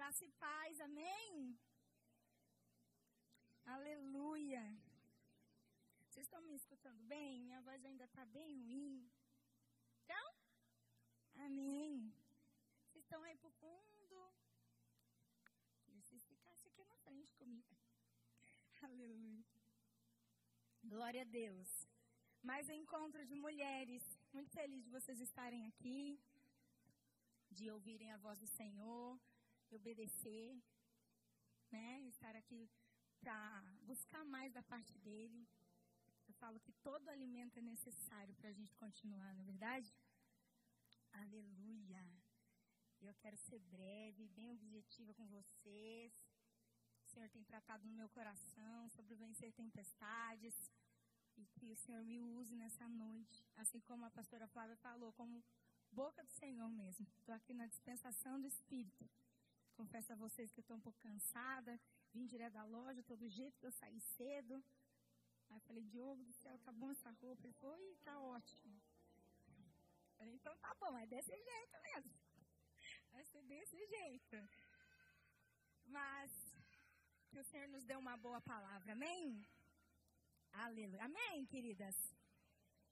Graça 0.00 0.24
e 0.24 0.30
paz, 0.44 0.80
amém? 0.80 1.58
Aleluia. 3.66 4.62
Vocês 6.06 6.24
estão 6.24 6.40
me 6.40 6.54
escutando 6.54 7.02
bem? 7.02 7.42
Minha 7.42 7.60
voz 7.60 7.84
ainda 7.84 8.04
está 8.04 8.24
bem 8.24 8.62
ruim. 8.62 9.06
Então? 9.98 10.26
Amém. 11.46 12.10
Vocês 12.86 13.04
estão 13.04 13.22
aí 13.24 13.36
pro 13.36 13.50
fundo? 13.60 14.16
Que 15.84 15.92
vocês 15.98 16.24
ficassem 16.32 16.70
aqui 16.70 16.82
na 16.82 16.96
frente 17.04 17.34
comigo. 17.34 17.76
Aleluia. 18.80 19.44
Glória 20.82 21.20
a 21.26 21.30
Deus. 21.40 21.68
Mais 22.42 22.70
um 22.70 22.78
encontro 22.84 23.26
de 23.26 23.36
mulheres. 23.36 24.02
Muito 24.32 24.50
feliz 24.50 24.82
de 24.82 24.90
vocês 24.98 25.20
estarem 25.20 25.66
aqui, 25.66 26.18
de 27.50 27.70
ouvirem 27.70 28.10
a 28.12 28.16
voz 28.16 28.38
do 28.38 28.46
Senhor, 28.46 29.20
de 29.70 29.76
obedecer, 29.76 30.60
né? 31.70 32.02
Estar 32.08 32.34
aqui 32.34 32.68
para 33.20 33.62
buscar 33.82 34.24
mais 34.24 34.52
da 34.52 34.62
parte 34.64 34.92
dele. 34.98 35.46
Eu 36.26 36.34
falo 36.34 36.58
que 36.58 36.72
todo 36.82 37.08
alimento 37.08 37.58
é 37.58 37.62
necessário 37.62 38.34
para 38.34 38.48
a 38.48 38.52
gente 38.52 38.74
continuar, 38.74 39.32
não 39.34 39.42
é 39.42 39.44
verdade? 39.44 39.94
Aleluia. 41.12 42.04
Eu 43.00 43.14
quero 43.14 43.36
ser 43.36 43.60
breve, 43.60 44.28
bem 44.28 44.50
objetiva 44.50 45.14
com 45.14 45.26
vocês. 45.28 46.12
O 47.04 47.08
Senhor 47.12 47.28
tem 47.30 47.44
tratado 47.44 47.86
no 47.86 47.94
meu 47.94 48.08
coração 48.08 48.88
sobre 48.90 49.14
vencer 49.14 49.52
tempestades. 49.52 50.56
E 51.36 51.46
que 51.46 51.70
o 51.72 51.76
Senhor 51.76 52.04
me 52.04 52.20
use 52.20 52.56
nessa 52.56 52.88
noite. 52.88 53.46
Assim 53.56 53.80
como 53.80 54.04
a 54.04 54.10
pastora 54.10 54.48
Flávia 54.48 54.76
falou, 54.76 55.12
como 55.12 55.44
boca 55.92 56.22
do 56.24 56.30
Senhor 56.32 56.70
mesmo. 56.70 57.06
Estou 57.16 57.34
aqui 57.34 57.54
na 57.54 57.66
dispensação 57.66 58.40
do 58.40 58.48
Espírito. 58.48 59.08
Confesso 59.80 60.12
a 60.12 60.16
vocês 60.16 60.52
que 60.52 60.60
estou 60.60 60.76
um 60.76 60.80
pouco 60.86 60.98
cansada. 60.98 61.80
Vim 62.12 62.26
direto 62.26 62.52
da 62.52 62.64
loja, 62.64 63.02
todo 63.02 63.26
jeito 63.26 63.58
que 63.58 63.64
eu 63.64 63.72
saí 63.72 63.98
cedo. 63.98 64.62
Aí 65.48 65.60
falei, 65.60 65.82
Diogo 65.84 66.22
do 66.22 66.34
céu, 66.34 66.58
tá 66.58 66.70
bom 66.70 66.90
essa 66.90 67.10
roupa? 67.12 67.46
Ele 67.46 67.54
falou, 67.54 67.78
Ih, 67.78 67.96
tá 68.04 68.20
ótimo. 68.20 68.78
Falei, 70.18 70.34
então 70.34 70.54
tá 70.58 70.74
bom, 70.74 70.98
é 70.98 71.06
desse 71.06 71.34
jeito 71.34 71.80
mesmo. 71.80 72.14
Vai 73.10 73.24
ser 73.24 73.42
desse 73.44 73.78
jeito. 73.86 74.36
Mas 75.86 76.30
que 77.30 77.38
o 77.38 77.44
Senhor 77.44 77.66
nos 77.68 77.84
dê 77.84 77.96
uma 77.96 78.18
boa 78.18 78.40
palavra, 78.42 78.92
amém? 78.92 79.42
Aleluia. 80.52 81.04
Amém, 81.04 81.46
queridas? 81.46 81.96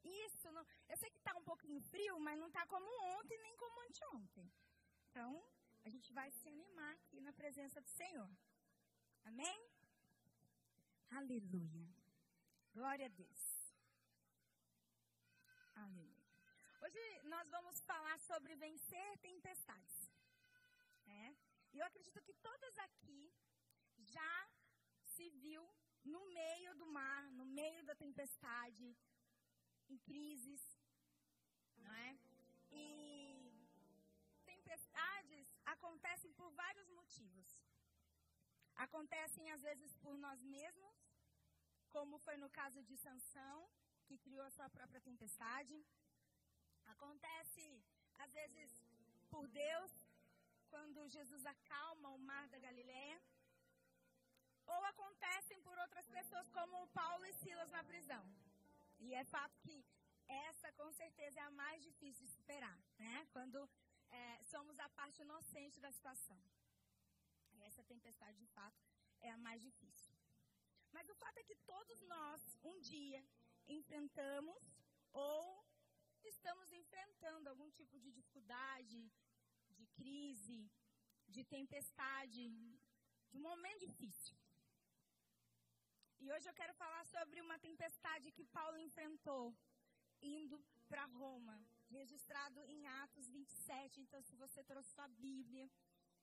Isso, 0.02 0.50
não, 0.52 0.64
eu 0.88 0.96
sei 0.96 1.10
que 1.10 1.18
está 1.18 1.36
um 1.36 1.44
pouquinho 1.44 1.82
frio, 1.82 2.18
mas 2.18 2.38
não 2.38 2.46
está 2.46 2.66
como 2.66 2.88
ontem 3.18 3.38
nem 3.42 3.54
como 3.58 3.82
anteontem. 3.82 4.50
Então, 5.10 5.44
a 5.88 5.90
gente 5.90 6.12
vai 6.12 6.30
se 6.38 6.46
animar 6.54 6.92
aqui 6.96 7.18
na 7.26 7.32
presença 7.32 7.80
do 7.80 7.88
Senhor. 7.88 8.30
Amém? 9.24 9.58
Aleluia. 11.18 11.88
Glória 12.74 13.06
a 13.06 13.14
Deus. 13.20 13.44
Aleluia. 15.84 16.26
Hoje 16.82 17.04
nós 17.34 17.48
vamos 17.48 17.80
falar 17.90 18.18
sobre 18.20 18.54
vencer 18.56 19.08
tempestades. 19.28 19.98
É? 21.06 21.34
E 21.72 21.78
eu 21.78 21.86
acredito 21.86 22.20
que 22.20 22.34
todas 22.34 22.76
aqui 22.86 23.32
já 24.16 24.34
se 25.14 25.30
viu 25.30 25.66
no 26.04 26.22
meio 26.40 26.74
do 26.74 26.86
mar, 26.98 27.22
no 27.30 27.46
meio 27.46 27.82
da 27.84 27.94
tempestade, 27.94 28.94
em 29.88 29.96
crises, 30.08 30.62
não 31.78 31.94
é? 31.94 32.18
E 32.70 32.88
tempestades 34.44 35.47
acontecem 35.78 36.32
por 36.38 36.50
vários 36.62 36.88
motivos. 36.98 37.48
Acontecem 38.86 39.44
às 39.54 39.62
vezes 39.68 39.90
por 40.04 40.14
nós 40.24 40.40
mesmos, 40.56 40.96
como 41.94 42.18
foi 42.26 42.36
no 42.36 42.50
caso 42.58 42.80
de 42.88 42.96
Sansão, 43.04 43.58
que 44.06 44.18
criou 44.24 44.44
a 44.46 44.54
sua 44.56 44.68
própria 44.76 45.00
tempestade. 45.08 45.76
Acontece 46.94 47.64
às 48.24 48.32
vezes 48.38 48.70
por 49.32 49.46
Deus, 49.48 49.92
quando 50.72 51.08
Jesus 51.16 51.44
acalma 51.54 52.08
o 52.10 52.22
mar 52.30 52.46
da 52.48 52.58
Galileia. 52.66 53.18
Ou 54.74 54.84
acontecem 54.92 55.60
por 55.66 55.76
outras 55.84 56.06
pessoas, 56.16 56.48
como 56.50 56.88
Paulo 56.88 57.24
e 57.26 57.32
Silas 57.42 57.70
na 57.70 57.82
prisão. 57.90 58.24
E 58.98 59.14
é 59.14 59.24
fato 59.24 59.56
que 59.66 59.76
essa, 60.28 60.70
com 60.72 60.90
certeza, 60.92 61.40
é 61.40 61.42
a 61.42 61.50
mais 61.62 61.82
difícil 61.82 62.26
de 62.26 62.32
superar, 62.32 62.78
né? 62.98 63.26
Quando 63.32 63.68
é, 64.10 64.42
somos 64.44 64.78
a 64.78 64.88
parte 64.90 65.22
inocente 65.22 65.80
da 65.80 65.90
situação. 65.90 66.40
Essa 67.60 67.82
tempestade, 67.84 68.38
de 68.38 68.46
fato, 68.46 68.82
é 69.20 69.30
a 69.30 69.36
mais 69.36 69.60
difícil. 69.60 70.14
Mas 70.90 71.08
o 71.08 71.14
fato 71.14 71.38
é 71.38 71.42
que 71.42 71.56
todos 71.72 72.00
nós, 72.02 72.40
um 72.62 72.80
dia, 72.80 73.22
enfrentamos 73.68 74.62
ou 75.12 75.64
estamos 76.24 76.72
enfrentando 76.72 77.48
algum 77.48 77.70
tipo 77.70 77.98
de 77.98 78.10
dificuldade, 78.10 79.10
de 79.70 79.86
crise, 79.88 80.70
de 81.26 81.44
tempestade, 81.44 82.48
de 83.30 83.38
um 83.38 83.42
momento 83.42 83.86
difícil. 83.86 84.36
E 86.20 86.32
hoje 86.32 86.48
eu 86.48 86.54
quero 86.54 86.74
falar 86.74 87.04
sobre 87.06 87.40
uma 87.40 87.58
tempestade 87.58 88.32
que 88.32 88.44
Paulo 88.44 88.78
enfrentou 88.78 89.56
indo 90.20 90.58
para 90.88 91.04
Roma, 91.04 91.56
registrado 91.90 92.60
em 92.64 92.86
Atos 93.02 93.28
27. 93.28 94.00
Então, 94.00 94.20
se 94.22 94.34
você 94.36 94.62
trouxe 94.64 94.90
sua 94.90 95.08
Bíblia, 95.08 95.70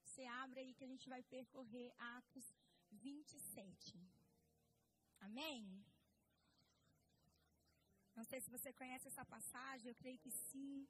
você 0.03 0.25
abre 0.43 0.59
aí 0.61 0.73
que 0.73 0.83
a 0.83 0.87
gente 0.87 1.07
vai 1.09 1.21
percorrer 1.23 1.93
Atos 1.97 2.53
27. 2.91 3.99
Amém? 5.19 5.83
Não 8.15 8.23
sei 8.23 8.39
se 8.39 8.49
você 8.49 8.71
conhece 8.71 9.07
essa 9.07 9.25
passagem, 9.25 9.89
eu 9.89 9.95
creio 9.95 10.19
que 10.19 10.31
sim. 10.31 10.87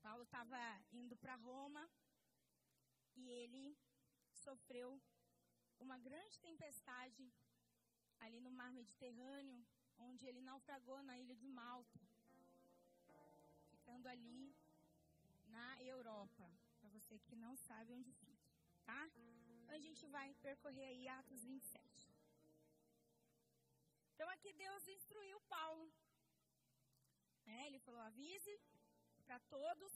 Paulo 0.00 0.22
estava 0.24 0.58
indo 0.92 1.16
para 1.16 1.34
Roma 1.36 1.88
e 3.16 3.28
ele 3.28 3.76
sofreu 4.44 5.00
uma 5.78 5.96
grande 5.98 6.38
tempestade 6.38 7.32
ali 8.20 8.40
no 8.40 8.50
mar 8.50 8.72
Mediterrâneo, 8.72 9.64
onde 9.98 10.26
ele 10.26 10.40
naufragou 10.40 11.02
na 11.02 11.18
ilha 11.18 11.34
de 11.34 11.48
Malta, 11.48 12.00
ficando 13.92 14.08
ali 14.08 14.56
na 15.48 15.82
Europa, 15.82 16.44
para 16.80 16.88
você 16.88 17.18
que 17.18 17.36
não 17.36 17.54
sabe 17.56 17.92
onde 17.92 18.10
fica, 18.12 18.50
tá? 18.84 19.10
Então 19.62 19.74
a 19.76 19.78
gente 19.78 20.06
vai 20.06 20.34
percorrer 20.46 20.86
aí 20.86 21.08
Atos 21.08 21.44
27. 21.44 22.10
Então 24.14 24.28
aqui 24.30 24.52
Deus 24.54 24.88
instruiu 24.88 25.38
Paulo. 25.42 25.92
Né? 27.44 27.66
Ele 27.66 27.80
falou: 27.80 28.00
avise 28.00 28.58
para 29.26 29.38
todos 29.56 29.92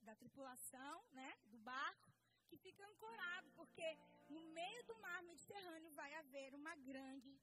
da 0.00 0.16
tripulação, 0.16 1.04
né, 1.12 1.30
do 1.44 1.58
barco, 1.58 2.12
que 2.48 2.56
fica 2.56 2.84
ancorado, 2.88 3.52
porque 3.52 3.96
no 4.28 4.42
meio 4.58 4.82
do 4.84 4.96
mar 5.00 5.22
Mediterrâneo 5.22 5.92
vai 5.92 6.12
haver 6.14 6.54
uma 6.54 6.74
grande 6.76 7.38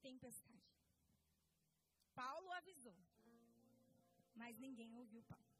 tempestade. 0.00 0.78
Paulo 2.14 2.52
avisou, 2.52 2.96
mas 4.34 4.58
ninguém 4.58 4.94
ouviu 4.94 5.22
Paulo. 5.24 5.52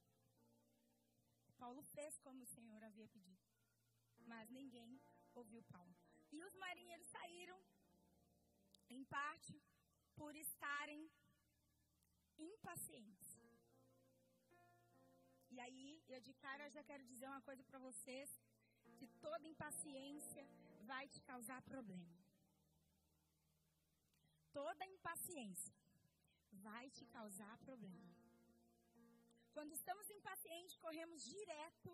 Paulo 1.57 1.83
fez 1.95 2.19
como 2.19 2.43
o 2.43 2.53
Senhor 2.55 2.83
havia 2.83 3.09
pedido, 3.09 3.45
mas 4.27 4.51
ninguém 4.51 5.01
ouviu 5.35 5.63
Paulo. 5.65 5.95
E 6.33 6.43
os 6.45 6.55
marinheiros 6.55 7.07
saíram, 7.07 7.59
em 8.91 9.05
parte, 9.05 9.55
por 10.17 10.35
estarem 10.37 11.11
impacientes. 12.39 13.31
E 15.51 15.61
aí, 15.61 16.03
eu 16.09 16.21
de 16.21 16.35
cara 16.35 16.69
já 16.69 16.83
quero 16.83 17.05
dizer 17.05 17.27
uma 17.29 17.41
coisa 17.43 17.63
para 17.63 17.79
vocês, 17.79 18.29
que 18.99 19.07
toda 19.27 19.47
impaciência 19.47 20.45
vai 20.83 21.07
te 21.09 21.21
causar 21.23 21.61
problema. 21.63 22.13
Toda 24.53 24.85
impaciência 24.87 25.75
vai 26.53 26.91
te 26.91 27.05
causar 27.07 27.57
problema. 27.59 28.14
Quando 29.57 29.73
estamos 29.81 30.07
impacientes, 30.19 30.77
corremos 30.85 31.21
direto 31.37 31.91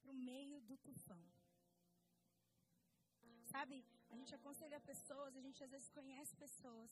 para 0.00 0.12
o 0.12 0.20
meio 0.32 0.58
do 0.68 0.76
tufão. 0.86 1.22
Sabe, 3.54 3.76
a 4.12 4.16
gente 4.18 4.32
aconselha 4.38 4.78
pessoas, 4.92 5.36
a 5.36 5.42
gente 5.46 5.62
às 5.66 5.72
vezes 5.74 5.88
conhece 5.98 6.34
pessoas 6.44 6.90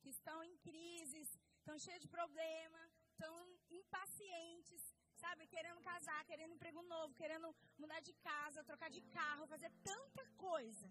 que 0.00 0.10
estão 0.16 0.36
em 0.48 0.54
crises, 0.66 1.28
estão 1.58 1.76
cheias 1.84 2.02
de 2.04 2.10
problema, 2.16 2.80
estão 3.12 3.34
impacientes, 3.80 4.82
sabe, 5.24 5.46
querendo 5.54 5.80
casar, 5.90 6.20
querendo 6.30 6.56
emprego 6.56 6.82
novo, 6.94 7.18
querendo 7.22 7.48
mudar 7.78 8.00
de 8.08 8.14
casa, 8.30 8.68
trocar 8.70 8.90
de 8.96 9.02
carro, 9.18 9.50
fazer 9.54 9.70
tanta 9.90 10.24
coisa, 10.48 10.88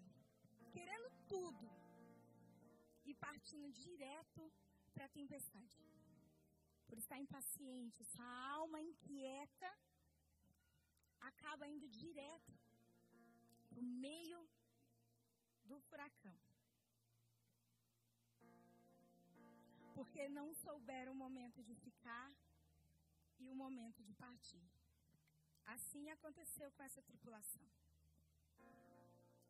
querendo 0.76 1.08
tudo 1.34 1.66
e 3.04 3.14
partindo 3.26 3.70
direto 3.86 4.52
para 4.92 5.04
a 5.06 5.14
tempestade. 5.20 5.76
Por 6.86 6.98
estar 6.98 7.18
impaciente, 7.18 8.02
essa 8.02 8.24
alma 8.58 8.80
inquieta, 8.80 9.70
acaba 11.20 11.66
indo 11.66 11.88
direto 11.88 12.52
para 13.68 13.80
o 13.80 13.82
meio 13.82 14.48
do 15.64 15.80
furacão. 15.80 16.36
Porque 19.94 20.28
não 20.28 20.52
souberam 20.54 21.12
o 21.12 21.16
momento 21.16 21.62
de 21.62 21.74
ficar 21.74 22.30
e 23.38 23.48
o 23.48 23.54
momento 23.54 24.02
de 24.02 24.14
partir. 24.14 24.62
Assim 25.66 26.10
aconteceu 26.10 26.70
com 26.72 26.82
essa 26.82 27.02
tripulação. 27.02 27.66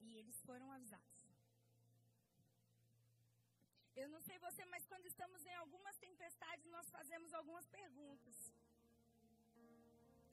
E 0.01 0.17
eles 0.17 0.41
foram 0.43 0.71
avisados. 0.71 1.24
Eu 4.03 4.09
não 4.13 4.21
sei 4.27 4.37
você, 4.39 4.63
mas 4.73 4.85
quando 4.91 5.07
estamos 5.07 5.41
em 5.47 5.55
algumas 5.63 5.97
tempestades, 5.99 6.67
nós 6.67 6.91
fazemos 6.91 7.33
algumas 7.33 7.67
perguntas. 7.67 8.37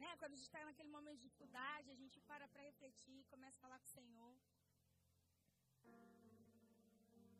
Né? 0.01 0.09
Quando 0.19 0.33
a 0.33 0.35
gente 0.35 0.47
está 0.47 0.65
naquele 0.65 0.89
momento 0.89 1.17
de 1.17 1.27
dificuldade, 1.27 1.91
a 1.91 1.99
gente 2.01 2.19
para 2.21 2.47
para 2.47 2.63
refletir, 2.69 3.23
começa 3.33 3.55
a 3.57 3.61
falar 3.65 3.79
com 3.79 3.85
o 3.85 3.95
Senhor. 3.99 4.33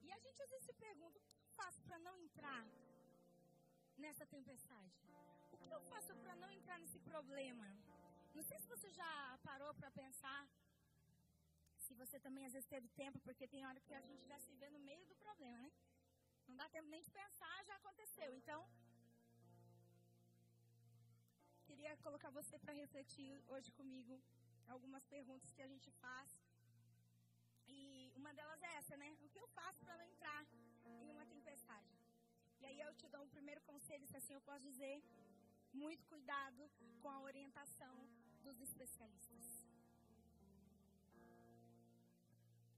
E 0.04 0.12
a 0.12 0.20
gente 0.20 0.40
às 0.44 0.50
vezes 0.54 0.66
se 0.68 0.74
pergunta: 0.74 1.18
o 1.18 1.22
que 1.22 1.34
eu 1.40 1.50
faço 1.62 1.82
para 1.88 1.98
não 2.08 2.16
entrar 2.26 2.64
nessa 3.98 4.28
tempestade? 4.28 4.94
O 5.52 5.58
que 5.58 5.74
eu 5.78 5.82
faço 5.92 6.16
para 6.24 6.36
não 6.36 6.52
entrar 6.52 6.78
nesse 6.80 7.00
problema? 7.00 7.68
Não 8.36 8.44
sei 8.44 8.60
se 8.60 8.68
você 8.68 8.92
já 8.92 9.40
parou 9.44 9.74
para 9.74 9.90
pensar. 9.90 10.42
Se 11.80 11.96
você 11.96 12.20
também 12.20 12.46
às 12.46 12.54
vezes 12.54 12.70
teve 12.70 12.88
tempo, 12.90 13.20
porque 13.22 13.48
tem 13.48 13.66
hora 13.66 13.80
que 13.88 13.94
a 13.94 14.02
gente 14.02 14.24
já 14.28 14.40
se 14.40 14.54
vê 14.62 14.70
no 14.70 14.80
meio 14.80 15.04
do 15.08 15.16
problema, 15.16 15.58
né? 15.58 15.72
Não 16.52 16.58
dá 16.62 16.68
tempo 16.70 16.90
nem 16.94 17.02
de 17.08 17.12
pensar, 17.20 17.58
já 17.70 17.76
aconteceu. 17.78 18.30
Então, 18.40 18.60
queria 21.68 21.96
colocar 22.06 22.30
você 22.40 22.60
para 22.64 22.74
refletir 22.74 23.30
hoje 23.48 23.70
comigo 23.80 24.16
algumas 24.74 25.06
perguntas 25.14 25.54
que 25.54 25.62
a 25.68 25.70
gente 25.74 25.90
faz. 26.04 26.30
E 27.68 28.12
uma 28.18 28.34
delas 28.34 28.62
é 28.70 28.72
essa, 28.80 28.98
né? 28.98 29.10
O 29.22 29.30
que 29.30 29.40
eu 29.44 29.48
faço 29.60 29.80
para 29.86 29.96
não 30.02 30.06
entrar 30.14 30.42
em 31.04 31.10
uma 31.16 31.26
tempestade? 31.26 31.96
E 32.60 32.66
aí 32.66 32.80
eu 32.82 32.94
te 33.00 33.08
dou 33.08 33.24
um 33.24 33.34
primeiro 33.38 33.62
conselho, 33.62 34.06
se 34.06 34.18
assim 34.18 34.34
eu 34.34 34.42
posso 34.42 34.64
dizer, 34.72 35.02
muito 35.84 36.06
cuidado 36.14 36.70
com 37.02 37.10
a 37.10 37.22
orientação 37.22 37.96
dos 38.44 38.60
especialistas. 38.60 39.46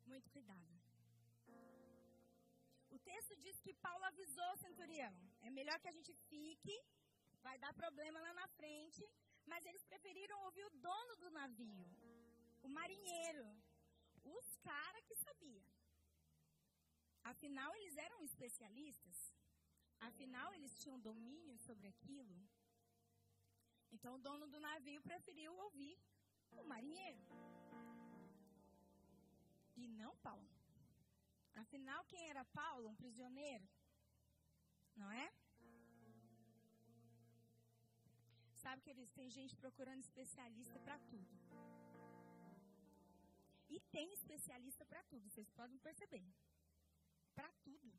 Muito 0.05 0.29
cuidado. 0.29 0.82
Texto 3.09 3.35
diz 3.45 3.59
que 3.65 3.73
Paulo 3.85 4.03
avisou 4.05 4.49
o 4.53 4.61
centurião: 4.65 5.13
é 5.41 5.49
melhor 5.49 5.79
que 5.79 5.91
a 5.91 5.95
gente 5.97 6.13
fique, 6.29 6.75
vai 7.47 7.57
dar 7.63 7.73
problema 7.73 8.19
lá 8.27 8.33
na 8.41 8.47
frente. 8.59 9.03
Mas 9.51 9.65
eles 9.65 9.83
preferiram 9.91 10.37
ouvir 10.45 10.65
o 10.65 10.75
dono 10.87 11.15
do 11.17 11.29
navio, 11.29 11.85
o 12.61 12.69
marinheiro, 12.69 13.45
os 14.23 14.55
caras 14.69 15.05
que 15.05 15.15
sabiam. 15.15 15.65
Afinal, 17.31 17.69
eles 17.75 17.97
eram 17.97 18.21
especialistas. 18.21 19.17
Afinal, 19.99 20.53
eles 20.53 20.77
tinham 20.81 20.99
domínio 20.99 21.57
sobre 21.57 21.87
aquilo. 21.87 22.37
Então, 23.91 24.15
o 24.15 24.23
dono 24.27 24.47
do 24.47 24.59
navio 24.59 25.01
preferiu 25.01 25.53
ouvir 25.65 25.97
o 26.51 26.63
marinheiro. 26.63 27.21
E 29.75 29.87
não 29.87 30.15
Paulo. 30.17 30.52
Afinal, 31.55 32.03
quem 32.05 32.29
era 32.29 32.43
Paulo? 32.45 32.89
Um 32.89 32.95
prisioneiro? 32.95 33.67
Não 34.95 35.11
é? 35.11 35.31
Sabe 38.63 38.81
que 38.81 38.89
eles 38.89 39.09
têm 39.11 39.29
gente 39.29 39.55
procurando 39.55 40.01
especialista 40.01 40.79
para 40.79 40.97
tudo. 41.11 41.33
E 43.69 43.79
tem 43.95 44.13
especialista 44.13 44.85
para 44.85 45.03
tudo, 45.03 45.29
vocês 45.29 45.49
podem 45.59 45.77
perceber. 45.79 46.25
Para 47.35 47.51
tudo. 47.63 47.91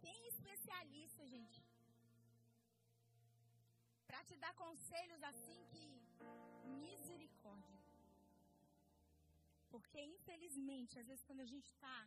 Tem 0.00 0.28
especialista, 0.28 1.26
gente. 1.26 1.62
Para 4.06 4.24
te 4.24 4.36
dar 4.36 4.54
conselhos 4.54 5.22
assim 5.22 5.58
que 5.72 5.84
misericórdia. 6.84 7.79
Porque, 9.80 10.00
infelizmente, 10.14 10.98
às 11.00 11.06
vezes, 11.10 11.24
quando 11.28 11.42
a 11.46 11.50
gente 11.52 11.68
está 11.74 11.98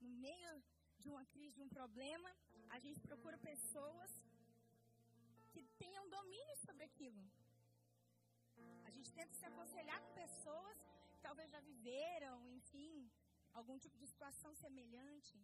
no 0.00 0.10
meio 0.26 0.52
de 1.02 1.08
uma 1.14 1.24
crise, 1.32 1.56
de 1.58 1.62
um 1.66 1.72
problema, 1.78 2.30
a 2.76 2.78
gente 2.84 3.00
procura 3.08 3.36
pessoas 3.50 4.10
que 5.52 5.62
tenham 5.82 6.04
domínio 6.18 6.56
sobre 6.66 6.84
aquilo. 6.88 7.22
A 8.88 8.90
gente 8.96 9.10
tenta 9.18 9.34
se 9.40 9.46
aconselhar 9.50 9.98
com 10.04 10.20
pessoas 10.24 10.78
que 11.10 11.18
talvez 11.26 11.50
já 11.54 11.60
viveram, 11.60 12.36
enfim, 12.58 13.10
algum 13.58 13.78
tipo 13.84 13.96
de 14.02 14.06
situação 14.12 14.52
semelhante. 14.54 15.36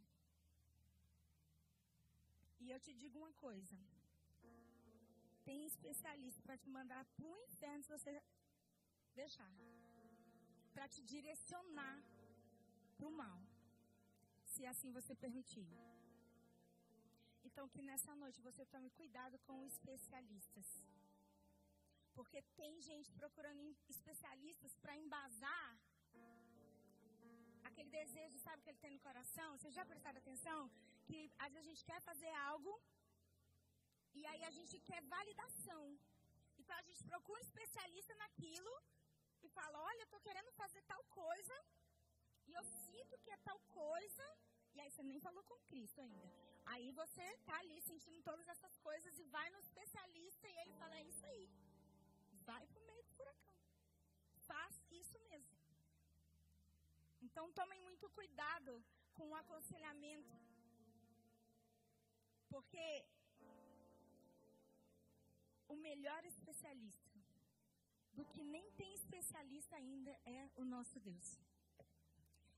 E 2.60 2.70
eu 2.74 2.78
te 2.86 2.92
digo 3.02 3.18
uma 3.18 3.32
coisa: 3.46 3.76
tem 5.44 5.64
especialista 5.72 6.42
para 6.42 6.58
te 6.62 6.68
mandar 6.78 7.04
para 7.16 7.26
o 7.32 7.38
inferno 7.46 7.82
se 7.84 7.94
você 7.96 8.10
deixar 9.14 9.50
para 10.76 10.88
te 10.94 11.02
direcionar 11.14 11.96
para 12.96 13.08
o 13.10 13.16
mal, 13.22 13.38
se 14.52 14.62
assim 14.72 14.90
você 14.98 15.14
permitir. 15.24 15.68
Então, 17.46 17.64
que 17.74 17.82
nessa 17.88 18.14
noite 18.22 18.46
você 18.48 18.62
tome 18.74 18.88
cuidado 18.98 19.36
com 19.46 19.56
especialistas. 19.72 20.68
Porque 22.16 22.40
tem 22.60 22.74
gente 22.88 23.10
procurando 23.20 23.62
especialistas 23.94 24.74
para 24.82 24.96
embasar 25.04 25.68
aquele 27.68 27.90
desejo, 28.00 28.38
sabe, 28.44 28.62
que 28.62 28.70
ele 28.70 28.84
tem 28.84 28.92
no 28.96 29.06
coração. 29.08 29.48
Vocês 29.56 29.74
já 29.78 29.84
prestaram 29.92 30.18
atenção? 30.24 30.60
Que 31.06 31.18
às 31.44 31.50
vezes 31.52 31.66
a 31.66 31.70
gente 31.70 31.84
quer 31.90 32.00
fazer 32.10 32.32
algo 32.50 32.72
e 34.18 34.22
aí 34.30 34.42
a 34.50 34.52
gente 34.58 34.76
quer 34.90 35.00
validação. 35.16 35.82
Então 36.60 36.76
a 36.82 36.84
gente 36.88 37.02
procura 37.12 37.40
um 37.40 37.46
especialista 37.48 38.14
naquilo 38.22 38.74
e 39.42 39.48
fala: 39.48 39.78
Olha, 39.90 40.00
eu 40.00 40.04
estou 40.10 40.20
querendo 40.20 40.52
fazer 40.52 40.82
tal 40.82 41.02
coisa, 41.04 41.56
e 42.46 42.52
eu 42.54 42.64
sinto 42.64 43.18
que 43.18 43.30
é 43.30 43.36
tal 43.38 43.58
coisa, 43.82 44.26
e 44.74 44.80
aí 44.80 44.90
você 44.90 45.02
nem 45.02 45.20
falou 45.20 45.42
com 45.44 45.58
Cristo 45.70 46.00
ainda. 46.00 46.28
Aí 46.72 46.90
você 46.92 47.22
está 47.38 47.56
ali 47.58 47.80
sentindo 47.80 48.20
todas 48.22 48.46
essas 48.48 48.76
coisas 48.78 49.18
e 49.18 49.24
vai 49.24 49.48
no 49.50 49.58
especialista 49.58 50.48
e 50.48 50.56
ele 50.62 50.74
fala: 50.74 50.96
É 50.96 51.04
isso 51.04 51.24
aí. 51.26 51.48
Vai 52.44 52.66
para 52.66 52.80
o 52.80 52.86
meio 52.86 53.02
do 53.02 53.12
furacão. 53.18 53.54
Faz 54.46 54.74
isso 54.90 55.18
mesmo. 55.30 55.56
Então 57.26 57.52
tomem 57.52 57.80
muito 57.80 58.08
cuidado 58.10 58.72
com 59.14 59.30
o 59.30 59.34
aconselhamento. 59.34 60.34
Porque 62.48 63.04
o 65.68 65.76
melhor 65.76 66.24
especialista 66.24 67.05
do 68.16 68.24
que 68.32 68.42
nem 68.42 68.70
tem 68.72 68.94
especialista 68.94 69.76
ainda 69.76 70.10
é 70.24 70.50
o 70.56 70.64
nosso 70.64 70.98
Deus. 70.98 71.38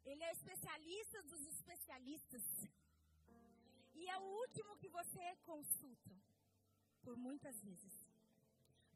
Ele 0.04 0.22
é 0.22 0.32
especialista 0.32 1.22
dos 1.24 1.42
especialistas. 1.54 2.44
E 3.94 4.08
é 4.08 4.16
o 4.18 4.26
último 4.42 4.76
que 4.76 4.88
você 4.88 5.36
consulta, 5.44 6.14
por 7.02 7.16
muitas 7.16 7.60
vezes. 7.62 7.94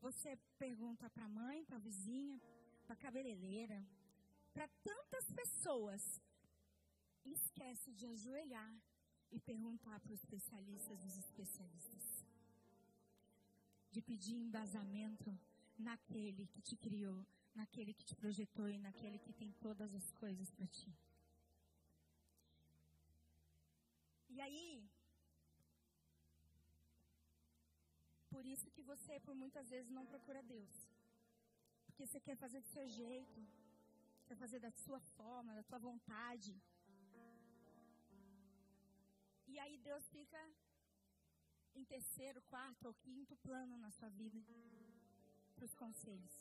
Você 0.00 0.37
pergunta 0.59 1.11
para 1.11 1.25
a 1.25 1.35
mãe, 1.40 1.64
para 1.64 1.76
a 1.76 1.87
vizinha, 1.88 2.40
para 2.85 2.95
a 2.95 3.02
cabeleireira, 3.04 3.85
para 4.54 4.69
tantas 4.88 5.31
pessoas. 5.33 6.02
Esquece 7.25 7.92
de 7.92 8.07
ajoelhar 8.07 8.75
e 9.31 9.38
perguntar 9.40 9.99
para 10.00 10.12
os 10.12 10.21
especialistas 10.21 10.99
dos 11.00 11.16
especialistas. 11.19 12.25
De 13.90 14.00
pedir 14.00 14.37
embasamento 14.37 15.38
naquele 15.79 16.47
que 16.47 16.61
te 16.61 16.76
criou, 16.76 17.26
naquele 17.55 17.93
que 17.93 18.05
te 18.05 18.14
projetou 18.14 18.69
e 18.69 18.79
naquele 18.79 19.19
que 19.19 19.33
tem 19.33 19.52
todas 19.52 19.95
as 19.95 20.11
coisas 20.12 20.50
para 20.50 20.67
ti. 20.67 20.93
E 24.29 24.41
aí, 24.41 24.91
por 28.31 28.45
isso 28.47 28.71
que 28.71 28.83
você, 28.83 29.21
por 29.21 29.35
muitas 29.35 29.69
vezes, 29.69 29.91
não 29.91 30.07
procura 30.07 30.43
Deus. 30.43 30.88
Porque 31.87 32.07
você 32.07 32.19
quer 32.19 32.37
fazer 32.37 32.61
do 32.61 32.69
seu 32.69 32.88
jeito, 32.88 33.47
quer 34.26 34.37
fazer 34.37 34.59
da 34.59 34.71
sua 34.71 35.00
forma, 35.00 35.55
da 35.55 35.62
sua 35.62 35.79
vontade. 35.79 36.55
E 39.47 39.59
aí 39.59 39.76
Deus 39.76 40.09
fica 40.09 40.41
em 41.75 41.85
terceiro, 41.85 42.41
quarto 42.43 42.87
ou 42.87 42.95
quinto 42.95 43.37
plano 43.37 43.76
na 43.76 43.91
sua 43.91 44.09
vida 44.09 44.41
os 45.69 45.75
conselhos. 45.83 46.35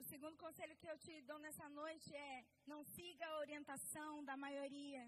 O 0.00 0.04
segundo 0.12 0.36
conselho 0.44 0.76
que 0.80 0.88
eu 0.92 0.98
te 1.04 1.14
dou 1.22 1.38
nessa 1.38 1.68
noite 1.68 2.14
é: 2.14 2.44
não 2.66 2.80
siga 2.94 3.26
a 3.26 3.38
orientação 3.38 4.24
da 4.24 4.36
maioria. 4.36 5.02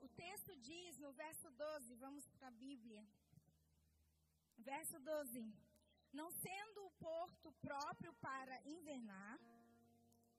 O 0.00 0.08
texto 0.08 0.52
diz 0.56 0.98
no 0.98 1.12
verso 1.12 1.50
12, 1.50 1.94
vamos 2.04 2.26
para 2.36 2.48
a 2.48 2.58
Bíblia. 2.66 3.02
Verso 4.58 4.98
12. 5.00 5.42
Não 6.12 6.30
sendo 6.30 6.78
o 6.86 6.90
porto 6.92 7.52
próprio 7.66 8.12
para 8.14 8.56
invernar, 8.76 9.38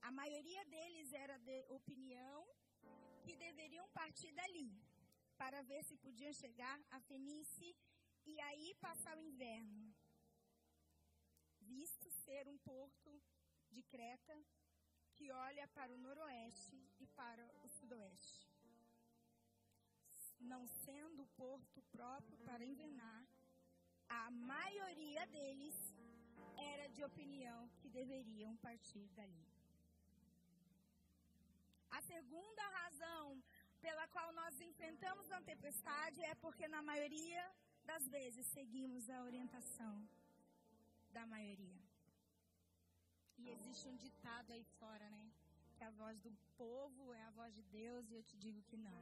a 0.02 0.12
maioria 0.12 0.64
deles 0.66 1.14
era 1.14 1.38
de 1.38 1.58
opinião 1.70 2.40
que 3.24 3.36
deveriam 3.36 3.88
partir 3.90 4.32
dali 4.34 4.70
para 5.38 5.62
ver 5.70 5.84
se 5.84 5.96
podiam 5.98 6.34
chegar 6.34 6.78
a 6.90 7.00
Fenícia 7.02 7.74
e 8.26 8.40
aí 8.42 8.74
passar 8.76 9.18
o 9.18 9.22
inverno. 9.22 9.94
Visto 11.60 12.10
ser 12.10 12.48
um 12.48 12.58
porto 12.60 13.22
de 13.72 13.82
Creta 13.84 14.38
que 15.16 15.32
olha 15.32 15.68
para 15.70 15.94
o 15.94 15.98
noroeste 15.98 16.78
e 17.00 17.08
para 17.08 17.46
o 17.64 17.70
sudoeste. 17.70 18.50
Não 20.40 20.68
sendo 20.68 21.24
o 21.24 21.28
porto 21.44 21.82
próprio 21.92 22.38
para 22.40 22.66
invernar, 22.66 23.24
a 24.10 24.32
maioria 24.32 25.26
deles 25.28 25.76
era 26.58 26.88
de 26.90 27.04
opinião 27.04 27.70
que 27.80 27.90
deveriam 27.90 28.56
partir 28.58 29.08
dali. 29.10 29.46
A 31.92 32.02
segunda 32.02 32.64
razão 32.80 33.44
pela 33.80 34.08
qual 34.08 34.32
nós 34.34 34.60
enfrentamos 34.60 35.32
a 35.32 35.42
tempestade 35.42 36.22
é 36.24 36.36
porque, 36.36 36.68
na 36.68 36.82
maioria 36.82 37.44
das 37.86 38.08
vezes, 38.08 38.46
seguimos 38.48 39.10
a 39.10 39.24
orientação 39.24 40.08
da 41.12 41.26
maioria. 41.26 41.82
E 43.38 43.50
existe 43.50 43.88
um 43.88 43.96
ditado 43.96 44.52
aí 44.52 44.64
fora, 44.80 45.10
né? 45.10 45.32
Que 45.76 45.84
a 45.84 45.92
voz 45.92 46.20
do 46.20 46.32
povo 46.58 47.14
é 47.14 47.24
a 47.24 47.32
voz 47.32 47.54
de 47.54 47.64
Deus, 47.64 48.10
e 48.10 48.16
eu 48.16 48.24
te 48.24 48.38
digo 48.38 48.62
que 48.64 48.78
não. 48.78 49.02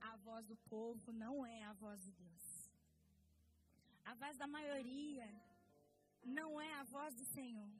A 0.00 0.16
voz 0.16 0.46
do 0.46 0.56
povo 0.74 1.12
não 1.12 1.44
é 1.44 1.64
a 1.64 1.72
voz 1.72 2.00
de 2.02 2.12
Deus. 2.12 2.70
A 4.04 4.14
voz 4.14 4.36
da 4.36 4.46
maioria 4.46 5.28
não 6.24 6.60
é 6.60 6.72
a 6.74 6.84
voz 6.84 7.14
do 7.14 7.24
Senhor. 7.24 7.72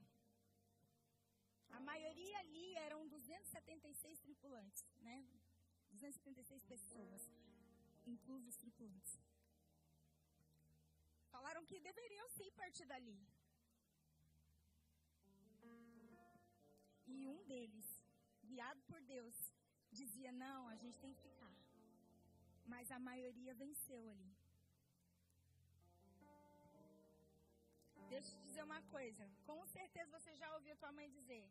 A 1.70 1.80
maioria 1.80 2.38
ali 2.38 2.74
eram 2.76 3.06
276 3.06 4.18
tripulantes, 4.18 4.84
né? 5.02 5.24
276 5.92 6.64
pessoas, 6.64 7.30
inclusive 8.06 8.48
os 8.48 8.56
tripulantes. 8.56 9.25
Falaram 11.36 11.62
que 11.70 11.78
deveriam 11.88 12.26
sim 12.36 12.50
partir 12.60 12.86
dali. 12.92 13.18
E 17.14 17.16
um 17.32 17.40
deles, 17.50 17.88
guiado 18.50 18.80
por 18.90 19.00
Deus, 19.14 19.36
dizia: 20.00 20.32
Não, 20.44 20.60
a 20.74 20.76
gente 20.82 20.98
tem 21.04 21.12
que 21.14 21.24
ficar. 21.28 21.54
Mas 22.72 22.90
a 22.96 22.98
maioria 23.08 23.54
venceu 23.64 24.02
ali. 24.14 24.30
Deixa 28.12 28.28
eu 28.30 28.38
te 28.38 28.46
dizer 28.46 28.64
uma 28.70 28.80
coisa. 28.96 29.24
Com 29.50 29.60
certeza 29.76 30.18
você 30.18 30.34
já 30.42 30.48
ouviu 30.56 30.80
tua 30.82 30.92
mãe 30.98 31.16
dizer: 31.18 31.44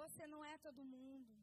Você 0.00 0.26
não 0.34 0.42
é 0.52 0.56
todo 0.66 0.90
mundo. 0.96 1.38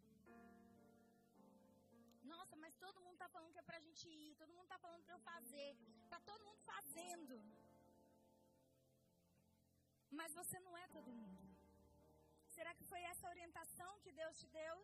Nossa, 2.33 2.55
mas 2.63 2.75
todo 2.85 2.94
mundo 3.15 3.23
está 3.23 3.35
falando 3.35 3.53
que 3.53 3.59
é 3.63 3.67
para 3.69 3.77
a 3.77 3.85
gente 3.87 4.05
ir. 4.09 4.35
Todo 4.35 4.53
mundo 4.55 4.67
está 4.69 4.77
falando 4.85 5.03
para 5.05 5.15
eu 5.15 5.21
fazer. 5.31 5.69
Está 6.03 6.19
todo 6.29 6.45
mundo 6.47 6.61
fazendo. 6.71 7.35
Mas 10.19 10.33
você 10.39 10.59
não 10.65 10.73
é 10.77 10.85
todo 10.95 11.09
mundo. 11.21 11.43
Será 12.55 12.73
que 12.77 12.83
foi 12.91 13.01
essa 13.11 13.29
orientação 13.29 13.91
que 14.03 14.11
Deus 14.11 14.37
te 14.41 14.47
deu? 14.47 14.75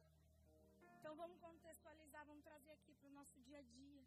Então 0.98 1.14
vamos 1.16 1.38
contextualizar, 1.40 2.26
vamos 2.26 2.44
trazer 2.44 2.72
aqui 2.72 2.94
para 2.96 3.10
o 3.10 3.18
nosso 3.20 3.38
dia 3.48 3.60
a 3.60 3.66
dia. 3.80 4.04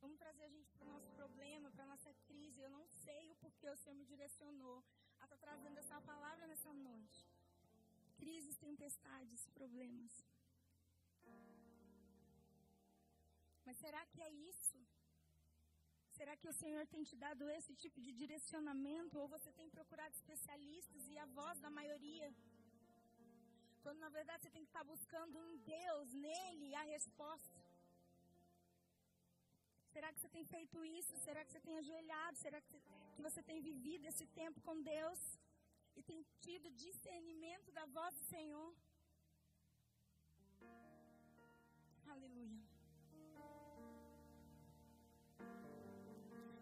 Vamos 0.00 0.18
trazer 0.18 0.44
a 0.44 0.48
gente 0.56 0.70
para 0.72 0.86
o 0.86 0.92
nosso 0.94 1.10
problema, 1.20 1.70
para 1.72 1.84
a 1.84 1.92
nossa 1.94 2.12
crise. 2.28 2.60
Eu 2.60 2.70
não 2.70 2.86
sei 3.04 3.32
o 3.32 3.36
porquê 3.36 3.68
o 3.68 3.76
Senhor 3.76 3.96
me 3.96 4.04
direcionou 4.04 4.78
a 5.20 5.24
estar 5.24 5.36
tá 5.36 5.44
trazendo 5.46 5.78
essa 5.78 6.00
palavra 6.02 6.46
nessa 6.46 6.72
noite. 6.72 7.26
Crises, 8.20 8.56
tempestades, 8.68 9.48
problemas. 9.60 10.25
Mas 13.66 13.76
será 13.84 14.02
que 14.12 14.20
é 14.28 14.30
isso? 14.50 14.78
Será 16.16 16.34
que 16.40 16.48
o 16.50 16.56
Senhor 16.60 16.84
tem 16.92 17.02
te 17.08 17.16
dado 17.24 17.50
esse 17.56 17.72
tipo 17.82 17.98
de 18.04 18.12
direcionamento? 18.20 19.18
Ou 19.22 19.26
você 19.36 19.50
tem 19.58 19.68
procurado 19.76 20.14
especialistas 20.20 21.02
e 21.12 21.18
a 21.24 21.26
voz 21.38 21.58
da 21.64 21.70
maioria? 21.78 22.28
Quando 23.82 24.00
na 24.04 24.10
verdade 24.18 24.42
você 24.42 24.52
tem 24.54 24.64
que 24.64 24.72
estar 24.72 24.84
buscando 24.92 25.36
em 25.48 25.56
Deus, 25.78 26.12
nele, 26.26 26.74
a 26.82 26.84
resposta. 26.94 27.58
Será 29.94 30.08
que 30.12 30.20
você 30.20 30.30
tem 30.36 30.44
feito 30.54 30.84
isso? 30.84 31.12
Será 31.26 31.44
que 31.44 31.52
você 31.52 31.62
tem 31.66 31.76
ajoelhado? 31.78 32.36
Será 32.44 32.60
que 32.60 32.78
você 33.26 33.42
tem 33.50 33.60
vivido 33.70 34.06
esse 34.06 34.26
tempo 34.40 34.60
com 34.60 34.82
Deus? 34.94 35.20
E 35.98 36.02
tem 36.10 36.20
tido 36.46 36.70
discernimento 36.86 37.70
da 37.78 37.86
voz 37.98 38.14
do 38.14 38.24
Senhor? 38.34 38.70
Aleluia. 42.14 42.75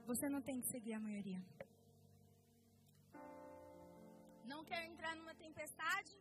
Você 0.06 0.28
não 0.28 0.42
tem 0.42 0.61
que 0.61 0.66
seguir 0.66 0.92
a 0.92 1.00
maioria. 1.00 1.42
Não 4.44 4.62
quer 4.64 4.84
entrar 4.84 5.16
numa 5.16 5.34
tempestade? 5.34 6.12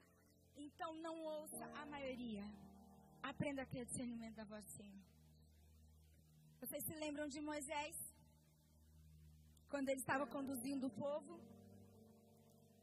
Então 0.55 0.95
não 1.05 1.15
ouça 1.21 1.65
a 1.81 1.85
maioria. 1.85 2.45
Aprenda 3.21 3.63
a 3.63 3.65
ter 3.65 3.85
discernimento 3.85 4.35
da 4.35 4.45
voz 4.45 4.63
do 4.63 4.71
Senhor. 4.71 5.03
Vocês 6.61 6.83
se 6.85 6.95
lembram 6.95 7.27
de 7.27 7.41
Moisés? 7.41 7.95
Quando 9.69 9.89
ele 9.89 9.99
estava 9.99 10.25
conduzindo 10.25 10.87
o 10.87 10.95
povo? 11.05 11.39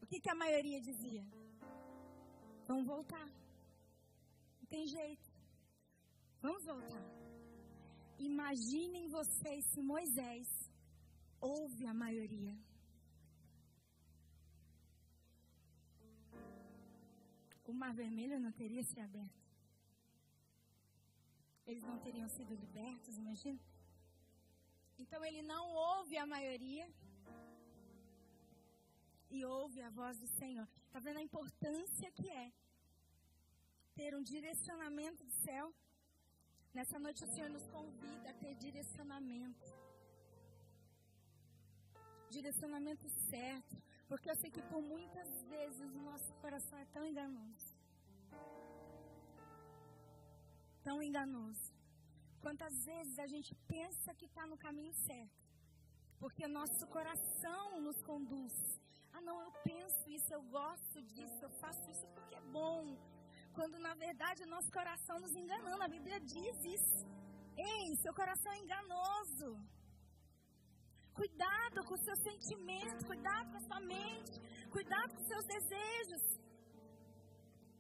O 0.03 0.07
que, 0.07 0.21
que 0.21 0.31
a 0.31 0.35
maioria 0.35 0.81
dizia? 0.81 1.25
Vamos 2.67 2.87
voltar. 2.87 3.27
Não 4.61 4.67
tem 4.69 4.87
jeito. 4.87 5.31
Vamos 6.43 6.65
voltar. 6.65 7.05
Imaginem 8.19 9.09
vocês 9.09 9.65
se 9.73 9.81
Moisés 9.83 10.70
ouve 11.41 11.87
a 11.87 11.95
maioria. 11.95 12.57
O 17.65 17.73
mar 17.73 17.93
vermelho 17.95 18.39
não 18.41 18.53
teria 18.53 18.83
se 18.83 18.99
aberto. 19.01 19.41
Eles 21.67 21.85
não 21.85 21.99
teriam 22.01 22.29
sido 22.29 22.53
libertos, 22.55 23.17
imagina? 23.17 23.61
Então 24.99 25.25
ele 25.25 25.43
não 25.43 25.65
ouve 25.73 26.19
a 26.19 26.27
maioria 26.27 26.87
e 29.31 29.45
ouve 29.45 29.81
a 29.81 29.91
voz 29.91 30.19
do 30.19 30.27
Senhor. 30.27 30.69
Está 30.87 30.99
vendo 30.99 31.19
a 31.19 31.23
importância 31.23 32.11
que 32.11 32.29
é 32.29 32.53
ter 33.95 34.17
um 34.17 34.23
direcionamento 34.23 35.23
do 35.25 35.31
céu? 35.31 35.73
Nessa 36.75 36.99
noite 36.99 37.25
o 37.25 37.29
Senhor 37.29 37.51
nos 37.51 37.67
convida 37.69 38.31
a 38.31 38.35
ter 38.35 38.55
direcionamento. 38.57 39.80
Direcionamento 42.37 43.09
certo. 43.31 43.77
Porque 44.09 44.31
eu 44.31 44.37
sei 44.37 44.51
que 44.51 44.63
por 44.71 44.83
muitas 44.83 45.29
vezes 45.53 45.89
o 45.95 46.03
nosso 46.11 46.33
coração 46.45 46.79
é 46.79 46.87
tão 46.87 47.05
enganoso. 47.11 47.71
Tão 50.83 51.03
enganoso. 51.03 51.69
Quantas 52.45 52.75
vezes 52.91 53.19
a 53.19 53.27
gente 53.27 53.55
pensa 53.75 54.15
que 54.15 54.27
está 54.27 54.47
no 54.47 54.57
caminho 54.57 54.95
certo, 55.07 55.41
porque 56.19 56.49
nosso 56.49 56.87
coração 56.87 57.81
nos 57.87 58.03
conduz. 58.03 58.55
Ah, 59.13 59.21
não, 59.21 59.37
eu 59.47 59.53
penso 59.71 60.03
isso, 60.09 60.33
eu 60.33 60.43
gosto 60.59 61.03
disso, 61.03 61.39
eu 61.43 61.51
faço 61.63 61.85
isso 61.91 62.07
porque 62.15 62.35
é 62.35 62.41
bom. 62.59 62.97
Quando 63.53 63.79
na 63.79 63.95
verdade 63.95 64.43
o 64.45 64.53
nosso 64.55 64.71
coração 64.73 65.19
nos 65.19 65.35
enganando, 65.43 65.83
a 65.83 65.89
Bíblia 65.97 66.19
diz 66.21 66.57
isso. 66.65 67.07
Ei, 67.57 67.97
seu 67.97 68.15
coração 68.15 68.51
é 68.53 68.59
enganoso. 68.59 69.51
Cuidado 71.15 71.85
com 71.85 71.95
os 71.95 72.05
seus 72.05 72.21
sentimentos, 72.21 73.05
cuidado 73.05 73.51
com 73.51 73.59
a 73.59 73.61
sua 73.69 73.81
mente, 73.81 74.41
cuidado 74.71 75.15
com 75.15 75.21
os 75.23 75.29
seus 75.29 75.45
desejos. 75.45 76.23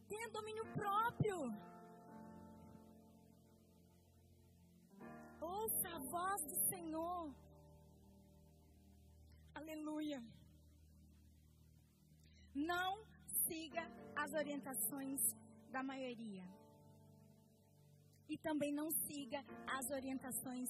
Tenha 0.08 0.28
domínio 0.28 0.64
próprio. 0.74 1.38
Ouça 5.40 5.88
a 5.88 5.98
voz 5.98 6.44
do 6.44 6.56
Senhor. 6.68 7.34
Aleluia. 9.54 10.20
Não 12.54 13.04
siga 13.46 13.82
as 14.16 14.32
orientações 14.32 15.20
da 15.70 15.82
maioria. 15.82 16.44
E 18.28 18.36
também 18.38 18.72
não 18.72 18.90
siga 18.90 19.44
as 19.66 19.90
orientações 19.90 20.68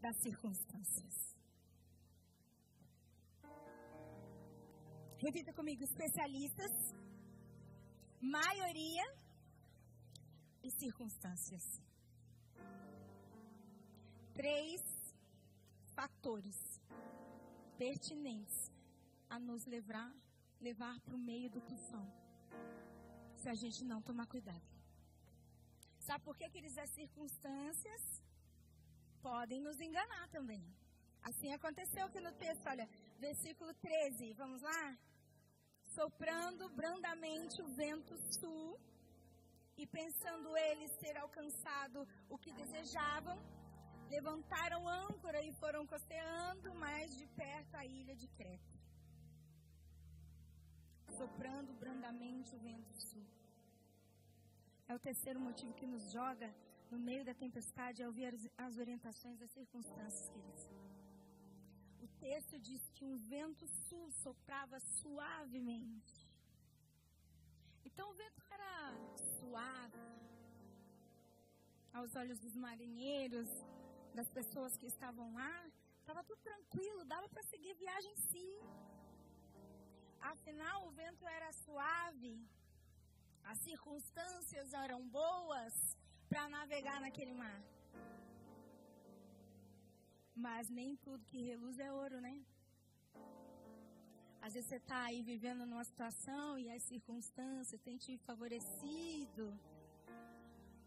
das 0.00 0.16
circunstâncias. 0.16 1.41
Repita 5.24 5.52
comigo: 5.52 5.84
especialistas, 5.84 6.72
maioria 8.20 9.04
e 10.60 10.68
circunstâncias. 10.72 11.62
Três 14.34 14.80
fatores 15.94 16.58
pertinentes 17.78 18.72
a 19.30 19.38
nos 19.38 19.64
levar, 19.66 20.12
levar 20.60 21.00
para 21.02 21.14
o 21.14 21.18
meio 21.18 21.48
do 21.50 21.60
tufão. 21.60 22.06
Se 23.36 23.48
a 23.48 23.54
gente 23.54 23.84
não 23.84 24.02
tomar 24.02 24.26
cuidado. 24.26 24.66
Sabe 26.00 26.24
por 26.24 26.36
que, 26.36 26.48
queridos? 26.50 26.76
As 26.78 26.90
circunstâncias 26.90 28.02
podem 29.22 29.60
nos 29.60 29.80
enganar 29.80 30.26
também. 30.30 30.64
Assim 31.22 31.52
aconteceu 31.52 32.06
aqui 32.06 32.20
no 32.20 32.32
texto, 32.32 32.66
olha, 32.66 32.88
versículo 33.20 33.72
13, 33.74 34.32
vamos 34.32 34.60
lá? 34.60 34.98
Soprando 35.94 36.68
brandamente 36.70 37.60
o 37.62 37.68
vento 37.82 38.16
sul, 38.38 38.78
e 39.76 39.86
pensando 39.86 40.56
eles 40.56 40.92
ter 40.96 41.16
alcançado 41.16 42.06
o 42.28 42.38
que 42.38 42.52
desejavam, 42.52 43.36
levantaram 44.08 44.88
âncora 44.88 45.42
e 45.42 45.52
foram 45.54 45.86
costeando 45.86 46.74
mais 46.74 47.16
de 47.16 47.26
perto 47.28 47.74
a 47.74 47.84
ilha 47.84 48.14
de 48.14 48.28
Creta. 48.28 48.72
Soprando 51.18 51.72
brandamente 51.74 52.54
o 52.54 52.58
vento 52.58 52.92
sul. 53.08 53.26
É 54.88 54.94
o 54.94 54.98
terceiro 54.98 55.40
motivo 55.40 55.74
que 55.74 55.86
nos 55.86 56.10
joga 56.12 56.54
no 56.90 56.98
meio 56.98 57.24
da 57.24 57.34
tempestade 57.34 58.02
é 58.02 58.06
ouvir 58.06 58.34
as 58.58 58.76
orientações 58.76 59.38
das 59.38 59.50
circunstâncias, 59.50 60.28
queridos. 60.28 60.81
Texto 62.22 62.56
diz 62.66 62.82
que 62.94 63.04
um 63.04 63.16
vento 63.34 63.66
sul 63.86 64.04
soprava 64.24 64.78
suavemente. 64.98 66.16
Então 67.84 68.04
o 68.10 68.14
vento 68.14 68.40
era 68.56 68.74
suave. 69.38 70.04
Aos 71.92 72.14
olhos 72.20 72.38
dos 72.44 72.54
marinheiros, 72.54 73.50
das 74.14 74.30
pessoas 74.38 74.76
que 74.76 74.86
estavam 74.86 75.34
lá, 75.34 75.54
estava 75.98 76.22
tudo 76.22 76.40
tranquilo, 76.50 77.04
dava 77.04 77.28
para 77.28 77.42
seguir 77.42 77.74
viagem 77.74 78.14
sim. 78.30 78.54
Afinal, 80.20 80.86
o 80.86 80.92
vento 81.02 81.26
era 81.26 81.50
suave, 81.64 82.34
as 83.50 83.58
circunstâncias 83.68 84.72
eram 84.84 85.02
boas 85.08 85.74
para 86.28 86.48
navegar 86.48 87.00
naquele 87.00 87.34
mar. 87.34 87.60
Mas 90.34 90.68
nem 90.68 90.96
tudo 90.96 91.26
que 91.26 91.42
reluz 91.42 91.78
é 91.78 91.92
ouro, 91.92 92.20
né? 92.20 92.34
Às 94.40 94.54
vezes 94.54 94.68
você 94.68 94.76
está 94.76 95.04
aí 95.04 95.22
vivendo 95.22 95.64
numa 95.64 95.84
situação 95.84 96.58
e 96.58 96.70
as 96.70 96.82
circunstâncias 96.82 97.80
têm 97.80 97.96
te 97.96 98.16
favorecido. 98.18 99.44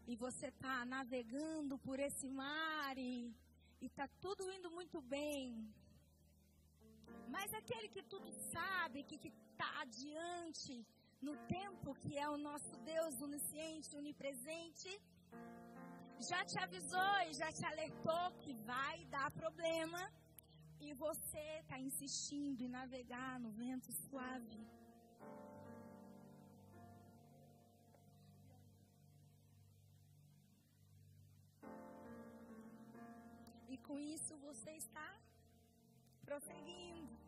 E 0.06 0.14
você 0.16 0.48
está 0.48 0.84
navegando 0.84 1.78
por 1.78 1.98
esse 1.98 2.28
mar 2.28 2.98
e 2.98 3.34
está 3.80 4.06
tudo 4.20 4.50
indo 4.52 4.70
muito 4.70 5.00
bem. 5.00 5.72
Mas 7.28 7.54
aquele 7.54 7.88
que 7.88 8.02
tudo 8.02 8.30
sabe, 8.52 9.04
que 9.04 9.16
está 9.28 9.80
adiante, 9.80 10.86
no 11.20 11.34
tempo 11.46 11.94
que 11.94 12.16
é 12.16 12.28
o 12.28 12.36
nosso 12.36 12.76
Deus 12.92 13.20
onisciente, 13.20 13.96
onipresente, 13.96 14.90
já 16.20 16.44
te 16.44 16.58
avisou 16.58 17.14
e 17.28 17.34
já 17.34 17.52
te 17.52 17.64
alertou 17.66 18.30
que 18.40 18.54
vai 18.54 19.04
dar 19.06 19.30
problema 19.30 20.10
e 20.80 20.92
você 20.94 21.44
está 21.60 21.78
insistindo 21.78 22.62
em 22.62 22.68
navegar 22.68 23.38
no 23.40 23.50
vento 23.50 23.92
suave. 23.92 24.66
E 33.68 33.78
com 33.78 33.98
isso 33.98 34.36
você 34.38 34.70
está 34.72 35.20
prosseguindo. 36.24 37.25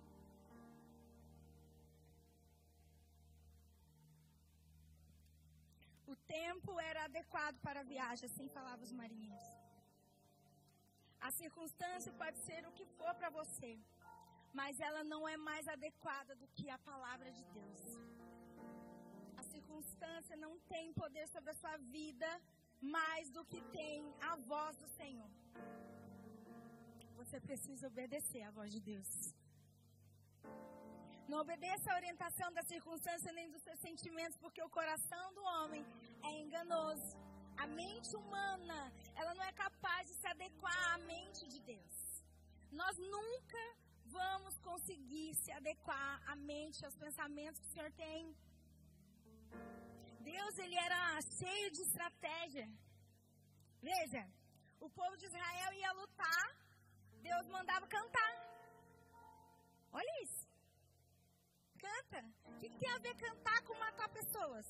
O 6.12 6.16
tempo 6.38 6.72
era 6.90 7.00
adequado 7.04 7.56
para 7.66 7.80
a 7.80 7.88
viagem, 7.94 8.26
assim 8.28 8.48
falavam 8.56 8.84
os 8.88 8.92
marinheiros. 9.00 9.48
A 11.20 11.30
circunstância 11.40 12.12
pode 12.20 12.38
ser 12.46 12.60
o 12.66 12.72
que 12.78 12.86
for 12.98 13.12
para 13.20 13.30
você, 13.40 13.72
mas 14.60 14.80
ela 14.88 15.02
não 15.12 15.22
é 15.28 15.36
mais 15.48 15.66
adequada 15.76 16.34
do 16.42 16.46
que 16.56 16.66
a 16.76 16.78
palavra 16.90 17.30
de 17.38 17.44
Deus. 17.58 17.82
A 19.40 19.42
circunstância 19.54 20.36
não 20.44 20.54
tem 20.72 20.86
poder 21.02 21.26
sobre 21.34 21.50
a 21.50 21.60
sua 21.62 21.76
vida 21.98 22.30
mais 22.80 23.28
do 23.36 23.44
que 23.44 23.60
tem 23.78 24.14
a 24.30 24.36
voz 24.52 24.76
do 24.78 24.88
Senhor. 25.00 25.30
Você 27.20 27.38
precisa 27.48 27.88
obedecer 27.88 28.42
à 28.42 28.50
voz 28.50 28.72
de 28.72 28.80
Deus. 28.80 29.10
Não 31.28 31.40
obedeça 31.40 31.92
à 31.92 31.96
orientação 31.96 32.50
da 32.54 32.62
circunstância 32.62 33.30
nem 33.32 33.50
dos 33.50 33.62
seus 33.62 33.78
sentimentos, 33.80 34.38
porque 34.38 34.62
o 34.62 34.70
coração 34.70 35.34
do 35.34 35.42
homem 35.42 35.84
é 36.24 36.30
enganoso. 36.40 37.16
A 37.62 37.66
mente 37.66 38.16
humana, 38.16 38.90
ela 39.14 39.34
não 39.34 39.44
é 39.44 39.52
capaz 39.52 40.08
de 40.08 40.14
se 40.14 40.26
adequar 40.26 40.94
à 40.94 40.98
mente 40.98 41.46
de 41.46 41.60
Deus. 41.60 41.96
Nós 42.72 42.96
nunca 42.96 43.62
vamos 44.06 44.58
conseguir 44.60 45.34
se 45.34 45.52
adequar 45.52 46.22
à 46.32 46.34
mente, 46.34 46.82
aos 46.86 46.96
pensamentos 46.96 47.60
que 47.60 47.68
o 47.68 47.72
Senhor 47.72 47.92
tem. 47.92 48.34
Deus, 50.20 50.58
ele 50.58 50.76
era 50.76 51.20
cheio 51.38 51.70
de 51.72 51.82
estratégia. 51.82 52.66
Veja, 53.82 54.26
o 54.80 54.88
povo 54.88 55.14
de 55.18 55.26
Israel 55.26 55.72
ia 55.74 55.92
lutar, 55.92 56.46
Deus 57.20 57.46
mandava 57.48 57.86
cantar. 57.86 58.32
Olha 59.92 60.22
isso. 60.22 60.47
Canta. 61.88 62.20
O 62.52 62.58
que, 62.60 62.68
tem 62.80 62.90
a 62.90 62.98
ver 62.98 63.14
cantar 63.26 63.60
com 63.66 63.74
matar 63.86 64.08
pessoas? 64.20 64.68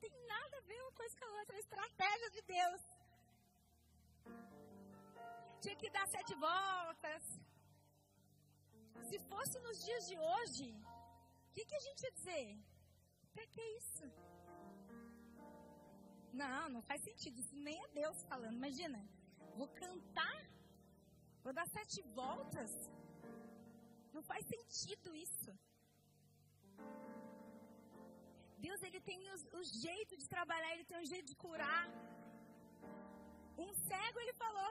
tem 0.00 0.12
nada 0.26 0.56
a 0.58 0.66
ver 0.68 0.80
uma 0.82 0.92
coisa 0.92 1.14
com 1.18 1.24
a 1.24 1.34
outra, 1.40 1.54
é 1.56 1.58
a 1.58 1.66
estratégia 1.66 2.30
de 2.36 2.42
Deus. 2.54 2.82
Tinha 5.62 5.76
que 5.80 5.90
dar 5.96 6.06
sete 6.16 6.34
voltas. 6.46 7.24
Se 9.08 9.18
fosse 9.30 9.58
nos 9.66 9.78
dias 9.86 10.06
de 10.10 10.16
hoje, 10.30 10.66
o 11.48 11.52
que, 11.54 11.64
que 11.68 11.78
a 11.80 11.84
gente 11.86 12.02
ia 12.06 12.12
dizer? 12.18 12.46
Pra 13.34 13.46
que 13.54 13.62
isso? 13.80 14.06
Não, 16.32 16.68
não 16.74 16.82
faz 16.82 17.00
sentido. 17.02 17.38
Isso 17.44 17.56
nem 17.56 17.76
é 17.84 17.88
Deus 18.00 18.22
falando. 18.32 18.56
Imagina, 18.62 19.00
vou 19.56 19.68
cantar, 19.84 20.40
vou 21.42 21.52
dar 21.52 21.66
sete 21.78 22.02
voltas. 22.20 22.72
Não 24.12 24.22
faz 24.22 24.44
sentido 24.54 25.14
isso. 25.14 25.50
Deus 28.66 28.80
ele 28.82 29.00
tem 29.08 29.18
o, 29.32 29.36
o 29.58 29.62
jeito 29.86 30.16
de 30.16 30.26
trabalhar, 30.34 30.70
ele 30.74 30.84
tem 30.90 30.98
o 31.00 31.08
jeito 31.12 31.26
de 31.32 31.36
curar. 31.44 31.86
Um 33.64 33.72
cego 33.88 34.20
ele 34.20 34.34
falou, 34.44 34.70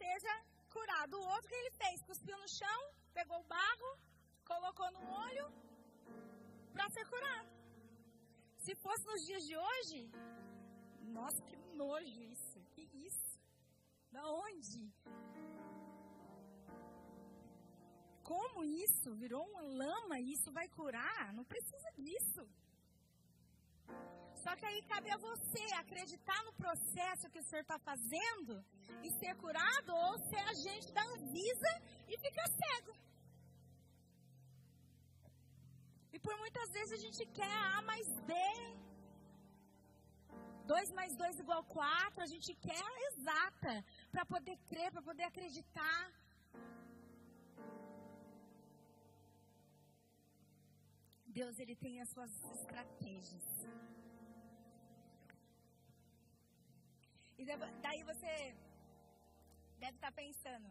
seja 0.00 0.34
curado. 0.76 1.14
O 1.18 1.26
outro 1.34 1.48
que 1.48 1.60
ele 1.62 1.72
fez? 1.82 2.02
Cuspiu 2.02 2.36
no 2.38 2.48
chão, 2.58 2.80
pegou 3.18 3.38
o 3.40 3.48
barro, 3.56 3.90
colocou 4.52 4.90
no 4.96 5.02
olho 5.26 5.46
para 6.72 6.88
ser 6.90 7.04
curado. 7.14 7.50
Se 8.64 8.74
fosse 8.84 9.04
nos 9.06 9.24
dias 9.26 9.44
de 9.46 9.56
hoje, 9.56 9.98
nossa, 11.18 11.40
que 11.48 11.56
nojo 11.82 12.20
isso. 12.34 12.58
Que 12.74 12.84
isso? 13.08 13.38
Da 14.10 14.24
onde? 14.46 14.80
Como 18.32 18.64
isso? 18.64 19.14
Virou 19.22 19.42
uma 19.50 19.62
lama 19.82 20.18
e 20.18 20.32
isso 20.32 20.50
vai 20.58 20.66
curar? 20.68 21.32
Não 21.38 21.44
precisa 21.44 21.90
disso. 21.98 22.42
Só 24.42 24.54
que 24.56 24.66
aí 24.66 24.80
cabe 24.92 25.10
a 25.10 25.16
você 25.16 25.64
acreditar 25.82 26.40
no 26.44 26.52
processo 26.62 27.30
que 27.30 27.38
o 27.38 27.46
Senhor 27.48 27.62
está 27.62 27.78
fazendo 27.78 28.52
e 29.02 29.10
ser 29.20 29.34
curado 29.44 29.90
ou 30.04 30.18
ser 30.30 30.42
agente 30.54 30.92
da 30.92 31.04
Anvisa 31.12 31.72
e 32.08 32.18
ficar 32.24 32.48
cego. 32.60 32.94
E 36.12 36.18
por 36.18 36.36
muitas 36.38 36.68
vezes 36.76 36.92
a 36.98 37.02
gente 37.04 37.22
quer 37.38 37.54
A 37.76 37.82
mais 37.82 38.08
B. 38.28 38.34
2 40.66 40.92
mais 40.92 41.14
2 41.16 41.40
igual 41.40 41.62
4, 41.64 42.22
a 42.22 42.26
gente 42.26 42.54
quer 42.66 42.86
exata 43.08 43.84
para 44.10 44.24
poder 44.24 44.56
crer, 44.70 44.90
para 44.92 45.02
poder 45.02 45.24
acreditar. 45.24 46.00
Deus 51.34 51.58
ele 51.58 51.74
tem 51.74 52.00
as 52.00 52.08
suas 52.10 52.32
estratégias. 52.58 53.46
E 57.36 57.44
daí 57.82 58.02
você 58.04 58.32
deve 59.78 59.96
estar 59.96 60.12
tá 60.12 60.12
pensando, 60.12 60.68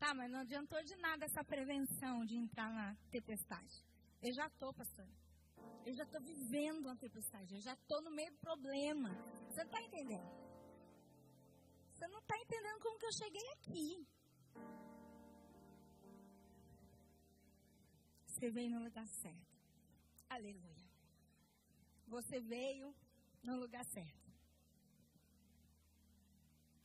tá, 0.00 0.12
mas 0.12 0.28
não 0.30 0.40
adiantou 0.40 0.82
de 0.82 0.96
nada 0.96 1.24
essa 1.24 1.44
prevenção 1.44 2.24
de 2.24 2.36
entrar 2.36 2.70
na 2.72 2.96
tempestade. 3.12 3.74
Eu 4.20 4.32
já 4.32 4.46
estou, 4.48 4.74
pastor. 4.74 5.08
Eu 5.86 5.94
já 5.94 6.02
estou 6.02 6.20
vivendo 6.20 6.86
uma 6.86 6.96
tempestade. 6.96 7.54
Eu 7.54 7.60
já 7.60 7.74
estou 7.74 8.02
no 8.02 8.10
meio 8.10 8.32
do 8.32 8.38
problema. 8.38 9.10
Você 9.48 9.62
não 9.62 9.70
está 9.70 9.82
entendendo? 9.82 10.30
Você 11.92 12.08
não 12.08 12.18
está 12.18 12.36
entendendo 12.38 12.80
como 12.80 12.98
que 12.98 13.06
eu 13.06 13.12
cheguei 13.12 13.48
aqui. 13.52 14.06
Você 18.42 18.50
veio 18.50 18.70
no 18.70 18.82
lugar 18.82 19.06
certo. 19.06 19.56
Aleluia. 20.28 20.88
Você 22.08 22.40
veio 22.40 22.92
no 23.40 23.54
lugar 23.54 23.84
certo. 23.84 24.32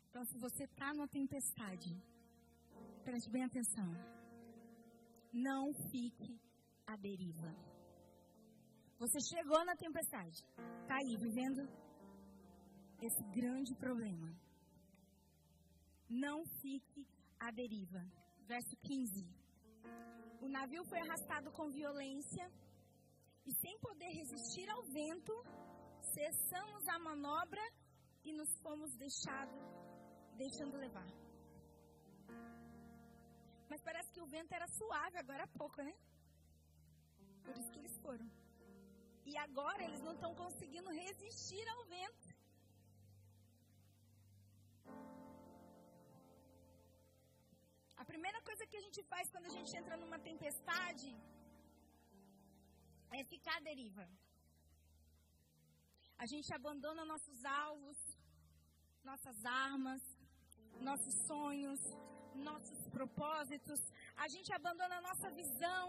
Então, 0.07 0.23
se 0.25 0.37
você 0.37 0.65
está 0.65 0.93
numa 0.93 1.07
tempestade, 1.07 1.91
preste 3.03 3.31
bem 3.31 3.43
atenção. 3.43 3.89
Não 5.33 5.73
fique 5.89 6.39
à 6.85 6.95
deriva. 6.95 7.51
Você 8.99 9.19
chegou 9.19 9.65
na 9.65 9.75
tempestade. 9.75 10.37
Está 10.83 10.97
aí, 10.97 11.17
vivendo 11.17 11.67
esse 13.01 13.23
grande 13.31 13.73
problema. 13.73 14.29
Não 16.07 16.45
fique 16.61 17.07
à 17.39 17.49
deriva. 17.49 18.05
Verso 18.45 18.77
15. 18.77 19.25
O 20.39 20.47
navio 20.47 20.83
foi 20.85 20.99
arrastado 20.99 21.51
com 21.51 21.69
violência 21.69 22.45
e, 23.45 23.51
sem 23.53 23.77
poder 23.79 24.09
resistir 24.09 24.69
ao 24.69 24.83
vento, 24.83 25.33
cessamos 26.13 26.87
a 26.87 26.99
manobra 26.99 27.61
e 28.23 28.31
nos 28.31 28.51
fomos 28.59 28.95
deixado, 28.95 29.57
deixando 30.35 30.77
levar. 30.77 31.09
Mas 33.69 33.81
parece 33.81 34.11
que 34.13 34.21
o 34.21 34.27
vento 34.27 34.53
era 34.53 34.67
suave 34.67 35.17
agora 35.17 35.43
há 35.43 35.47
pouco, 35.47 35.81
né? 35.81 35.93
Por 37.43 37.55
isso 37.57 37.71
que 37.71 37.79
eles 37.79 37.97
foram. 37.99 38.29
E 39.25 39.37
agora 39.37 39.83
eles 39.83 40.01
não 40.01 40.13
estão 40.13 40.33
conseguindo 40.35 40.89
resistir 40.91 41.67
ao 41.67 41.83
vento. 41.85 42.36
Primeira 48.11 48.39
coisa 48.47 48.65
que 48.69 48.77
a 48.81 48.83
gente 48.85 49.01
faz 49.11 49.29
quando 49.33 49.47
a 49.51 49.55
gente 49.57 49.71
entra 49.79 49.95
numa 50.01 50.19
tempestade 50.29 51.09
é 53.17 53.23
ficar 53.33 53.55
à 53.57 53.65
deriva. 53.69 54.05
A 56.23 56.25
gente 56.31 56.49
abandona 56.59 57.11
nossos 57.13 57.39
alvos, 57.63 57.99
nossas 59.09 59.37
armas, 59.45 60.01
nossos 60.89 61.15
sonhos, 61.29 61.81
nossos 62.49 62.79
propósitos, 62.97 63.81
a 64.25 64.27
gente 64.33 64.49
abandona 64.59 64.95
a 64.97 65.05
nossa 65.09 65.29
visão, 65.41 65.85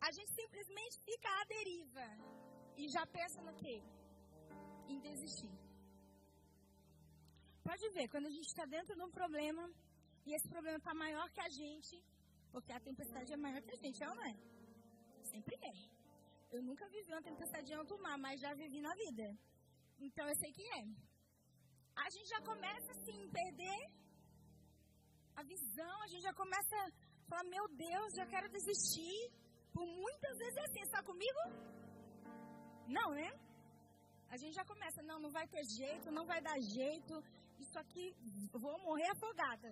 a 0.00 0.10
gente 0.16 0.30
simplesmente 0.40 0.96
fica 1.08 1.28
à 1.40 1.44
deriva 1.56 2.06
e 2.76 2.88
já 2.96 3.04
pensa 3.18 3.40
no 3.48 3.54
quê? 3.62 3.76
Em 4.88 4.98
desistir. 5.08 5.54
Pode 7.68 7.88
ver, 7.90 8.08
quando 8.08 8.26
a 8.26 8.34
gente 8.36 8.48
está 8.52 8.64
dentro 8.76 8.94
de 8.94 9.02
um 9.08 9.10
problema 9.10 9.64
e 10.26 10.34
esse 10.34 10.48
problema 10.48 10.78
está 10.78 10.94
maior 10.94 11.28
que 11.30 11.40
a 11.40 11.48
gente, 11.48 11.94
porque 12.52 12.72
a 12.72 12.80
tempestade 12.80 13.32
é 13.32 13.36
maior 13.36 13.60
que 13.62 13.72
a 13.72 13.80
gente, 13.84 14.02
é 14.02 14.08
ou 14.08 14.14
não 14.14 14.26
é? 14.32 14.34
Sempre 15.32 15.56
é. 15.72 15.74
Eu 16.54 16.62
nunca 16.62 16.86
vivi 16.88 17.10
uma 17.12 17.22
tempestade 17.22 17.72
em 17.72 17.74
alto 17.74 17.98
mar, 17.98 18.18
mas 18.18 18.40
já 18.40 18.52
vivi 18.54 18.80
na 18.80 18.94
vida. 18.94 19.26
Então 19.98 20.28
eu 20.28 20.36
sei 20.36 20.52
que 20.52 20.62
é. 20.80 20.84
A 22.04 22.08
gente 22.10 22.28
já 22.28 22.40
começa 22.42 22.90
assim, 22.92 23.18
perder 23.30 23.80
a 25.36 25.42
visão, 25.42 26.02
a 26.02 26.06
gente 26.06 26.22
já 26.22 26.34
começa 26.34 26.76
a 26.76 26.90
falar, 27.28 27.44
meu 27.44 27.66
Deus, 27.68 28.14
já 28.14 28.26
quero 28.26 28.48
desistir. 28.50 29.30
Por 29.72 29.86
muitas 29.86 30.36
vezes 30.38 30.56
é 30.56 30.64
assim, 30.68 30.82
está 30.82 31.02
comigo? 31.02 31.42
Não, 32.86 33.10
né? 33.12 33.30
A 34.28 34.36
gente 34.36 34.54
já 34.54 34.64
começa, 34.64 35.02
não, 35.02 35.18
não 35.18 35.30
vai 35.30 35.46
ter 35.48 35.64
jeito, 35.64 36.10
não 36.10 36.26
vai 36.26 36.40
dar 36.40 36.58
jeito. 36.60 37.22
Isso 37.58 37.78
aqui, 37.78 38.14
vou 38.52 38.78
morrer 38.80 39.08
afogada. 39.10 39.70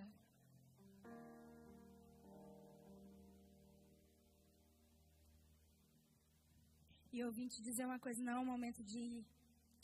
Eu 7.21 7.31
vim 7.37 7.49
te 7.55 7.61
dizer 7.69 7.85
uma 7.85 8.01
coisa, 8.05 8.23
não 8.23 8.41
é 8.41 8.45
momento 8.45 8.83
de 8.83 9.03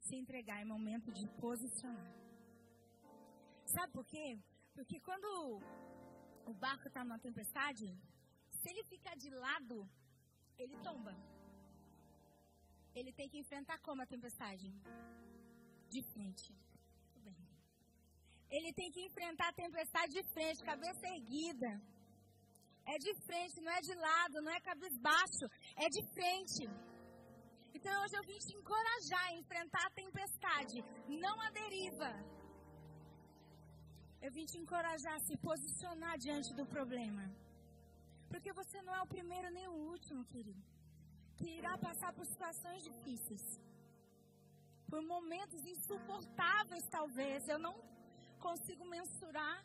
se 0.06 0.14
entregar, 0.22 0.58
é 0.60 0.64
momento 0.64 1.08
de 1.18 1.24
posicionar. 1.44 2.12
Sabe 3.74 3.92
por 3.96 4.04
quê? 4.12 4.26
Porque 4.74 4.98
quando 5.00 5.28
o 6.50 6.54
barco 6.54 6.86
está 6.88 7.04
numa 7.04 7.18
tempestade, 7.18 7.84
se 8.58 8.66
ele 8.70 8.84
ficar 8.84 9.14
de 9.16 9.30
lado, 9.44 9.76
ele 10.58 10.76
tomba. 10.88 11.14
Ele 12.94 13.12
tem 13.12 13.28
que 13.28 13.38
enfrentar 13.38 13.78
como 13.80 14.00
a 14.02 14.06
tempestade? 14.14 14.66
De 15.94 16.02
frente. 16.12 16.48
Bem. 17.26 17.36
Ele 18.56 18.72
tem 18.72 18.90
que 18.90 19.02
enfrentar 19.08 19.48
a 19.50 19.58
tempestade 19.64 20.12
de 20.18 20.24
frente, 20.34 20.64
cabeça 20.72 21.06
erguida. 21.16 21.70
É 22.94 22.96
de 23.06 23.12
frente, 23.26 23.60
não 23.60 23.72
é 23.72 23.80
de 23.80 23.94
lado, 23.94 24.42
não 24.44 24.52
é 24.52 24.60
cabisbaixo, 24.60 25.46
é 25.84 25.88
de 25.96 26.02
frente. 26.14 26.95
Então 27.76 27.94
hoje 28.02 28.14
eu 28.18 28.24
vim 28.28 28.38
te 28.44 28.52
encorajar 28.58 29.24
a 29.26 29.34
enfrentar 29.40 29.82
a 29.86 29.94
tempestade, 30.02 30.76
não 31.24 31.34
a 31.46 31.48
deriva. 31.58 32.10
Eu 34.24 34.30
vim 34.36 34.46
te 34.50 34.58
encorajar 34.62 35.14
a 35.16 35.24
se 35.26 35.34
posicionar 35.48 36.14
diante 36.26 36.50
do 36.58 36.64
problema. 36.74 37.24
Porque 38.30 38.52
você 38.60 38.78
não 38.86 38.94
é 38.98 39.00
o 39.02 39.12
primeiro 39.16 39.48
nem 39.56 39.66
o 39.68 39.76
último, 39.92 40.24
querido, 40.32 40.62
que 41.38 41.48
irá 41.58 41.72
passar 41.86 42.12
por 42.18 42.26
situações 42.32 42.82
difíceis. 42.88 43.44
Por 44.90 45.02
momentos 45.14 45.60
insuportáveis, 45.74 46.86
talvez. 46.96 47.46
Eu 47.54 47.58
não 47.66 47.74
consigo 48.46 48.86
mensurar, 48.96 49.56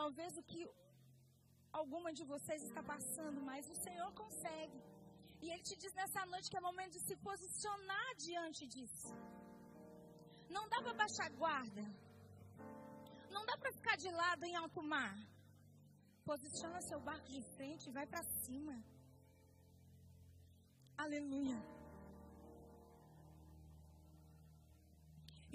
talvez, 0.00 0.32
o 0.40 0.44
que 0.50 0.62
alguma 1.80 2.12
de 2.18 2.24
vocês 2.34 2.62
está 2.68 2.82
passando, 2.94 3.40
mas 3.50 3.70
o 3.74 3.78
Senhor 3.86 4.10
consegue. 4.22 4.80
E 5.42 5.50
Ele 5.50 5.64
te 5.68 5.76
diz 5.82 5.92
nessa 6.00 6.24
noite 6.32 6.48
que 6.50 6.56
é 6.56 6.60
momento 6.60 6.92
de 6.96 7.02
se 7.08 7.16
posicionar 7.28 8.08
diante 8.26 8.62
disso. 8.74 9.12
Não 10.56 10.64
dá 10.72 10.78
para 10.84 10.94
baixar 11.02 11.28
guarda. 11.42 11.84
Não 13.34 13.44
dá 13.50 13.56
para 13.60 13.72
ficar 13.78 13.96
de 14.04 14.10
lado 14.22 14.44
em 14.44 14.54
alto 14.62 14.82
mar. 14.94 15.16
Posiciona 16.30 16.80
seu 16.88 17.00
barco 17.00 17.28
de 17.36 17.42
frente 17.54 17.88
e 17.88 17.94
vai 17.98 18.06
para 18.06 18.22
cima. 18.44 18.74
Aleluia. 21.04 21.58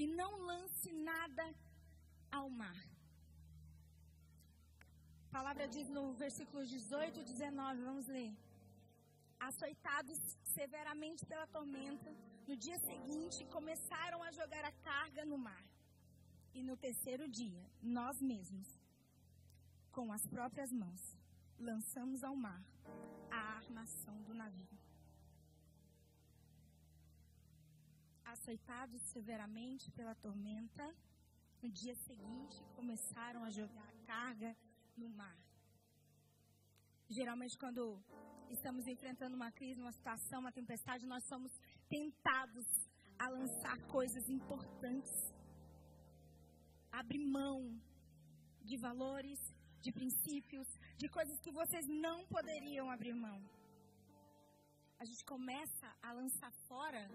E 0.02 0.06
não 0.20 0.32
lance 0.50 0.92
nada 1.12 1.46
ao 2.40 2.50
mar. 2.50 2.82
A 5.28 5.32
palavra 5.38 5.68
diz 5.76 5.88
no 5.98 6.04
versículo 6.14 6.66
18 6.66 7.20
e 7.22 7.24
19, 7.24 7.82
vamos 7.90 8.08
ler. 8.08 8.32
Açoitados 9.40 10.20
severamente 10.44 11.26
pela 11.26 11.48
tormenta, 11.48 12.12
no 12.48 12.56
dia 12.56 12.78
seguinte 12.80 13.46
começaram 13.46 14.24
a 14.24 14.32
jogar 14.32 14.66
a 14.66 14.72
carga 14.72 15.24
no 15.26 15.38
mar. 15.38 15.66
E 16.54 16.64
no 16.64 16.76
terceiro 16.76 17.28
dia, 17.28 17.64
nós 17.82 18.20
mesmos, 18.22 18.68
com 19.92 20.12
as 20.12 20.26
próprias 20.28 20.72
mãos, 20.72 21.18
lançamos 21.60 22.24
ao 22.24 22.36
mar 22.36 22.64
a 23.30 23.58
armação 23.58 24.22
do 24.24 24.34
navio. 24.34 24.78
Açoitados 28.26 29.02
severamente 29.14 29.92
pela 29.92 30.16
tormenta, 30.16 30.96
no 31.62 31.70
dia 31.70 31.96
seguinte 31.96 32.64
começaram 32.76 33.44
a 33.44 33.50
jogar 33.50 33.88
a 33.88 34.06
carga 34.06 34.56
no 34.96 35.10
mar. 35.10 35.47
Geralmente, 37.10 37.58
quando 37.58 38.04
estamos 38.50 38.86
enfrentando 38.86 39.36
uma 39.36 39.52
crise, 39.52 39.82
uma 39.82 39.94
situação, 39.94 40.42
uma 40.42 40.52
tempestade, 40.52 41.06
nós 41.06 41.24
somos 41.26 41.52
tentados 41.90 42.66
a 43.18 43.30
lançar 43.30 43.78
coisas 43.88 44.28
importantes. 44.30 45.14
Abrir 46.92 47.26
mão 47.26 47.80
de 48.62 48.78
valores, 48.78 49.40
de 49.80 49.92
princípios, 49.92 50.68
de 50.98 51.08
coisas 51.08 51.40
que 51.40 51.52
vocês 51.52 51.86
não 51.88 52.26
poderiam 52.28 52.90
abrir 52.90 53.14
mão. 53.14 53.40
A 55.00 55.06
gente 55.06 55.24
começa 55.24 55.88
a 56.02 56.12
lançar 56.12 56.52
fora, 56.68 57.10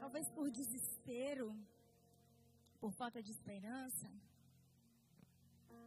talvez 0.00 0.28
por 0.32 0.50
desespero, 0.50 1.56
por 2.80 2.92
falta 2.92 3.22
de 3.22 3.30
esperança, 3.30 4.10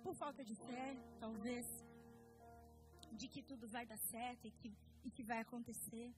por 0.01 0.15
falta 0.15 0.43
de 0.43 0.55
fé, 0.55 0.95
talvez, 1.19 1.65
de 3.11 3.27
que 3.27 3.41
tudo 3.41 3.67
vai 3.67 3.85
dar 3.85 3.97
certo 3.97 4.47
e 4.47 4.51
que, 4.51 4.69
e 5.03 5.11
que 5.11 5.23
vai 5.23 5.39
acontecer. 5.41 6.13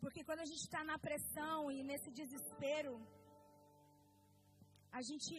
Porque 0.00 0.24
quando 0.24 0.40
a 0.40 0.44
gente 0.44 0.64
está 0.64 0.82
na 0.82 0.98
pressão 0.98 1.70
e 1.70 1.82
nesse 1.82 2.10
desespero, 2.10 2.94
a 4.90 5.00
gente 5.00 5.34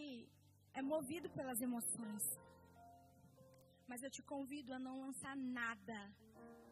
é 0.74 0.82
movido 0.82 1.30
pelas 1.30 1.60
emoções. 1.62 2.24
Mas 3.88 4.02
eu 4.02 4.10
te 4.10 4.24
convido 4.24 4.74
a 4.74 4.80
não 4.80 5.02
lançar 5.02 5.36
nada 5.36 6.00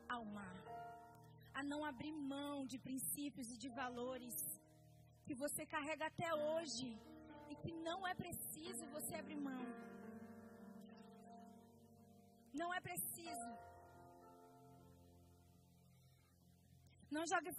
ao 0.07 0.23
mar. 0.25 0.63
A 1.53 1.61
não 1.61 1.83
abrir 1.83 2.13
mão 2.13 2.65
de 2.65 2.79
princípios 2.79 3.51
e 3.51 3.57
de 3.57 3.69
valores 3.69 4.35
que 5.25 5.35
você 5.35 5.65
carrega 5.65 6.05
até 6.07 6.33
hoje 6.33 6.97
e 7.49 7.55
que 7.55 7.73
não 7.73 8.07
é 8.07 8.13
preciso 8.15 8.85
você 8.87 9.15
abrir 9.15 9.35
mão. 9.35 9.90
Não 12.53 12.73
é 12.73 12.79
preciso. 12.81 13.51
Não 17.15 17.25
jogue 17.31 17.51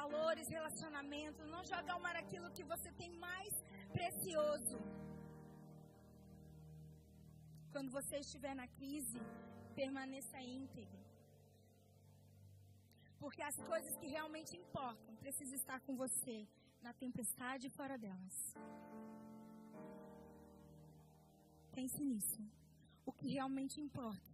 valores, 0.00 0.48
relacionamentos. 0.48 1.46
Não 1.54 1.62
jogue 1.64 1.90
ao 1.90 2.00
mar 2.00 2.16
aquilo 2.16 2.50
que 2.50 2.64
você 2.64 2.90
tem 2.92 3.10
mais 3.26 3.52
precioso. 3.92 4.78
Quando 7.72 7.90
você 7.90 8.16
estiver 8.18 8.54
na 8.54 8.66
crise, 8.66 9.20
permaneça 9.74 10.40
íntegro. 10.40 10.98
Porque 13.20 13.42
as 13.42 13.56
coisas 13.70 13.96
que 13.96 14.06
realmente 14.06 14.56
importam 14.56 15.14
precisam 15.16 15.56
estar 15.56 15.80
com 15.80 15.94
você 15.96 16.36
na 16.80 16.92
tempestade 16.92 17.66
e 17.66 17.70
fora 17.78 17.96
delas. 17.98 18.36
Pense 21.72 22.02
nisso. 22.02 22.42
O 23.06 23.12
que 23.12 23.28
realmente 23.28 23.80
importa. 23.80 24.27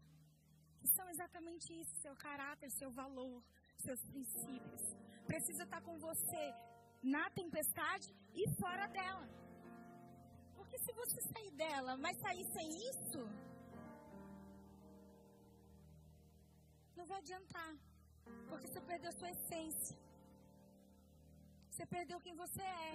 São 0.96 1.08
exatamente 1.08 1.72
isso: 1.80 1.94
seu 2.02 2.14
caráter, 2.16 2.70
seu 2.70 2.90
valor, 2.90 3.42
seus 3.78 4.00
princípios. 4.04 4.82
Precisa 5.26 5.64
estar 5.64 5.80
com 5.80 5.98
você 5.98 6.54
na 7.02 7.30
tempestade 7.30 8.14
e 8.34 8.44
fora 8.60 8.86
dela. 8.88 9.26
Porque 10.54 10.78
se 10.78 10.92
você 10.92 11.20
sair 11.32 11.50
dela, 11.52 11.96
vai 11.96 12.14
sair 12.14 12.44
sem 12.52 12.68
isso? 12.90 13.20
Não 16.96 17.06
vai 17.06 17.18
adiantar. 17.18 17.72
Porque 18.48 18.66
você 18.66 18.80
perdeu 18.80 19.12
sua 19.12 19.30
essência. 19.30 19.96
Você 21.70 21.86
perdeu 21.86 22.20
quem 22.20 22.34
você 22.34 22.62
é. 22.62 22.94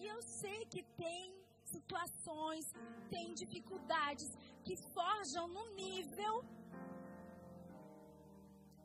E 0.00 0.06
eu 0.06 0.20
sei 0.22 0.66
que 0.66 0.82
tem 1.04 1.44
situações, 1.64 2.66
tem 3.10 3.32
dificuldades 3.34 4.28
que 4.64 4.76
forjam 4.92 5.48
no 5.48 5.64
nível 5.74 6.34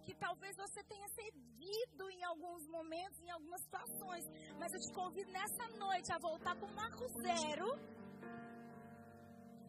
que 0.10 0.16
talvez 0.16 0.58
você 0.58 0.84
tenha 0.86 1.08
cedido 1.10 2.10
em 2.10 2.24
alguns 2.24 2.68
momentos, 2.68 3.22
em 3.22 3.30
algumas 3.30 3.62
situações. 3.62 4.26
Mas 4.58 4.74
eu 4.74 4.80
te 4.80 4.92
convido 4.92 5.32
nessa 5.32 5.68
noite 5.78 6.12
a 6.12 6.18
voltar 6.18 6.56
para 6.56 6.68
o 6.68 6.74
marco 6.74 7.06
zero 7.22 7.68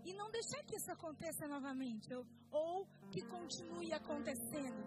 e 0.03 0.15
não 0.15 0.31
deixar 0.31 0.65
que 0.65 0.77
isso 0.77 0.91
aconteça 0.91 1.47
novamente 1.47 2.15
ou, 2.15 2.25
ou 2.51 2.87
que 3.13 3.21
continue 3.21 3.93
acontecendo. 3.93 4.83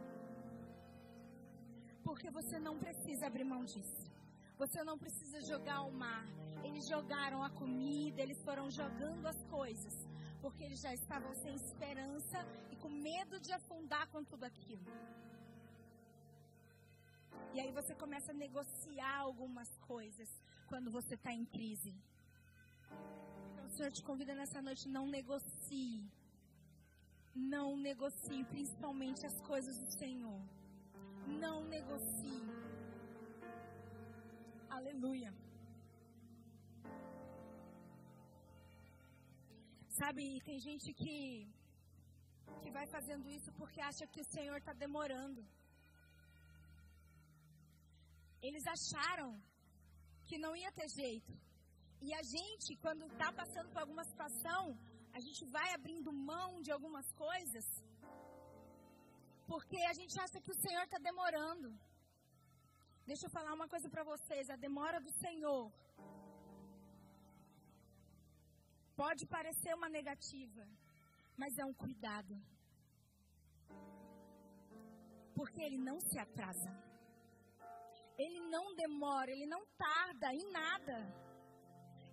Porque 2.03 2.31
você 2.31 2.57
não 2.59 2.79
precisa 2.79 3.27
abrir 3.27 3.43
mão 3.43 3.63
disso. 3.63 4.11
Você 4.57 4.83
não 4.83 4.97
precisa 4.97 5.39
jogar 5.51 5.81
o 5.83 5.91
mar. 5.91 6.25
Eles 6.63 6.87
jogaram 6.89 7.43
a 7.43 7.51
comida, 7.51 8.21
eles 8.23 8.41
foram 8.43 8.71
jogando 8.71 9.27
as 9.27 9.39
coisas. 9.45 9.93
Porque 10.41 10.63
eles 10.63 10.81
já 10.81 10.93
estavam 10.93 11.31
sem 11.35 11.53
esperança 11.53 12.39
e 12.71 12.75
com 12.75 12.89
medo 12.89 13.39
de 13.39 13.53
afundar 13.53 14.09
com 14.09 14.23
tudo 14.23 14.45
aquilo. 14.45 14.91
E 17.53 17.59
aí 17.59 17.71
você 17.71 17.93
começa 17.93 18.31
a 18.31 18.35
negociar 18.45 19.17
algumas 19.19 19.69
coisas 19.91 20.29
quando 20.67 20.89
você 20.91 21.13
está 21.15 21.31
em 21.31 21.45
crise. 21.45 21.93
Então 23.51 23.65
o 23.65 23.69
Senhor 23.69 23.91
te 23.91 24.03
convida 24.03 24.33
nessa 24.33 24.61
noite, 24.61 24.87
não 24.87 25.05
negocie. 25.07 26.09
Não 27.35 27.75
negocie, 27.75 28.43
principalmente 28.45 29.25
as 29.25 29.39
coisas 29.41 29.77
do 29.77 29.91
Senhor. 29.99 30.41
Não 31.27 31.63
negocie. 31.65 32.43
Aleluia. 34.69 35.33
Sabe, 39.99 40.41
tem 40.41 40.59
gente 40.59 40.91
que, 40.91 41.47
que 42.61 42.71
vai 42.71 42.85
fazendo 42.87 43.29
isso 43.29 43.51
porque 43.53 43.79
acha 43.79 44.07
que 44.07 44.21
o 44.21 44.25
Senhor 44.35 44.57
está 44.57 44.73
demorando. 44.73 45.43
Eles 48.47 48.65
acharam 48.75 49.29
que 50.27 50.37
não 50.37 50.53
ia 50.61 50.71
ter 50.79 50.89
jeito. 51.01 51.33
E 52.01 52.13
a 52.13 52.23
gente, 52.33 52.75
quando 52.83 53.03
está 53.13 53.31
passando 53.41 53.69
por 53.71 53.81
alguma 53.81 54.03
situação, 54.11 54.77
a 55.17 55.19
gente 55.25 55.43
vai 55.55 55.67
abrindo 55.73 56.11
mão 56.31 56.49
de 56.61 56.71
algumas 56.71 57.07
coisas 57.25 57.65
porque 59.47 59.79
a 59.83 59.93
gente 59.93 60.19
acha 60.19 60.41
que 60.41 60.51
o 60.51 60.59
Senhor 60.63 60.83
está 60.83 60.97
demorando. 60.97 61.69
Deixa 63.05 63.25
eu 63.25 63.29
falar 63.29 63.53
uma 63.53 63.67
coisa 63.67 63.89
para 63.89 64.03
vocês: 64.03 64.49
a 64.49 64.55
demora 64.55 64.99
do 64.99 65.11
Senhor 65.23 65.71
pode 68.95 69.25
parecer 69.27 69.73
uma 69.75 69.89
negativa, 69.89 70.65
mas 71.37 71.57
é 71.57 71.65
um 71.65 71.73
cuidado. 71.73 72.35
Porque 75.35 75.61
Ele 75.61 75.77
não 75.77 75.99
se 75.99 76.17
atrasa. 76.19 76.71
Ele 78.17 78.39
não 78.49 78.75
demora, 78.75 79.31
ele 79.31 79.45
não 79.45 79.65
tarda 79.77 80.33
em 80.33 80.51
nada. 80.51 80.97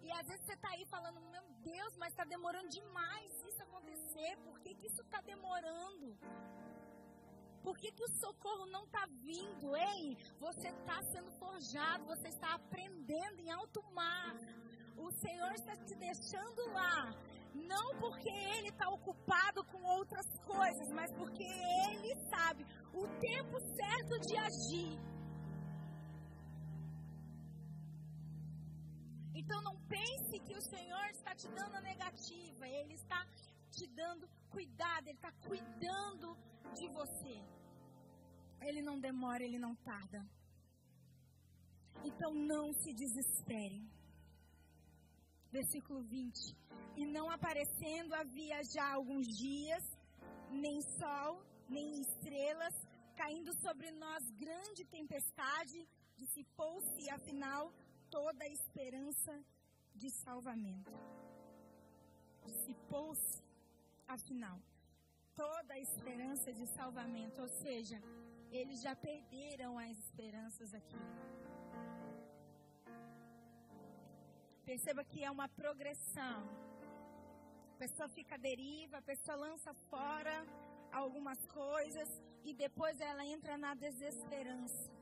E 0.02 0.10
às 0.12 0.26
vezes 0.26 0.44
você 0.46 0.54
está 0.54 0.70
aí 0.70 0.84
falando, 0.86 1.20
meu 1.20 1.42
Deus, 1.62 1.96
mas 1.98 2.10
está 2.10 2.24
demorando 2.24 2.68
demais 2.68 3.32
isso 3.44 3.62
acontecer. 3.62 4.36
Por 4.44 4.58
que, 4.60 4.74
que 4.74 4.86
isso 4.86 5.02
está 5.02 5.20
demorando? 5.20 6.16
Por 7.62 7.76
que, 7.76 7.92
que 7.92 8.02
o 8.02 8.08
socorro 8.20 8.66
não 8.66 8.84
está 8.84 9.06
vindo? 9.22 9.76
Ei, 9.76 10.16
você 10.38 10.68
está 10.68 11.02
sendo 11.12 11.30
forjado, 11.32 12.06
você 12.06 12.28
está 12.28 12.54
aprendendo 12.54 13.40
em 13.40 13.50
alto 13.50 13.82
mar. 13.92 14.34
O 14.96 15.10
Senhor 15.10 15.52
está 15.52 15.76
te 15.76 15.94
deixando 15.94 16.66
lá. 16.72 17.12
Não 17.54 17.98
porque 17.98 18.30
Ele 18.30 18.68
está 18.68 18.88
ocupado 18.88 19.64
com 19.64 19.82
outras 19.82 20.26
coisas, 20.40 20.88
mas 20.94 21.12
porque 21.12 21.44
Ele 21.44 22.14
sabe 22.30 22.64
o 22.94 23.06
tempo 23.18 23.60
certo 23.60 24.18
de 24.20 24.36
agir. 24.36 25.19
Então 29.40 29.60
não 29.62 29.76
pense 29.96 30.38
que 30.46 30.54
o 30.60 30.64
Senhor 30.72 31.06
está 31.10 31.34
te 31.34 31.48
dando 31.58 31.76
a 31.76 31.80
negativa. 31.80 32.68
Ele 32.68 32.94
está 32.94 33.20
te 33.76 33.86
dando 34.00 34.28
cuidado, 34.54 35.06
Ele 35.08 35.20
está 35.22 35.32
cuidando 35.48 36.36
de 36.78 36.86
você. 36.98 37.36
Ele 38.60 38.82
não 38.82 39.00
demora, 39.00 39.42
Ele 39.42 39.58
não 39.58 39.74
tarda. 39.76 40.20
Então 42.04 42.32
não 42.34 42.66
se 42.82 42.92
desespere. 42.92 43.80
Versículo 45.50 46.02
20. 46.02 46.56
E 46.96 47.06
não 47.06 47.26
aparecendo 47.30 48.14
havia 48.14 48.58
já 48.74 48.86
alguns 48.92 49.26
dias, 49.26 49.84
nem 50.50 50.80
sol, 50.98 51.42
nem 51.68 51.86
estrelas, 52.02 52.74
caindo 53.16 53.52
sobre 53.64 53.90
nós 53.92 54.22
grande 54.44 54.84
tempestade, 54.84 55.78
dissipou-se, 56.16 57.10
afinal, 57.10 57.72
toda 58.10 58.44
a 58.44 58.48
esperança 58.48 59.32
de 59.94 60.10
salvamento. 60.10 60.92
Dissipou-se, 62.44 63.42
afinal, 64.06 64.58
toda 65.34 65.74
a 65.74 65.78
esperança 65.78 66.52
de 66.52 66.66
salvamento, 66.66 67.40
ou 67.40 67.48
seja, 67.48 68.00
eles 68.50 68.82
já 68.82 68.94
perderam 68.96 69.78
as 69.78 69.96
esperanças 69.98 70.74
aqui. 70.74 71.04
Perceba 74.64 75.04
que 75.04 75.22
é 75.24 75.30
uma 75.30 75.48
progressão. 75.48 76.40
A 77.74 77.78
pessoa 77.78 78.08
fica 78.08 78.34
à 78.34 78.38
deriva, 78.38 78.98
a 78.98 79.02
pessoa 79.02 79.36
lança 79.36 79.72
fora 79.90 80.44
algumas 80.92 81.40
coisas 81.46 82.08
e 82.44 82.52
depois 82.52 83.00
ela 83.00 83.24
entra 83.24 83.56
na 83.56 83.74
desesperança. 83.74 84.99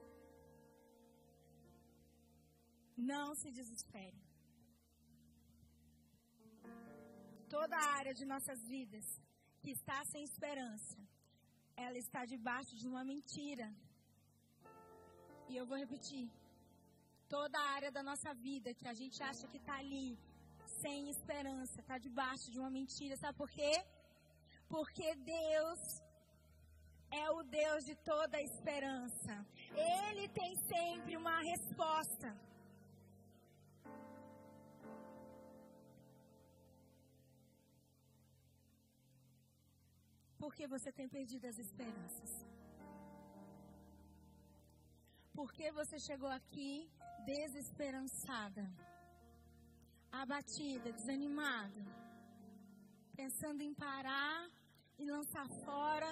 Não 2.99 3.35
se 3.35 3.51
desespere. 3.51 4.21
Toda 7.49 7.77
a 7.77 7.91
área 7.99 8.13
de 8.13 8.25
nossas 8.27 8.61
vidas 8.67 9.07
que 9.63 9.71
está 9.71 10.05
sem 10.13 10.25
esperança, 10.25 10.99
ela 11.77 11.97
está 11.97 12.25
debaixo 12.25 12.75
de 12.77 12.89
uma 12.89 13.05
mentira. 13.05 13.69
E 15.49 15.57
eu 15.57 15.65
vou 15.67 15.79
repetir. 15.79 16.29
Toda 17.29 17.57
a 17.59 17.71
área 17.77 17.93
da 17.93 18.03
nossa 18.03 18.35
vida 18.35 18.75
que 18.75 18.89
a 18.89 18.95
gente 18.95 19.23
acha 19.23 19.47
que 19.47 19.59
está 19.59 19.77
ali, 19.79 20.19
sem 20.83 21.09
esperança, 21.09 21.81
está 21.81 21.99
debaixo 21.99 22.51
de 22.51 22.59
uma 22.59 22.71
mentira. 22.71 23.17
Sabe 23.17 23.39
por 23.39 23.51
quê? 23.51 23.73
Porque 24.69 25.15
Deus 25.15 25.81
é 27.11 27.31
o 27.31 27.43
Deus 27.43 27.85
de 27.85 27.95
toda 27.97 28.37
a 28.37 28.43
esperança. 28.43 29.47
Ele 29.73 30.29
tem 30.29 30.57
sempre 30.57 31.17
uma 31.17 31.39
resposta. 31.41 32.48
Porque 40.39 40.67
você 40.67 40.93
tem 40.93 41.09
perdido 41.09 41.47
as 41.47 41.59
esperanças. 41.59 42.31
Porque 45.33 45.71
você 45.73 45.99
chegou 45.99 46.29
aqui 46.29 46.91
desesperançada. 47.25 48.65
abatida, 50.11 50.91
desanimado, 50.93 51.81
pensando 53.15 53.61
em 53.63 53.75
parar 53.75 54.49
e 54.99 55.05
lançar 55.05 55.47
fora. 55.65 56.11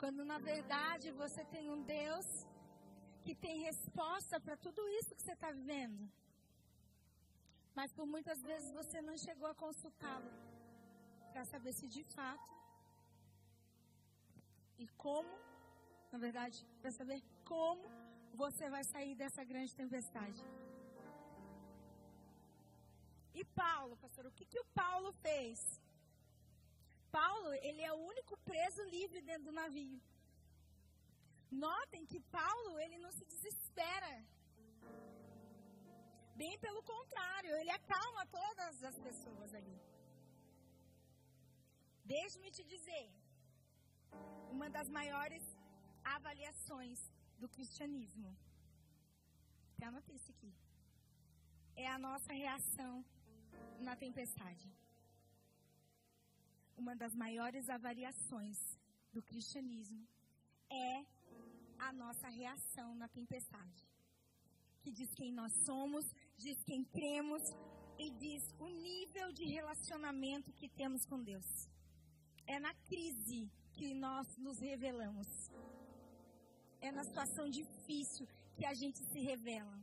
Quando 0.00 0.24
na 0.24 0.38
verdade 0.38 1.12
você 1.12 1.44
tem 1.44 1.70
um 1.70 1.80
Deus 1.82 2.26
que 3.24 3.34
tem 3.36 3.62
resposta 3.62 4.40
para 4.40 4.56
tudo 4.56 4.86
isso 4.98 5.14
que 5.14 5.22
você 5.22 5.32
está 5.32 5.50
vivendo. 5.52 6.10
Mas 7.74 7.92
por 7.92 8.06
muitas 8.06 8.42
vezes 8.42 8.72
você 8.72 9.00
não 9.00 9.16
chegou 9.16 9.48
a 9.48 9.54
consultá-lo 9.54 10.47
para 11.38 11.44
saber 11.54 11.72
se 11.72 11.86
de 11.86 12.02
fato 12.14 12.52
e 14.82 14.86
como, 15.02 15.34
na 16.12 16.18
verdade, 16.24 16.56
para 16.80 16.90
saber 16.96 17.18
como 17.50 17.84
você 18.42 18.68
vai 18.74 18.82
sair 18.92 19.14
dessa 19.20 19.42
grande 19.50 19.72
tempestade. 19.80 20.40
E 23.40 23.44
Paulo, 23.62 23.96
pastor, 24.04 24.26
o 24.26 24.32
que, 24.32 24.46
que 24.52 24.58
o 24.58 24.68
Paulo 24.82 25.12
fez? 25.26 25.60
Paulo, 27.18 27.52
ele 27.68 27.82
é 27.82 27.92
o 27.92 28.02
único 28.12 28.36
preso 28.38 28.82
livre 28.96 29.20
dentro 29.30 29.44
do 29.50 29.58
navio. 29.60 30.00
Notem 31.52 32.04
que 32.04 32.18
Paulo, 32.40 32.80
ele 32.80 32.98
não 32.98 33.12
se 33.12 33.24
desespera. 33.34 34.12
Bem 36.34 36.58
pelo 36.66 36.82
contrário, 36.82 37.54
ele 37.60 37.70
acalma 37.70 38.26
todas 38.26 38.82
as 38.90 38.98
pessoas 38.98 39.54
ali. 39.54 39.78
Deixe-me 42.14 42.50
te 42.50 42.64
dizer, 42.64 43.06
uma 44.50 44.68
das 44.70 44.88
maiores 44.88 45.42
avaliações 46.16 46.98
do 47.38 47.48
cristianismo. 47.54 48.30
Até 49.74 49.84
anotei 49.86 50.16
isso 50.16 50.30
aqui. 50.30 50.52
É 51.76 51.86
a 51.86 51.98
nossa 51.98 52.32
reação 52.32 53.04
na 53.78 53.94
tempestade. 53.94 54.66
Uma 56.78 56.96
das 56.96 57.14
maiores 57.14 57.68
avaliações 57.68 58.58
do 59.12 59.22
cristianismo 59.22 60.02
é 60.70 61.04
a 61.78 61.92
nossa 61.92 62.28
reação 62.28 62.94
na 62.94 63.08
tempestade. 63.08 63.86
Que 64.80 64.90
diz 64.90 65.10
quem 65.14 65.30
nós 65.30 65.52
somos, 65.66 66.04
diz 66.38 66.56
quem 66.64 66.84
cremos 66.84 67.42
e 67.98 68.10
diz 68.10 68.42
o 68.58 68.68
nível 68.68 69.30
de 69.32 69.44
relacionamento 69.44 70.52
que 70.54 70.70
temos 70.70 71.04
com 71.04 71.22
Deus. 71.22 71.68
É 72.54 72.58
na 72.58 72.72
crise 72.88 73.40
que 73.74 73.92
nós 73.92 74.26
nos 74.38 74.58
revelamos. 74.58 75.28
É 76.80 76.90
na 76.90 77.04
situação 77.04 77.46
difícil 77.50 78.26
que 78.56 78.64
a 78.64 78.72
gente 78.72 79.00
se 79.12 79.20
revela. 79.20 79.78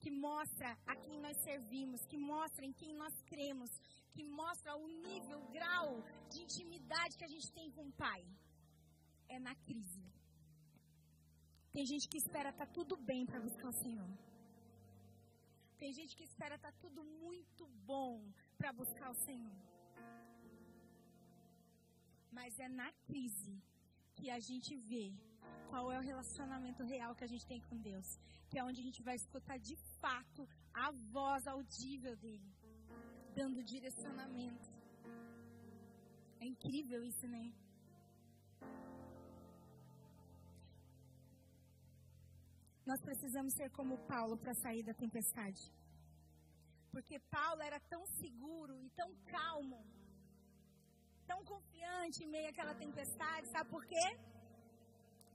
Que 0.00 0.10
mostra 0.10 0.70
a 0.86 0.94
quem 0.94 1.18
nós 1.20 1.36
servimos, 1.42 2.00
que 2.06 2.16
mostra 2.16 2.64
em 2.64 2.72
quem 2.72 2.94
nós 2.94 3.12
cremos, 3.22 3.70
que 4.12 4.22
mostra 4.22 4.76
o 4.76 4.86
nível, 4.86 5.40
o 5.40 5.50
grau 5.50 5.88
de 6.30 6.42
intimidade 6.44 7.18
que 7.18 7.24
a 7.24 7.32
gente 7.34 7.50
tem 7.52 7.68
com 7.72 7.88
o 7.88 7.96
Pai. 8.04 8.22
É 9.28 9.40
na 9.40 9.54
crise. 9.66 10.04
Tem 11.72 11.84
gente 11.84 12.08
que 12.08 12.18
espera 12.18 12.50
estar 12.50 12.66
tá 12.66 12.72
tudo 12.72 12.96
bem 12.96 13.26
para 13.26 13.40
buscar 13.40 13.68
o 13.68 13.80
Senhor. 13.82 14.12
Tem 15.76 15.92
gente 15.92 16.14
que 16.16 16.22
espera 16.22 16.54
estar 16.54 16.70
tá 16.70 16.78
tudo 16.80 17.02
muito 17.04 17.66
bom 17.84 18.12
para 18.56 18.72
buscar 18.72 19.10
o 19.10 19.24
Senhor. 19.24 19.75
Mas 22.38 22.58
é 22.66 22.68
na 22.80 22.90
crise 23.06 23.54
que 24.16 24.26
a 24.36 24.38
gente 24.48 24.72
vê 24.90 25.06
qual 25.70 25.84
é 25.94 25.98
o 25.98 26.06
relacionamento 26.10 26.82
real 26.92 27.14
que 27.18 27.24
a 27.26 27.32
gente 27.32 27.46
tem 27.52 27.60
com 27.68 27.76
Deus. 27.90 28.08
Que 28.48 28.58
é 28.58 28.64
onde 28.68 28.80
a 28.80 28.86
gente 28.88 29.02
vai 29.08 29.16
escutar 29.22 29.58
de 29.68 29.76
fato 30.00 30.42
a 30.84 30.90
voz 31.16 31.46
audível 31.46 32.14
dele, 32.24 32.50
dando 33.34 33.68
direcionamento. 33.74 34.68
É 36.40 36.46
incrível 36.54 37.02
isso, 37.10 37.26
né? 37.26 37.44
Nós 42.90 43.00
precisamos 43.08 43.52
ser 43.54 43.68
como 43.78 43.98
Paulo 44.12 44.36
para 44.42 44.54
sair 44.54 44.82
da 44.82 44.94
tempestade. 44.94 45.62
Porque 46.92 47.18
Paulo 47.38 47.60
era 47.62 47.80
tão 47.80 48.02
seguro 48.20 48.74
e 48.80 48.88
tão 48.90 49.10
calmo 49.36 49.80
tão 51.30 51.40
confiante 51.52 52.22
em 52.24 52.32
meio 52.34 52.48
àquela 52.50 52.74
tempestade, 52.74 53.52
sabe 53.54 53.68
por 53.74 53.84
quê? 53.92 54.06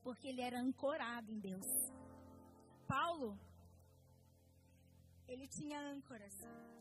Porque 0.06 0.28
ele 0.30 0.42
era 0.50 0.60
ancorado 0.60 1.32
em 1.32 1.40
Deus. 1.40 1.70
Paulo, 2.88 3.30
ele 5.28 5.48
tinha 5.48 5.80
âncoras, 5.96 6.36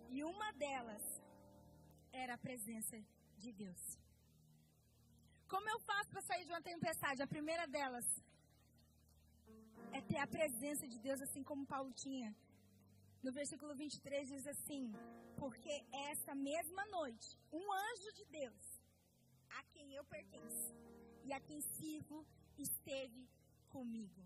e 0.09 0.25
uma 0.25 0.53
delas 0.65 1.05
era 2.13 2.35
a 2.35 2.39
presença 2.47 2.97
de 3.43 3.53
Deus. 3.53 3.83
Como 5.53 5.69
eu 5.69 5.79
faço 5.81 6.11
para 6.11 6.23
sair 6.23 6.45
de 6.45 6.53
uma 6.53 6.63
tempestade? 6.63 7.23
A 7.23 7.27
primeira 7.27 7.67
delas 7.67 8.07
é 9.93 10.01
ter 10.01 10.19
a 10.19 10.27
presença 10.27 10.87
de 10.87 10.99
Deus, 11.07 11.21
assim 11.21 11.43
como 11.43 11.67
Paulo 11.67 11.93
tinha. 11.93 12.35
No 13.23 13.33
versículo 13.33 13.75
23 13.75 14.29
diz 14.29 14.47
assim: 14.47 14.93
Porque 15.37 15.75
essa 16.11 16.35
mesma 16.35 16.85
noite, 16.87 17.29
um 17.53 17.73
anjo 17.73 18.13
de 18.19 18.25
Deus 18.41 18.70
eu 19.95 20.05
pertenço 20.05 20.75
e 21.25 21.33
a 21.33 21.41
quem 21.41 21.61
sirvo 21.61 22.27
esteve 22.59 23.29
comigo. 23.69 24.23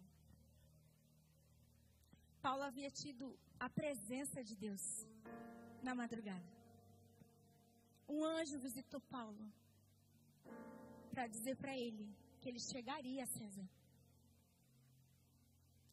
Paulo 2.40 2.62
havia 2.62 2.90
tido 2.90 3.38
a 3.58 3.68
presença 3.70 4.42
de 4.44 4.54
Deus 4.56 4.82
na 5.82 5.94
madrugada. 5.94 6.52
Um 8.08 8.24
anjo 8.24 8.58
visitou 8.58 9.00
Paulo 9.00 9.50
para 11.10 11.26
dizer 11.26 11.56
para 11.56 11.76
ele 11.76 12.06
que 12.40 12.48
ele 12.48 12.60
chegaria 12.60 13.22
a 13.24 13.26
César. 13.26 13.68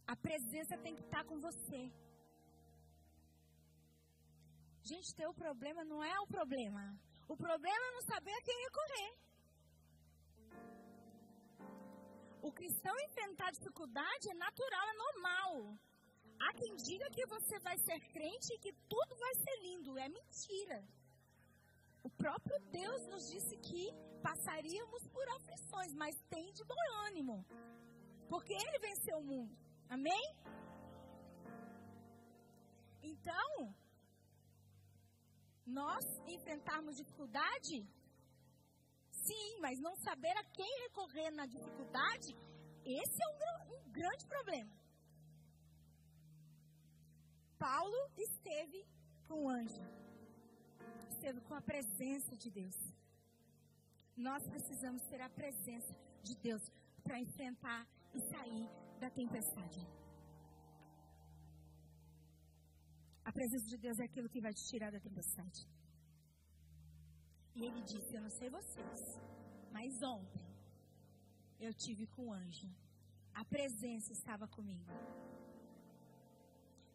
A 0.06 0.16
presença 0.16 0.78
tem 0.78 0.94
que 0.94 1.04
estar 1.04 1.24
com 1.24 1.40
você. 1.40 1.82
Gente, 4.84 5.16
teu 5.16 5.34
problema 5.34 5.86
não 5.86 6.04
é 6.04 6.20
o 6.20 6.28
problema. 6.28 6.84
O 7.30 7.38
problema 7.38 7.86
é 7.88 7.92
não 7.92 8.02
saber 8.02 8.34
a 8.34 8.42
quem 8.42 8.64
recorrer. 8.66 9.31
O 12.42 12.52
cristão 12.52 12.96
enfrentar 13.00 13.52
dificuldade 13.52 14.30
é 14.30 14.34
natural, 14.34 14.86
é 14.90 14.94
normal. 14.94 15.78
Há 16.40 16.54
quem 16.54 16.76
diga 16.76 17.08
que 17.12 17.26
você 17.28 17.60
vai 17.60 17.78
ser 17.78 18.00
crente 18.14 18.54
e 18.54 18.58
que 18.58 18.74
tudo 18.90 19.16
vai 19.16 19.34
ser 19.36 19.56
lindo. 19.62 19.98
É 19.98 20.10
mentira. 20.10 20.84
O 22.04 22.10
próprio 22.10 22.60
Deus 22.72 23.06
nos 23.08 23.30
disse 23.30 23.56
que 23.58 23.84
passaríamos 24.24 25.06
por 25.08 25.28
aflições, 25.38 25.94
mas 25.94 26.16
tem 26.30 26.52
de 26.52 26.64
bom 26.64 26.84
ânimo. 27.08 27.46
Porque 28.28 28.54
Ele 28.54 28.80
venceu 28.80 29.20
o 29.20 29.24
mundo. 29.24 29.56
Amém? 29.88 30.26
Então, 33.04 33.76
nós 35.66 36.06
enfrentarmos 36.28 36.96
dificuldade, 36.96 37.88
sim, 39.28 39.60
mas 39.60 39.80
não 39.80 39.96
saber 39.96 40.36
a 40.38 40.44
quem 40.44 40.72
recorrer 40.84 41.32
na 41.32 41.46
dificuldade, 41.46 42.36
esse 42.84 43.18
é 43.24 43.28
um, 43.28 43.76
um 43.76 43.92
grande 43.92 44.26
problema. 44.28 44.72
Paulo 47.58 48.00
esteve 48.18 48.84
com 49.28 49.46
o 49.46 49.50
anjo, 49.50 49.84
esteve 51.10 51.40
com 51.42 51.54
a 51.54 51.62
presença 51.62 52.36
de 52.36 52.50
Deus. 52.50 52.78
Nós 54.18 54.48
precisamos 54.48 55.04
ter 55.04 55.22
a 55.22 55.30
presença 55.30 55.94
de 56.24 56.36
Deus 56.36 56.64
para 57.04 57.20
enfrentar 57.20 57.88
e 58.14 58.20
sair 58.20 58.68
da 59.00 59.10
tempestade. 59.10 59.80
A 63.24 63.32
presença 63.32 63.66
de 63.68 63.78
Deus 63.78 64.00
é 64.00 64.06
aquilo 64.06 64.28
que 64.28 64.42
vai 64.42 64.54
te 64.54 64.64
tirar 64.70 64.92
da 64.92 65.00
tempestade. 65.00 65.68
E 67.56 67.66
ele 67.66 67.82
disse: 67.84 68.16
Eu 68.16 68.22
não 68.22 68.30
sei 68.30 68.50
vocês, 68.50 69.02
mas 69.72 70.02
ontem 70.02 70.46
eu 71.60 71.74
tive 71.74 72.08
com 72.08 72.28
o 72.28 72.34
anjo. 72.34 72.70
A 73.34 73.44
presença 73.46 74.12
estava 74.12 74.48
comigo. 74.48 74.92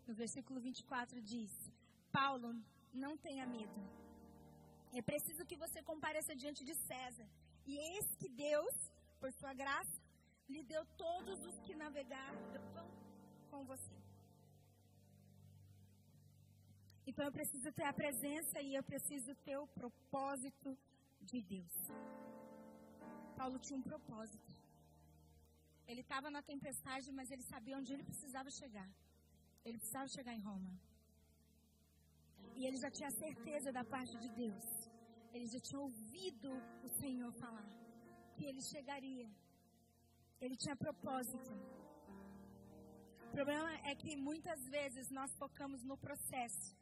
No 0.06 0.14
versículo 0.14 0.60
24 0.60 1.20
diz: 1.20 1.52
Paulo, 2.10 2.48
não 2.92 3.16
tenha 3.16 3.46
medo. 3.46 3.80
É 4.92 5.02
preciso 5.02 5.44
que 5.44 5.56
você 5.56 5.82
compareça 5.82 6.34
diante 6.34 6.64
de 6.64 6.74
César. 6.74 7.28
E 7.66 7.76
eis 7.76 8.14
que 8.16 8.28
Deus, 8.28 8.74
por 9.20 9.30
sua 9.32 9.52
graça, 9.52 10.00
lhe 10.48 10.62
deu 10.62 10.84
todos 10.96 11.44
os 11.44 11.58
que 11.60 11.74
navegaram 11.74 12.40
com 13.50 13.64
você. 13.64 14.05
Então 17.08 17.24
eu 17.24 17.32
preciso 17.32 17.70
ter 17.72 17.84
a 17.84 17.92
presença 17.92 18.60
e 18.60 18.74
eu 18.74 18.82
preciso 18.82 19.34
ter 19.46 19.56
o 19.58 19.66
propósito 19.68 20.76
de 21.20 21.40
Deus. 21.40 21.74
Paulo 23.36 23.58
tinha 23.58 23.78
um 23.78 23.82
propósito. 23.82 24.52
Ele 25.86 26.00
estava 26.00 26.28
na 26.30 26.42
tempestade, 26.42 27.12
mas 27.12 27.30
ele 27.30 27.42
sabia 27.42 27.78
onde 27.78 27.92
ele 27.92 28.02
precisava 28.02 28.50
chegar. 28.50 28.88
Ele 29.64 29.78
precisava 29.78 30.08
chegar 30.08 30.34
em 30.34 30.40
Roma. 30.40 30.72
E 32.56 32.66
ele 32.66 32.78
já 32.84 32.90
tinha 32.90 33.10
certeza 33.10 33.70
da 33.72 33.84
parte 33.84 34.16
de 34.18 34.28
Deus. 34.42 34.66
Ele 35.32 35.46
já 35.46 35.60
tinha 35.60 35.80
ouvido 35.80 36.50
o 36.82 36.88
Senhor 37.00 37.32
falar 37.32 37.68
que 38.34 38.44
ele 38.44 38.62
chegaria. 38.62 39.28
Ele 40.40 40.56
tinha 40.56 40.76
propósito. 40.76 41.52
O 43.26 43.30
problema 43.30 43.70
é 43.90 43.94
que 43.94 44.16
muitas 44.16 44.60
vezes 44.68 45.10
nós 45.10 45.30
focamos 45.36 45.82
no 45.84 45.96
processo, 45.96 46.75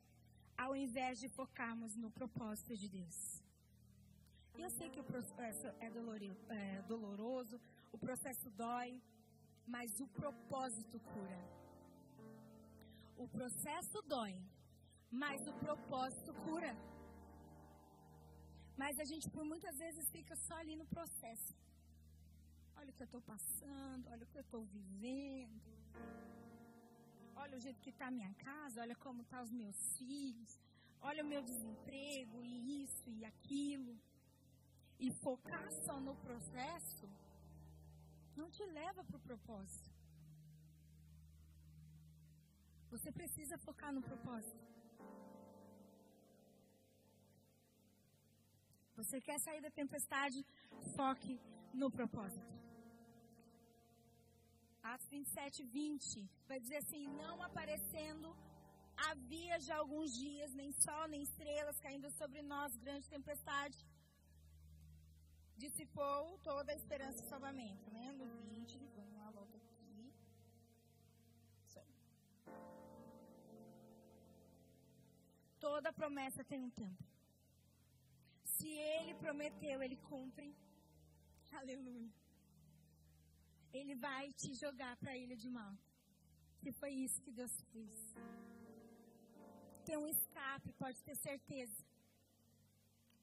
ao 0.56 0.74
invés 0.76 1.18
de 1.18 1.28
focarmos 1.28 1.96
no 1.96 2.10
propósito 2.10 2.76
de 2.76 2.88
Deus. 2.88 3.18
Eu 4.56 4.70
sei 4.70 4.88
que 4.88 5.00
o 5.00 5.04
processo 5.04 5.66
é, 5.80 5.88
é 6.48 6.82
doloroso, 6.82 7.60
o 7.92 7.98
processo 7.98 8.48
dói, 8.50 9.02
mas 9.66 10.00
o 10.00 10.06
propósito 10.06 11.00
cura. 11.00 11.40
O 13.16 13.26
processo 13.28 14.00
dói, 14.02 14.34
mas 15.10 15.46
o 15.46 15.54
propósito 15.54 16.32
cura. 16.46 16.72
Mas 18.76 18.98
a 18.98 19.04
gente 19.04 19.28
por 19.30 19.44
muitas 19.44 19.76
vezes 19.78 20.10
fica 20.10 20.34
só 20.36 20.54
ali 20.54 20.76
no 20.76 20.86
processo. 20.86 21.54
Olha 22.76 22.90
o 22.90 22.92
que 22.92 23.02
eu 23.02 23.10
estou 23.10 23.22
passando, 23.22 24.08
olha 24.10 24.24
o 24.24 24.26
que 24.26 24.38
eu 24.38 24.42
estou 24.42 24.64
vivendo. 24.64 25.60
Olha 27.36 27.56
o 27.56 27.60
jeito 27.60 27.80
que 27.80 27.90
está 27.90 28.06
a 28.08 28.10
minha 28.10 28.32
casa, 28.34 28.80
olha 28.80 28.96
como 28.96 29.22
estão 29.22 29.38
tá 29.38 29.44
os 29.44 29.50
meus 29.50 29.76
filhos. 29.98 30.58
Olha 31.00 31.22
o 31.22 31.26
meu 31.26 31.42
desemprego 31.42 32.42
e 32.42 32.82
isso 32.84 33.10
e 33.10 33.24
aquilo. 33.24 33.98
E 34.98 35.10
focar 35.22 35.70
só 35.86 36.00
no 36.00 36.14
processo 36.16 37.08
não 38.36 38.48
te 38.50 38.64
leva 38.64 39.04
para 39.04 39.16
o 39.16 39.20
propósito. 39.20 39.90
Você 42.90 43.10
precisa 43.10 43.58
focar 43.58 43.92
no 43.92 44.00
propósito. 44.00 44.64
Você 48.96 49.20
quer 49.20 49.38
sair 49.40 49.60
da 49.60 49.70
tempestade? 49.70 50.46
Foque 50.96 51.40
no 51.74 51.90
propósito. 51.90 52.63
Atos 54.92 55.08
27, 55.08 55.62
20 55.64 56.30
vai 56.46 56.60
dizer 56.60 56.76
assim: 56.76 57.06
Não 57.22 57.42
aparecendo 57.42 58.36
havia 59.08 59.58
já 59.58 59.76
alguns 59.76 60.12
dias, 60.14 60.52
nem 60.52 60.70
sol, 60.72 61.06
nem 61.08 61.22
estrelas 61.22 61.80
caindo 61.80 62.10
sobre 62.10 62.42
nós, 62.42 62.76
grande 62.76 63.08
tempestade. 63.08 63.78
Dissipou 65.56 66.38
toda 66.38 66.72
a 66.72 66.74
esperança 66.74 67.22
de 67.22 67.28
salvamento. 67.28 67.90
Né? 67.90 68.12
No 68.12 68.26
20, 68.42 68.78
vamos 68.96 69.14
lá, 69.14 69.30
volta 69.30 69.56
aqui. 69.56 70.12
Isso 71.66 71.78
aí. 71.78 71.94
Toda 75.58 75.94
promessa 75.94 76.44
tem 76.44 76.62
um 76.62 76.70
tempo. 76.70 77.04
Se 78.44 78.68
ele 78.68 79.14
prometeu, 79.14 79.82
ele 79.82 79.96
cumpre. 79.96 80.54
Aleluia. 81.52 82.23
Ele 83.78 83.94
vai 84.06 84.32
te 84.40 84.50
jogar 84.54 84.96
para 85.00 85.12
a 85.12 85.16
ilha 85.22 85.36
de 85.36 85.50
mal. 85.58 85.72
Que 86.62 86.70
foi 86.80 86.92
isso 87.04 87.20
que 87.24 87.32
Deus 87.40 87.54
fez. 87.72 87.94
Tem 89.84 89.96
um 90.02 90.06
escape, 90.06 90.72
pode 90.84 91.02
ter 91.06 91.16
certeza. 91.16 91.80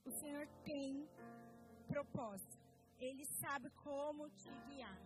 O 0.09 0.11
Senhor 0.19 0.45
tem 0.65 1.07
propósito. 1.87 2.57
Ele 2.99 3.25
sabe 3.41 3.69
como 3.85 4.29
te 4.41 4.51
guiar. 4.67 4.99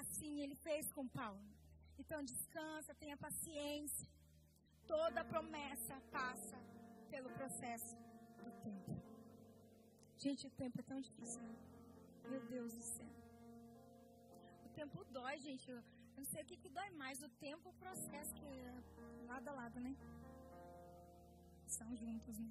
Assim 0.00 0.40
ele 0.40 0.56
fez 0.66 0.90
com 0.96 1.06
Paulo. 1.06 1.46
Então 1.98 2.22
descansa, 2.22 2.94
tenha 2.94 3.16
paciência. 3.16 4.08
Toda 4.86 5.24
promessa 5.24 6.00
passa 6.10 6.58
pelo 7.10 7.30
processo 7.30 7.94
do 8.44 8.50
tempo. 8.62 8.92
Gente, 10.16 10.46
o 10.46 10.50
tempo 10.50 10.80
é 10.80 10.82
tão 10.82 11.00
difícil. 11.00 11.40
Né? 11.42 11.56
Meu 12.30 12.40
Deus 12.46 12.72
do 12.74 12.82
céu. 12.82 13.27
Tempo 14.80 15.04
dói, 15.16 15.36
gente. 15.46 15.64
Eu 15.70 15.80
não 16.16 16.24
sei 16.30 16.40
o 16.42 16.46
que, 16.48 16.56
que 16.62 16.68
dói 16.68 16.90
mais, 16.90 17.22
o 17.28 17.28
tempo 17.46 17.68
o 17.68 17.78
processo, 17.84 18.32
que 18.38 18.44
é 18.44 18.74
lado 19.30 19.48
a 19.48 19.54
lado, 19.60 19.80
né? 19.86 19.92
São 21.66 21.88
juntos, 22.02 22.38
né? 22.38 22.50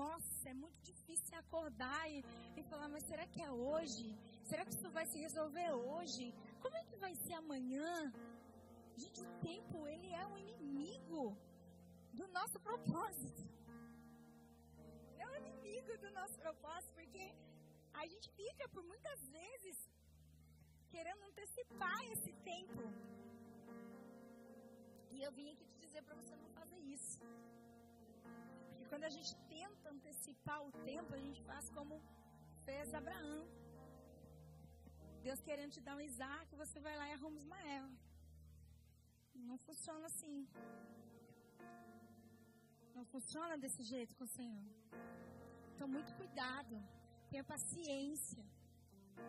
Nossa, 0.00 0.48
é 0.48 0.54
muito 0.54 0.80
difícil 0.90 1.36
acordar 1.38 2.02
e, 2.08 2.24
e 2.56 2.62
falar, 2.70 2.88
mas 2.88 3.04
será 3.10 3.26
que 3.26 3.42
é 3.42 3.50
hoje? 3.50 4.06
Será 4.44 4.64
que 4.64 4.74
isso 4.78 4.90
vai 4.90 5.06
se 5.06 5.18
resolver 5.18 5.70
hoje? 5.72 6.32
Como 6.62 6.76
é 6.76 6.84
que 6.84 6.96
vai 6.96 7.14
ser 7.24 7.34
amanhã? 7.34 8.12
Gente, 8.96 9.20
o 9.22 9.32
tempo, 9.50 9.86
ele 9.88 10.10
é 10.12 10.24
um 10.26 10.38
inimigo 10.38 11.36
do 12.12 12.28
nosso 12.28 12.60
propósito 12.60 13.42
inimigo 15.82 15.96
do 15.98 16.10
nosso 16.12 16.38
propósito, 16.38 16.92
porque 16.94 17.24
a 17.94 18.06
gente 18.06 18.30
fica 18.30 18.68
por 18.68 18.82
muitas 18.84 19.20
vezes 19.28 19.76
querendo 20.94 21.22
antecipar 21.30 22.00
esse 22.14 22.32
tempo. 22.50 22.82
E 25.14 25.22
eu 25.26 25.32
vim 25.38 25.48
aqui 25.52 25.64
te 25.70 25.78
dizer 25.84 26.02
para 26.06 26.16
você 26.20 26.34
não 26.42 26.50
fazer 26.58 26.80
isso. 26.96 27.18
Porque 28.68 28.86
quando 28.92 29.04
a 29.10 29.12
gente 29.16 29.32
tenta 29.54 29.90
antecipar 29.96 30.60
o 30.68 30.72
tempo, 30.90 31.10
a 31.14 31.22
gente 31.26 31.40
faz 31.50 31.66
como 31.78 32.00
fez 32.66 32.94
Abraão. 33.00 33.42
Deus 35.26 35.40
querendo 35.48 35.72
te 35.76 35.82
dar 35.86 35.96
um 35.96 36.04
Isaac, 36.10 36.48
você 36.62 36.78
vai 36.86 36.94
lá 37.00 37.04
e 37.08 37.12
arruma 37.16 37.38
Ismael. 37.42 37.88
Não 39.50 39.58
funciona 39.66 40.06
assim. 40.12 40.36
Não 42.96 43.04
funciona 43.12 43.56
desse 43.62 43.82
jeito 43.92 44.14
com 44.18 44.24
o 44.24 44.34
Senhor. 44.38 44.66
Então, 45.72 45.88
muito 45.96 46.12
cuidado. 46.20 46.74
Tenha 47.30 47.44
paciência. 47.54 48.42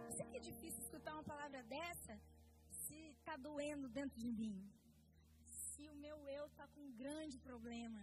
Você 0.07 0.23
que 0.25 0.37
é 0.37 0.39
difícil 0.39 0.81
escutar 0.83 1.13
uma 1.13 1.23
palavra 1.23 1.61
dessa 1.63 2.19
se 2.83 2.95
está 3.17 3.35
doendo 3.35 3.87
dentro 3.89 4.17
de 4.19 4.31
mim. 4.31 4.55
Se 5.45 5.87
o 5.89 5.95
meu 5.95 6.17
eu 6.27 6.45
está 6.47 6.67
com 6.67 6.81
um 6.81 6.93
grande 7.03 7.37
problema. 7.39 8.01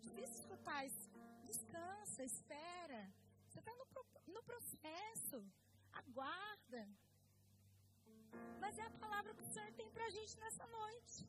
Difícil 0.00 0.38
escutar 0.42 0.84
isso. 0.86 1.10
Descansa, 1.44 2.24
espera. 2.24 3.02
Você 3.46 3.58
está 3.58 3.72
no, 3.74 3.86
no 4.34 4.42
processo. 4.42 5.38
Aguarda. 5.92 6.88
Mas 8.60 8.78
é 8.78 8.82
a 8.82 8.98
palavra 9.04 9.34
que 9.34 9.42
o 9.42 9.52
Senhor 9.52 9.70
tem 9.72 9.90
para 9.90 10.06
a 10.06 10.10
gente 10.10 10.38
nessa 10.38 10.66
noite. 10.66 11.28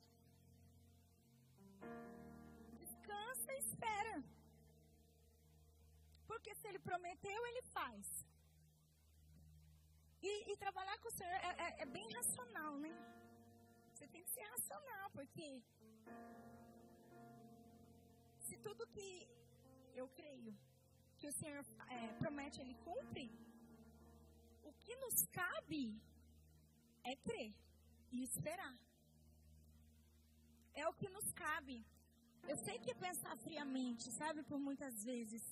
Descansa 2.82 3.52
e 3.52 3.58
espera. 3.58 4.24
Porque 6.26 6.54
se 6.54 6.66
ele 6.68 6.78
prometeu, 6.78 7.46
ele 7.46 7.62
faz. 7.76 8.06
E, 10.22 10.52
e 10.52 10.56
trabalhar 10.56 10.98
com 11.00 11.08
o 11.08 11.16
Senhor 11.18 11.32
é, 11.32 11.52
é, 11.66 11.82
é 11.82 11.86
bem 11.86 12.06
racional, 12.12 12.78
né? 12.78 12.92
Você 13.92 14.06
tem 14.08 14.22
que 14.24 14.30
ser 14.30 14.44
racional, 14.54 15.10
porque 15.10 15.62
se 18.46 18.56
tudo 18.58 18.86
que 18.94 19.28
eu 19.94 20.08
creio 20.08 20.52
que 21.18 21.28
o 21.28 21.32
Senhor 21.32 21.64
é, 21.88 22.12
promete, 22.22 22.60
Ele 22.60 22.74
cumpre, 22.88 23.26
o 24.62 24.72
que 24.72 24.96
nos 24.96 25.26
cabe 25.40 25.82
é 27.02 27.14
crer 27.16 27.52
e 28.10 28.22
esperar. 28.22 28.74
É 30.74 30.88
o 30.88 30.94
que 30.94 31.08
nos 31.08 31.30
cabe. 31.32 31.84
Eu 32.48 32.56
sei 32.64 32.78
que 32.78 32.90
é 32.90 32.94
pensar 32.94 33.36
friamente, 33.38 34.10
sabe, 34.12 34.42
por 34.42 34.58
muitas 34.58 35.04
vezes. 35.04 35.42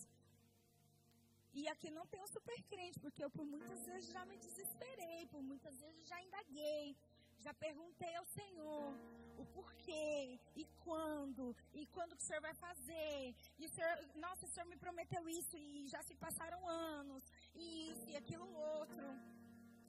E 1.54 1.68
aqui 1.68 1.90
não 1.90 2.06
tem 2.06 2.20
um 2.22 2.26
super 2.26 2.60
crente, 2.64 2.98
porque 2.98 3.22
eu 3.22 3.30
por 3.30 3.44
muitas 3.44 3.84
vezes 3.86 4.10
já 4.10 4.24
me 4.24 4.36
desesperei, 4.38 5.26
por 5.26 5.42
muitas 5.42 5.78
vezes 5.80 6.08
já 6.08 6.20
indaguei, 6.22 6.96
já 7.38 7.52
perguntei 7.52 8.14
ao 8.16 8.24
Senhor 8.24 8.94
o 9.36 9.44
porquê 9.46 10.38
e 10.56 10.64
quando, 10.84 11.54
e 11.74 11.86
quando 11.86 12.16
que 12.16 12.22
o 12.22 12.26
Senhor 12.26 12.40
vai 12.40 12.54
fazer. 12.54 13.34
E 13.58 13.66
o 13.66 13.68
Senhor, 13.68 13.96
nossa, 14.14 14.46
o 14.46 14.48
Senhor 14.48 14.66
me 14.66 14.76
prometeu 14.76 15.28
isso 15.28 15.56
e 15.56 15.88
já 15.88 16.02
se 16.02 16.14
passaram 16.14 16.66
anos, 16.68 17.24
e 17.54 17.90
isso 17.90 18.08
e 18.08 18.16
aquilo 18.16 18.48
outro. 18.76 19.06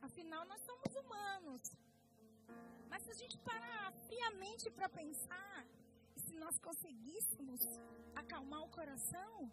Afinal, 0.02 0.46
nós 0.46 0.62
somos 0.62 0.96
humanos. 1.02 1.62
Mas 2.90 3.04
se 3.04 3.12
a 3.12 3.16
gente 3.22 3.38
parar 3.40 3.92
friamente 4.08 4.70
para 4.70 4.90
pensar, 4.90 5.66
e 6.16 6.20
se 6.20 6.36
nós 6.36 6.58
conseguíssemos 6.60 7.62
acalmar 8.16 8.64
o 8.64 8.70
coração, 8.70 9.52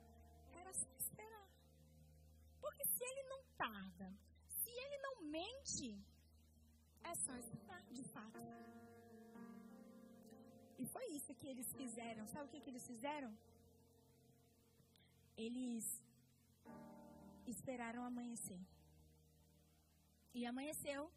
era 0.60 0.72
só 0.72 0.88
esperar. 0.98 1.49
Porque 2.60 2.84
se 2.94 3.02
ele 3.10 3.22
não 3.28 3.42
tarda, 3.56 4.08
se 4.60 4.70
ele 4.70 4.98
não 4.98 5.14
mente, 5.22 5.88
é 7.02 7.14
só 7.14 7.34
esperar, 7.36 7.82
de 7.90 8.04
fato. 8.14 8.38
E 10.78 10.86
foi 10.86 11.06
isso 11.16 11.34
que 11.34 11.46
eles 11.46 11.70
fizeram. 11.74 12.26
Sabe 12.26 12.46
o 12.46 12.50
que, 12.52 12.60
que 12.60 12.70
eles 12.70 12.86
fizeram? 12.86 13.36
Eles 15.36 15.84
esperaram 17.46 18.02
amanhecer. 18.04 18.60
E 20.34 20.46
amanheceu. 20.46 21.10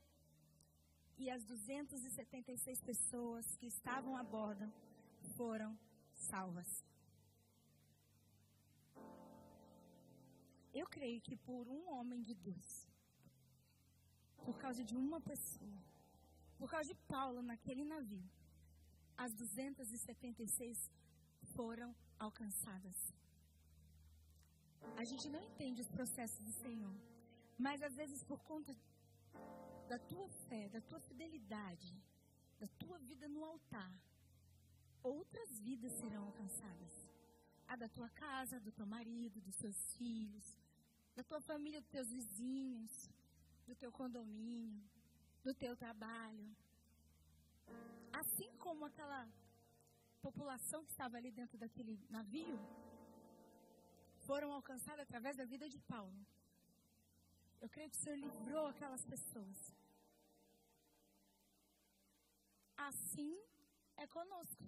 e 1.18 1.30
as 1.30 1.44
276 1.46 2.82
pessoas 2.82 3.46
que 3.58 3.68
estavam 3.68 4.18
a 4.18 4.24
bordo 4.24 4.68
foram 5.38 5.78
salvas. 6.16 6.70
Eu 10.74 10.88
creio 10.88 11.22
que 11.22 11.36
por 11.36 11.68
um 11.68 11.90
homem 11.94 12.22
de 12.22 12.34
Deus, 12.34 12.88
por 14.46 14.58
causa 14.58 14.84
de 14.84 14.96
uma 14.96 15.20
pessoa, 15.22 15.82
por 16.58 16.70
causa 16.70 16.88
de 16.94 16.96
Paulo 17.08 17.42
naquele 17.42 17.84
navio, 17.84 18.28
as 19.18 19.34
276 19.34 20.92
foram 21.56 21.96
alcançadas. 22.18 23.14
A 24.98 25.04
gente 25.04 25.30
não 25.30 25.42
entende 25.44 25.82
os 25.82 25.88
processos 25.88 26.44
do 26.44 26.52
Senhor, 26.52 26.96
mas 27.58 27.82
às 27.82 27.96
vezes 27.96 28.24
por 28.24 28.40
conta 28.44 28.76
da 29.88 30.00
tua 30.00 30.28
fé, 30.50 30.70
da 30.70 30.82
tua 30.82 31.00
fidelidade, 31.00 31.96
da 32.60 32.68
tua 32.80 32.98
vida 33.00 33.28
no 33.28 33.44
altar, 33.44 33.94
outras 35.04 35.60
vidas 35.60 35.92
serão 35.94 36.26
alcançadas. 36.26 36.94
A 37.68 37.76
da 37.76 37.88
tua 37.88 38.10
casa, 38.10 38.60
do 38.60 38.72
teu 38.72 38.86
marido, 38.86 39.42
dos 39.42 39.56
teus 39.56 39.96
filhos, 39.96 40.46
da 41.16 41.24
tua 41.24 41.42
família, 41.42 41.82
dos 41.82 41.90
teus 41.90 42.10
vizinhos, 42.10 42.92
do 43.68 43.76
teu 43.76 43.92
condomínio, 43.92 44.84
do 45.44 45.54
teu 45.54 45.76
trabalho. 45.76 46.48
Assim 48.12 48.52
como 48.58 48.86
aquela 48.86 49.28
população 50.22 50.84
que 50.86 50.92
estava 50.92 51.18
ali 51.18 51.32
dentro 51.32 51.58
daquele 51.58 52.00
navio, 52.10 52.58
foram 54.28 54.52
alcançadas 54.54 55.02
através 55.02 55.36
da 55.36 55.46
vida 55.54 55.68
de 55.70 55.80
Paulo. 55.94 56.20
Eu 57.62 57.70
creio 57.70 57.90
que 57.90 57.98
o 57.98 58.04
Senhor 58.04 58.18
livrou 58.18 58.66
aquelas 58.68 59.04
pessoas. 59.06 59.58
Assim 62.90 63.34
é 63.98 64.08
conosco. 64.08 64.66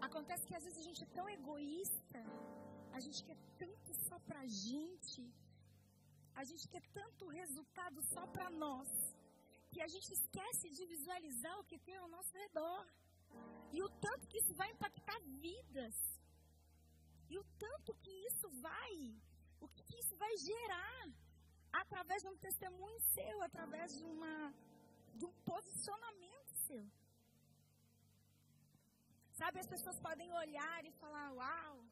Acontece 0.00 0.46
que 0.46 0.54
às 0.54 0.64
vezes 0.64 0.78
a 0.78 0.86
gente 0.88 1.02
é 1.02 1.14
tão 1.18 1.28
egoísta, 1.28 2.20
a 2.96 3.00
gente 3.04 3.20
quer 3.26 3.38
tanto 3.62 3.94
só 4.06 4.18
pra 4.28 4.42
gente, 4.46 5.22
a 6.34 6.44
gente 6.50 6.66
quer 6.72 6.82
tanto 6.98 7.28
resultado 7.40 8.00
só 8.14 8.26
pra 8.26 8.48
nós, 8.50 8.88
que 9.72 9.80
a 9.86 9.88
gente 9.94 10.10
esquece 10.18 10.70
de 10.76 10.84
visualizar 10.86 11.54
o 11.58 11.64
que 11.70 11.78
tem 11.86 11.96
ao 11.96 12.08
nosso 12.08 12.32
redor. 12.44 12.86
E 13.76 13.82
o 13.82 13.88
tanto 14.06 14.26
que 14.28 14.38
isso 14.38 14.54
vai 14.54 14.70
impactar 14.70 15.18
vidas. 15.46 15.96
E 17.32 17.36
o 17.38 17.44
tanto 17.64 17.94
que 18.02 18.10
isso 18.28 18.48
vai, 18.66 18.92
o 19.60 19.68
que 19.68 19.98
isso 20.02 20.16
vai 20.16 20.34
gerar 20.38 21.02
através 21.72 22.22
de 22.22 22.28
um 22.28 22.36
testemunho 22.36 23.00
seu, 23.14 23.42
através 23.42 23.96
de, 23.98 24.04
uma, 24.04 24.54
de 25.14 25.24
um 25.26 25.32
posicionamento 25.50 26.54
seu. 26.66 26.84
Sabe, 29.40 29.60
as 29.60 29.68
pessoas 29.74 29.98
podem 30.00 30.32
olhar 30.32 30.84
e 30.84 30.90
falar: 30.92 31.32
Uau, 31.32 31.84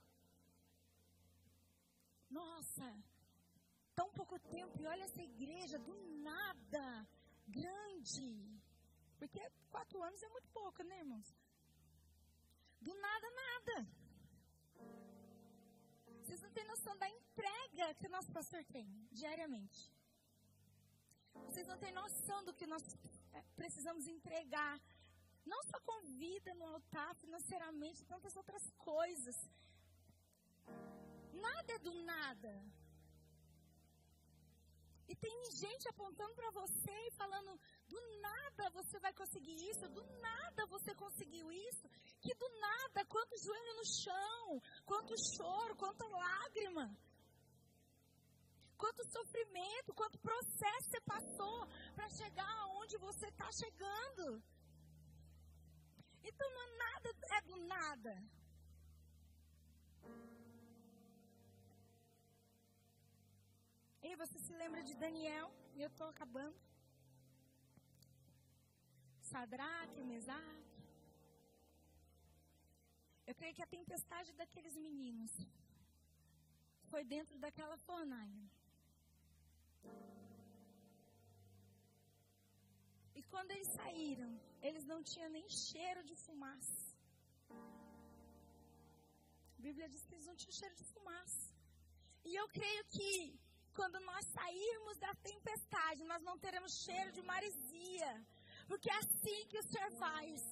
nossa, 2.31 2.87
tão 3.95 4.11
pouco 4.11 4.39
tempo, 4.39 4.81
e 4.81 4.87
olha 4.87 5.05
essa 5.05 5.23
igreja 5.23 5.79
do 5.79 5.95
nada, 6.23 7.09
grande. 7.47 8.61
Porque 9.19 9.41
quatro 9.71 10.03
anos 10.03 10.23
é 10.23 10.29
muito 10.29 10.49
pouco, 10.51 10.83
né, 10.83 10.99
irmãos? 10.99 11.35
Do 12.81 12.95
nada, 12.95 13.27
nada. 13.31 13.89
Vocês 16.23 16.41
não 16.43 16.51
têm 16.51 16.65
noção 16.65 16.97
da 16.99 17.09
entrega 17.09 17.95
que 17.95 18.07
o 18.07 18.11
nosso 18.11 18.31
pastor 18.33 18.65
tem 18.65 18.87
diariamente. 19.13 19.91
Vocês 21.47 21.67
não 21.67 21.79
têm 21.79 21.93
noção 21.93 22.45
do 22.45 22.53
que 22.53 22.67
nós 22.67 22.83
é, 23.33 23.43
precisamos 23.55 24.07
entregar. 24.07 24.81
Não 25.45 25.63
só 25.63 25.79
com 25.81 26.03
vida 26.19 26.53
no 26.55 26.67
altar, 26.67 27.15
financeiramente, 27.17 28.05
tantas 28.05 28.35
outras 28.37 28.69
coisas. 28.77 29.37
Nada 31.41 31.73
é 31.73 31.79
do 31.79 31.95
nada. 32.05 32.53
E 35.09 35.15
tem 35.15 35.45
gente 35.53 35.89
apontando 35.89 36.35
para 36.35 36.51
você 36.51 36.95
e 37.09 37.11
falando: 37.13 37.59
do 37.89 38.01
nada 38.21 38.71
você 38.71 38.99
vai 38.99 39.13
conseguir 39.13 39.57
isso, 39.71 39.89
do 39.89 40.05
nada 40.21 40.67
você 40.67 40.95
conseguiu 40.95 41.51
isso, 41.53 41.89
que 42.21 42.35
do 42.35 42.49
nada, 42.59 43.05
quanto 43.05 43.43
joelho 43.45 43.77
no 43.77 43.87
chão, 44.03 44.63
quanto 44.85 45.15
choro, 45.37 45.77
quanta 45.77 46.07
lágrima, 46.09 46.87
quanto 48.77 49.11
sofrimento, 49.11 49.95
quanto 49.95 50.19
processo 50.19 50.91
você 50.91 51.01
passou 51.01 51.67
para 51.95 52.09
chegar 52.11 52.53
aonde 52.65 52.97
você 52.99 53.27
está 53.29 53.49
chegando. 53.53 54.43
Então, 56.25 56.51
não, 56.51 56.77
nada 56.77 57.09
é 57.37 57.41
do 57.43 57.57
nada. 57.67 58.37
E 64.09 64.15
você 64.15 64.39
se 64.39 64.53
lembra 64.61 64.83
de 64.89 64.95
Daniel? 65.05 65.47
E 65.77 65.83
eu 65.85 65.89
estou 65.93 66.09
acabando. 66.15 66.59
Sadraque, 69.31 70.05
Mesaque. 70.11 70.83
Eu 73.29 73.35
creio 73.39 73.55
que 73.57 73.65
a 73.65 73.73
tempestade 73.77 74.31
daqueles 74.41 74.77
meninos 74.85 75.33
foi 76.91 77.03
dentro 77.15 77.37
daquela 77.45 77.77
fornalha. 77.89 78.45
E 83.19 83.23
quando 83.33 83.51
eles 83.57 83.71
saíram, 83.81 84.31
eles 84.69 84.87
não 84.93 85.01
tinham 85.03 85.31
nem 85.39 85.49
cheiro 85.49 86.05
de 86.11 86.15
fumaça. 86.25 86.79
A 89.57 89.61
Bíblia 89.67 89.89
diz 89.89 90.05
que 90.07 90.15
eles 90.15 90.29
não 90.31 90.37
tinham 90.37 90.57
cheiro 90.61 90.77
de 90.77 90.87
fumaça. 90.93 91.53
E 92.25 92.33
eu 92.41 92.47
creio 92.59 92.85
que 92.95 93.11
quando 93.79 93.99
nós 94.11 94.25
sairmos 94.39 94.97
da 94.99 95.13
tempestade, 95.31 96.11
nós 96.13 96.23
não 96.29 96.37
teremos 96.45 96.73
cheiro 96.85 97.11
de 97.13 97.23
maresia. 97.33 98.11
Porque 98.69 98.91
é 98.91 98.99
assim 99.05 99.39
que 99.51 99.59
o 99.63 99.67
Senhor 99.71 99.91
faz. 100.05 100.43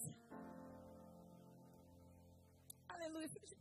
Aleluia, 2.94 3.28
fique 3.28 3.46
de. 3.46 3.54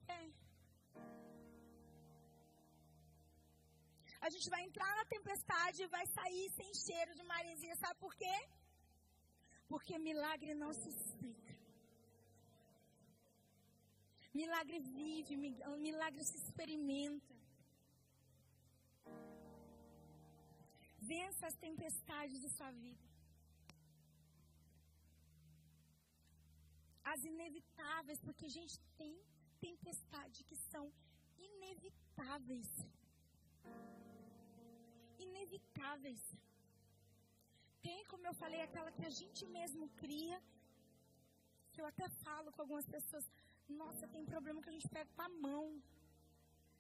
A 4.26 4.30
gente 4.34 4.49
vai 4.49 4.61
entrar 4.66 4.91
na 4.95 5.05
tempestade 5.14 5.84
e 5.84 5.88
vai 5.95 6.05
sair 6.18 6.49
sem 6.57 6.70
cheiro 6.86 7.14
de 7.14 7.24
maresia. 7.24 7.76
Sabe 7.76 7.95
por 7.99 8.14
quê? 8.16 8.36
Porque 9.68 9.99
milagre 9.99 10.53
não 10.53 10.72
se 10.82 10.88
explica. 10.95 11.53
Milagre 14.34 14.80
vive, 14.80 15.36
milagre 15.88 16.24
se 16.24 16.38
experimenta. 16.38 17.33
Vença 21.12 21.47
as 21.47 21.56
tempestades 21.66 22.39
de 22.43 22.49
sua 22.58 22.72
vida. 22.84 23.06
As 27.12 27.22
inevitáveis, 27.32 28.20
porque 28.28 28.45
a 28.45 28.54
gente 28.58 28.76
tem 29.01 29.14
tempestades 29.66 30.41
que 30.49 30.58
são 30.72 30.86
inevitáveis. 31.47 32.70
Inevitáveis. 35.28 36.24
Tem, 37.86 37.99
como 38.12 38.26
eu 38.28 38.36
falei, 38.43 38.62
aquela 38.62 38.91
que 38.97 39.06
a 39.12 39.16
gente 39.22 39.45
mesmo 39.58 39.89
cria, 40.01 40.38
que 41.72 41.82
eu 41.82 41.88
até 41.91 42.08
falo 42.26 42.51
com 42.54 42.62
algumas 42.62 42.88
pessoas, 42.95 43.26
nossa, 43.68 44.08
tem 44.16 44.24
problema 44.34 44.62
que 44.62 44.70
a 44.70 44.78
gente 44.78 44.93
pega 44.97 45.10
com 45.16 45.22
a 45.22 45.30
mão. 45.47 45.66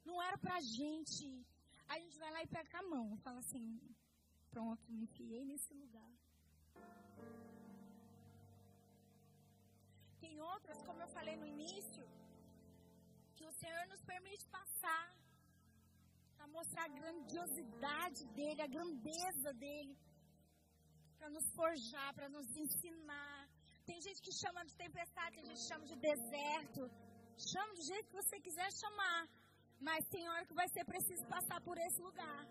Não 0.05 0.21
era 0.27 0.37
pra 0.37 0.59
gente. 0.61 1.25
A 1.87 1.99
gente 1.99 2.17
vai 2.23 2.31
lá 2.31 2.41
e 2.43 2.47
pega 2.55 2.69
com 2.71 2.77
a 2.77 2.89
mão. 2.95 3.17
Fala 3.25 3.39
assim, 3.39 3.65
pronto, 4.53 4.91
me 4.91 5.03
enfiei 5.05 5.43
nesse 5.51 5.73
lugar. 5.81 6.11
Tem 10.23 10.33
outras, 10.53 10.77
como 10.87 11.01
eu 11.05 11.09
falei 11.17 11.35
no 11.41 11.47
início, 11.55 12.05
que 13.35 13.45
o 13.51 13.53
Senhor 13.61 13.83
nos 13.93 14.01
permite 14.11 14.45
passar 14.57 15.05
para 16.35 16.47
mostrar 16.57 16.85
a 16.85 16.95
grandiosidade 16.99 18.21
dele, 18.37 18.61
a 18.61 18.71
grandeza 18.75 19.51
dele, 19.63 19.93
para 21.17 21.29
nos 21.35 21.45
forjar, 21.57 22.09
para 22.13 22.29
nos 22.29 22.47
ensinar. 22.63 23.39
Tem 23.89 23.99
gente 24.07 24.21
que 24.25 24.33
chama 24.41 24.65
de 24.69 24.75
tempestade, 24.85 25.35
tem 25.37 25.45
gente 25.49 25.61
que 25.63 25.69
chama 25.73 25.85
de 25.91 25.97
deserto. 26.09 26.81
Chama 27.51 27.73
do 27.79 27.83
jeito 27.91 28.09
que 28.09 28.19
você 28.23 28.39
quiser 28.47 28.69
chamar. 28.81 29.21
Mas 29.87 30.07
tem 30.13 30.27
hora 30.29 30.45
que 30.45 30.53
vai 30.61 30.67
ser 30.75 30.85
preciso 30.85 31.25
passar 31.35 31.59
por 31.61 31.77
esse 31.77 32.01
lugar. 32.01 32.41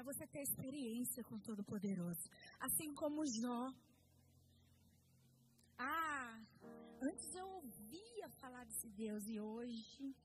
Para 0.00 0.14
você 0.14 0.26
ter 0.26 0.40
experiência 0.40 1.22
com 1.24 1.38
Todo-Poderoso. 1.38 2.26
Assim 2.58 2.94
como 2.94 3.26
Jó. 3.26 3.70
Ah, 5.76 6.40
antes 7.02 7.34
eu 7.34 7.46
ouvia 7.46 8.30
falar 8.40 8.64
desse 8.64 8.88
Deus 8.88 9.28
e 9.28 9.38
hoje. 9.38 10.16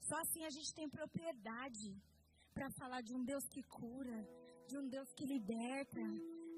Só 0.00 0.16
assim 0.16 0.44
a 0.44 0.50
gente 0.50 0.74
tem 0.74 0.90
propriedade 0.90 1.94
para 2.52 2.68
falar 2.72 3.02
de 3.02 3.14
um 3.14 3.22
Deus 3.24 3.44
que 3.46 3.62
cura, 3.62 4.18
de 4.66 4.76
um 4.76 4.88
Deus 4.88 5.08
que 5.12 5.24
liberta, 5.24 6.02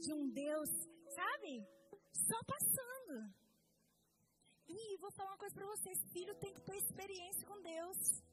de 0.01 0.15
um 0.15 0.31
Deus, 0.31 0.71
sabe? 1.21 1.53
Só 2.27 2.39
passando. 2.55 3.35
E 4.67 4.97
vou 4.97 5.11
falar 5.11 5.33
uma 5.33 5.43
coisa 5.45 5.55
para 5.55 5.67
vocês: 5.67 5.99
filho 6.11 6.35
tem 6.37 6.55
que 6.55 6.63
ter 6.63 6.77
experiência 6.79 7.47
com 7.47 7.61
Deus. 7.61 8.32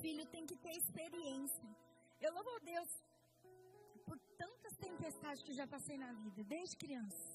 Filho 0.00 0.24
tem 0.26 0.46
que 0.46 0.56
ter 0.56 0.74
experiência. 0.76 1.68
Eu 2.20 2.32
louvo 2.34 2.50
a 2.56 2.58
Deus 2.58 2.90
por 4.06 4.18
tantas 4.42 4.76
tempestades 4.76 5.42
que 5.42 5.52
já 5.60 5.66
passei 5.66 5.96
na 6.04 6.12
vida, 6.12 6.42
desde 6.44 6.76
criança. 6.76 7.26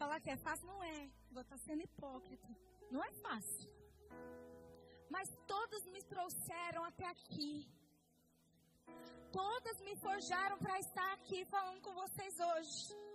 Falar 0.00 0.20
que 0.20 0.30
é 0.30 0.36
fácil 0.36 0.66
não 0.66 0.82
é. 0.82 1.10
Vou 1.30 1.42
estar 1.42 1.58
sendo 1.58 1.82
hipócrita. 1.82 2.48
Não 2.90 3.02
é 3.04 3.12
fácil. 3.26 3.70
Mas 5.14 5.28
todas 5.46 5.84
me 5.94 6.02
trouxeram 6.02 6.84
até 6.84 7.06
aqui. 7.06 7.68
Todas 9.32 9.80
me 9.80 9.94
forjaram 9.96 10.58
para 10.58 10.78
estar 10.78 11.12
aqui 11.14 11.44
falando 11.46 11.80
com 11.80 11.94
vocês 11.94 12.34
hoje. 12.48 13.11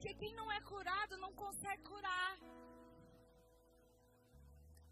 Porque 0.00 0.14
quem 0.14 0.34
não 0.34 0.50
é 0.50 0.58
curado 0.62 1.14
não 1.18 1.30
consegue 1.34 1.82
curar. 1.82 2.38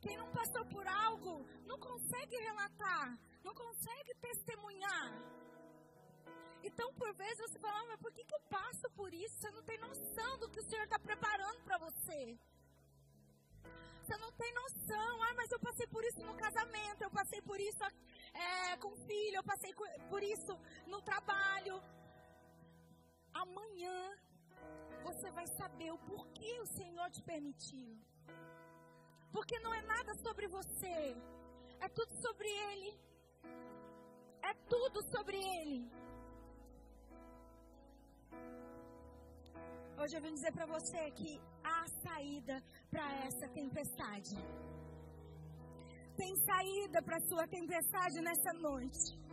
Quem 0.02 0.18
não 0.18 0.30
passou 0.30 0.66
por 0.66 0.86
algo 0.86 1.46
não 1.64 1.78
consegue 1.78 2.36
relatar, 2.36 3.18
não 3.42 3.54
consegue 3.54 4.12
testemunhar. 4.26 5.06
Então, 6.62 6.92
por 6.92 7.10
vezes, 7.14 7.38
você 7.38 7.58
fala, 7.58 7.80
ah, 7.80 7.86
mas 7.86 8.00
por 8.02 8.12
que, 8.12 8.22
que 8.22 8.34
eu 8.34 8.40
passo 8.50 8.90
por 8.90 9.14
isso? 9.14 9.34
Você 9.38 9.50
não 9.50 9.62
tem 9.62 9.78
noção 9.78 10.38
do 10.40 10.50
que 10.50 10.60
o 10.60 10.68
Senhor 10.68 10.84
está 10.84 10.98
preparando 10.98 11.62
para 11.62 11.78
você. 11.78 12.38
Você 14.02 14.16
não 14.18 14.30
tem 14.32 14.52
noção. 14.52 15.22
Ah, 15.22 15.34
mas 15.38 15.50
eu 15.50 15.58
passei 15.58 15.86
por 15.86 16.04
isso 16.04 16.20
no 16.20 16.36
casamento, 16.36 17.00
eu 17.02 17.10
passei 17.10 17.40
por 17.40 17.58
isso 17.58 17.82
é, 18.34 18.76
com 18.76 18.88
o 18.88 19.02
filho, 19.08 19.36
eu 19.36 19.44
passei 19.52 19.72
por 20.10 20.22
isso 20.22 20.54
no 20.86 21.00
trabalho. 21.00 21.82
Amanhã 23.32 24.27
você 25.08 25.30
vai 25.38 25.46
saber 25.60 25.90
o 25.92 25.98
porquê 26.10 26.52
o 26.60 26.70
Senhor 26.78 27.08
te 27.10 27.22
permitiu. 27.22 27.92
Porque 29.34 29.58
não 29.64 29.72
é 29.74 29.82
nada 29.82 30.12
sobre 30.26 30.46
você, 30.56 30.96
é 31.86 31.88
tudo 31.98 32.12
sobre 32.24 32.48
Ele. 32.70 32.90
É 34.50 34.54
tudo 34.74 34.98
sobre 35.14 35.36
Ele. 35.58 35.80
Hoje 40.00 40.16
eu 40.16 40.22
vim 40.24 40.34
dizer 40.38 40.52
para 40.52 40.66
você 40.66 41.10
que 41.18 41.30
há 41.70 41.80
saída 42.04 42.62
para 42.90 43.06
essa 43.26 43.48
tempestade. 43.60 44.36
Tem 46.20 46.32
saída 46.50 47.02
para 47.02 47.20
sua 47.30 47.46
tempestade 47.46 48.20
nessa 48.28 48.52
noite. 48.68 49.27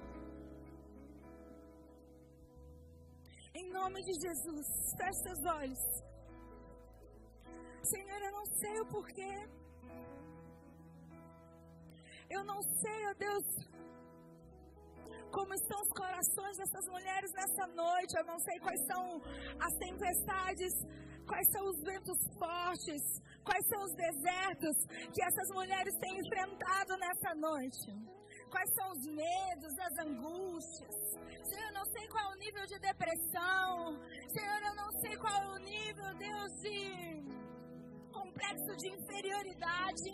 Em 3.58 3.72
nome 3.72 4.04
de 4.04 4.14
Jesus, 4.20 4.68
feche 4.98 5.20
seus 5.24 5.46
olhos. 5.46 5.84
Senhor, 7.84 8.22
eu 8.22 8.32
não 8.32 8.46
sei 8.46 8.80
o 8.82 8.86
porquê. 8.88 9.34
Eu 12.30 12.44
não 12.44 12.62
sei, 12.62 13.08
ó 13.08 13.14
Deus, 13.14 13.46
como 15.32 15.54
estão 15.54 15.80
os 15.80 15.92
corações 16.02 16.58
dessas 16.58 16.86
mulheres 16.90 17.32
nessa 17.32 17.68
noite. 17.68 18.18
Eu 18.18 18.26
não 18.26 18.40
sei 18.40 18.60
quais 18.60 18.82
são 18.88 19.22
as 19.68 19.74
tempestades, 19.86 20.74
quais 21.26 21.48
são 21.54 21.64
os 21.70 21.80
ventos 21.82 22.20
fortes, 22.38 23.04
quais 23.42 23.66
são 23.70 23.84
os 23.84 23.94
desertos 23.96 24.76
que 25.14 25.24
essas 25.24 25.50
mulheres 25.54 25.94
têm 26.02 26.20
enfrentado 26.20 26.98
nessa 26.98 27.36
noite. 27.36 28.16
Quais 28.56 28.74
são 28.74 28.90
os 28.94 29.06
medos, 29.08 29.78
as 29.80 29.98
angústias. 29.98 30.96
Senhor, 31.44 31.68
eu 31.68 31.74
não 31.74 31.86
sei 31.88 32.08
qual 32.08 32.24
é 32.24 32.36
o 32.36 32.40
nível 32.40 32.66
de 32.66 32.80
depressão. 32.80 34.00
Senhor, 34.30 34.62
eu 34.70 34.76
não 34.76 34.92
sei 35.02 35.18
qual 35.18 35.34
é 35.34 35.48
o 35.48 35.58
nível, 35.58 36.16
Deus, 36.16 36.52
de 36.62 36.78
complexo 38.14 38.78
de 38.78 38.88
inferioridade. 38.96 40.10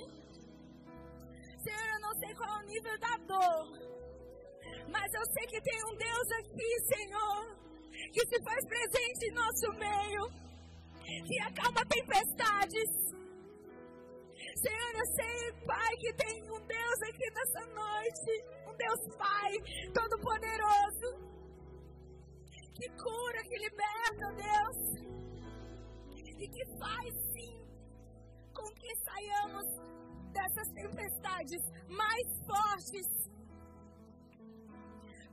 Senhor, 1.63 1.87
eu 1.93 1.99
não 2.01 2.13
sei 2.15 2.33
qual 2.33 2.49
é 2.49 2.63
o 2.63 2.65
nível 2.65 2.99
da 2.99 3.17
dor. 3.27 3.67
Mas 4.89 5.13
eu 5.13 5.25
sei 5.33 5.45
que 5.45 5.61
tem 5.61 5.79
um 5.85 5.95
Deus 5.97 6.31
aqui, 6.39 6.79
Senhor, 6.95 7.45
que 8.11 8.25
se 8.25 8.43
faz 8.43 8.65
presente 8.65 9.29
em 9.29 9.33
nosso 9.35 9.71
meio, 9.77 10.23
que 11.27 11.39
acalma 11.41 11.85
tempestades. 11.85 13.20
Senhor, 14.55 14.95
eu 14.95 15.05
sei, 15.15 15.53
Pai, 15.65 15.95
que 15.97 16.13
tem 16.13 16.43
um 16.51 16.59
Deus 16.67 17.01
aqui 17.09 17.29
nessa 17.31 17.65
noite, 17.67 18.45
um 18.67 18.75
Deus 18.75 19.15
Pai 19.17 19.51
Todo-Poderoso, 19.93 21.09
que 22.75 22.89
cura, 22.89 23.43
que 23.43 23.57
liberta, 23.57 24.25
Deus, 24.35 25.11
e 26.39 26.47
que 26.47 26.65
faz 26.79 27.13
sim 27.33 27.61
com 28.53 28.73
que 28.73 28.95
saiamos 29.05 29.65
dessas 30.31 30.67
tempestades 30.73 31.61
mais 31.87 32.27
fortes 32.45 33.21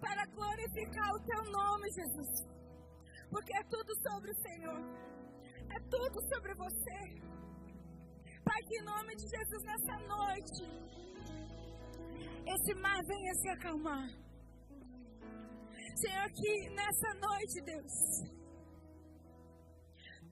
para 0.01 0.27
glorificar 0.27 1.15
o 1.15 1.21
teu 1.21 1.43
nome, 1.51 1.91
Jesus. 1.91 2.47
Porque 3.31 3.57
é 3.57 3.63
tudo 3.65 3.95
sobre 4.03 4.31
o 4.31 4.43
Senhor. 4.43 4.81
É 5.71 5.81
tudo 5.91 6.21
sobre 6.29 6.55
você. 6.55 7.29
Pai, 8.49 8.63
que 8.63 8.79
em 8.79 8.85
nome 8.85 9.15
de 9.15 9.27
Jesus 9.29 9.63
nessa 9.63 9.97
noite, 10.15 10.63
esse 12.55 12.75
mar 12.81 13.01
venha 13.05 13.35
se 13.35 13.49
acalmar. 13.51 14.09
Senhor, 15.97 16.31
que 16.33 16.71
nessa 16.71 17.11
noite, 17.27 17.61
Deus, 17.73 17.93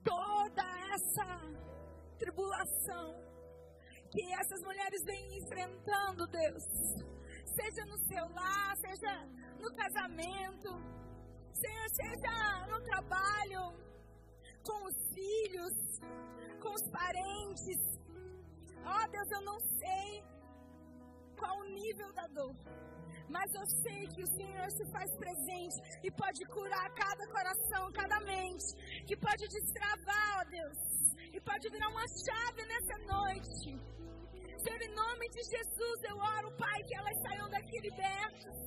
toda 0.03 0.63
essa 0.95 1.27
tribulação 2.17 3.07
que 4.11 4.33
essas 4.33 4.61
mulheres 4.63 5.03
vêm 5.05 5.37
enfrentando, 5.37 6.25
Deus, 6.27 6.63
seja 7.55 7.85
no 7.85 7.97
seu 7.99 8.25
lar, 8.29 8.75
seja 8.77 9.13
no 9.59 9.69
casamento, 9.75 10.69
Senhor, 11.53 11.87
seja 11.93 12.67
no 12.67 12.81
trabalho, 12.83 13.63
com 14.63 14.87
os 14.87 14.95
filhos, 15.13 15.73
com 16.59 16.73
os 16.73 16.89
parentes. 16.89 18.06
Oh 18.85 19.11
Deus, 19.11 19.31
eu 19.31 19.41
não 19.41 19.59
sei 19.59 20.23
qual 21.37 21.57
o 21.59 21.69
nível 21.69 22.11
da 22.13 22.27
dor. 22.27 22.55
Mas 23.29 23.53
eu 23.53 23.65
sei 23.83 24.07
que 24.07 24.23
o 24.23 24.27
Senhor 24.27 24.71
se 24.71 24.85
faz 24.91 25.11
presente 25.17 25.75
e 26.03 26.11
pode 26.11 26.45
curar 26.45 26.89
cada 26.93 27.27
coração, 27.27 27.91
cada 27.91 28.19
mente, 28.21 29.03
que 29.05 29.17
pode 29.17 29.47
destravar, 29.47 30.39
ó 30.39 30.49
Deus, 30.49 30.77
e 31.33 31.41
pode 31.41 31.69
virar 31.69 31.89
uma 31.89 32.07
chave 32.07 32.65
nessa 32.65 32.97
noite. 33.13 33.97
Senhor, 34.63 34.81
em 34.81 34.95
nome 34.95 35.29
de 35.29 35.43
Jesus, 35.43 36.03
eu 36.09 36.17
oro, 36.17 36.51
Pai, 36.57 36.83
que 36.83 36.95
elas 36.95 37.21
saiam 37.21 37.49
daqui 37.49 37.79
libertas 37.79 38.57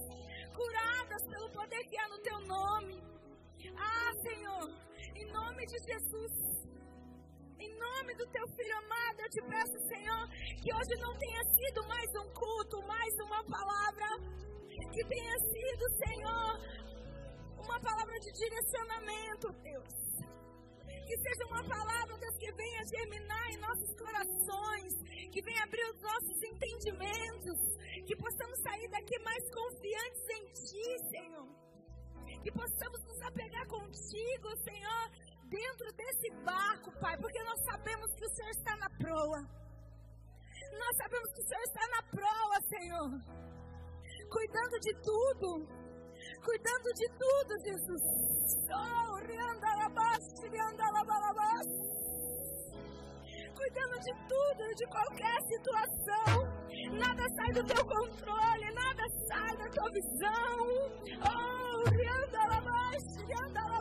curadas 0.54 1.26
pelo 1.26 1.50
poder 1.50 1.82
que 1.84 1.98
há 1.98 2.08
no 2.08 2.18
teu 2.18 2.40
nome. 2.40 3.02
Ah, 3.76 4.12
Senhor, 4.22 4.68
em 5.14 5.26
nome 5.32 5.66
de 5.66 5.78
Jesus, 5.78 6.59
em 7.60 7.78
nome 7.78 8.14
do 8.14 8.26
teu 8.28 8.46
filho 8.56 8.76
amado, 8.78 9.20
eu 9.20 9.28
te 9.28 9.42
peço, 9.42 9.78
Senhor, 9.86 10.28
que 10.62 10.74
hoje 10.74 10.94
não 10.98 11.12
tenha 11.18 11.42
sido 11.44 11.86
mais 11.86 12.08
um 12.16 12.32
culto, 12.32 12.82
mais 12.86 13.14
uma 13.26 13.44
palavra, 13.44 14.06
que 14.92 15.04
tenha 15.04 15.36
sido, 15.38 15.84
Senhor, 16.06 16.50
uma 17.58 17.78
palavra 17.80 18.18
de 18.18 18.32
direcionamento, 18.32 19.52
Deus. 19.62 20.00
Que 21.06 21.16
seja 21.18 21.44
uma 21.48 21.62
palavra, 21.68 22.16
Deus, 22.16 22.36
que 22.38 22.50
venha 22.52 22.82
germinar 22.86 23.50
em 23.50 23.58
nossos 23.58 23.94
corações, 23.94 24.94
que 25.30 25.42
venha 25.42 25.62
abrir 25.64 25.84
os 25.90 26.00
nossos 26.00 26.42
entendimentos, 26.42 27.58
que 28.06 28.16
possamos 28.16 28.58
sair 28.62 28.88
daqui 28.88 29.18
mais 29.18 29.44
confiantes 29.52 30.24
em 30.30 30.44
Ti, 30.46 31.10
Senhor. 31.10 31.48
Que 32.42 32.50
possamos 32.52 33.04
nos 33.04 33.20
apegar 33.22 33.66
contigo, 33.66 34.48
Senhor, 34.64 35.10
dentro 35.50 35.92
desse 35.92 36.30
barco, 36.44 36.92
Pai, 37.00 37.16
porque 37.18 37.42
nós 37.42 37.60
sabemos 37.64 38.14
que 38.14 38.24
o 38.24 38.30
Senhor 38.30 38.50
está 38.50 38.76
na 38.76 38.90
proa. 38.90 39.40
Nós 40.78 40.96
sabemos 40.96 41.28
que 41.34 41.42
o 41.42 41.48
Senhor 41.48 41.64
está 41.64 41.86
na 41.88 42.02
proa, 42.14 42.56
Senhor. 42.68 43.10
Cuidando 44.30 44.80
de 44.80 44.94
tudo. 45.02 45.68
Cuidando 46.44 46.88
de 46.94 47.08
tudo, 47.18 47.52
Jesus. 47.64 48.02
Oh, 48.72 49.20
cuidando 53.60 53.98
de 54.00 54.12
tudo, 54.28 54.74
de 54.74 54.86
qualquer 54.86 55.38
situação. 55.52 56.60
Nada 56.98 57.24
sai 57.36 57.52
do 57.52 57.64
teu 57.64 57.84
controle, 57.84 58.74
nada 58.74 59.04
sai 59.28 59.56
da 59.56 59.68
tua 59.68 59.90
visão. 59.90 60.58
Oh, 61.20 61.90
rianda 61.90 62.38
lá 62.48 62.60
rianda 63.26 63.60
lá 63.68 63.79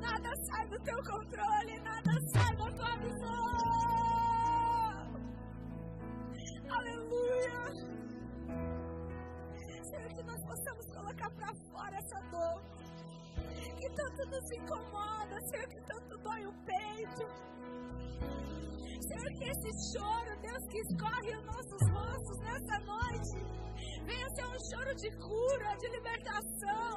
Nada 0.00 0.36
sai 0.44 0.68
do 0.68 0.78
teu 0.80 0.96
controle, 1.02 1.80
nada 1.80 2.12
sai 2.32 2.56
da 2.56 2.70
tua 2.72 2.96
visão. 2.98 3.44
Aleluia. 6.70 7.60
Senhor, 9.82 10.08
que 10.14 10.22
nós 10.22 10.44
possamos 10.44 10.86
colocar 10.92 11.30
para 11.30 11.54
fora 11.70 11.96
essa 11.96 12.20
dor. 12.30 12.62
Que 13.76 13.88
tanto 13.90 14.26
nos 14.26 14.50
incomoda, 14.52 15.40
Senhor, 15.48 15.68
que 15.68 15.80
tanto 15.82 16.18
dói 16.18 16.46
o 16.46 16.52
peito. 16.64 17.53
Senhor, 19.00 19.30
que 19.38 19.44
esse 19.44 19.70
choro, 19.92 20.40
Deus, 20.40 20.64
que 20.70 20.78
escorre 20.78 21.36
os 21.36 21.44
nossos 21.44 21.82
rostos 21.90 22.38
nessa 22.40 22.78
noite 22.80 23.64
Venha 24.06 24.28
ser 24.30 24.44
um 24.44 24.58
choro 24.70 24.94
de 24.96 25.10
cura, 25.16 25.76
de 25.76 25.88
libertação. 25.88 26.94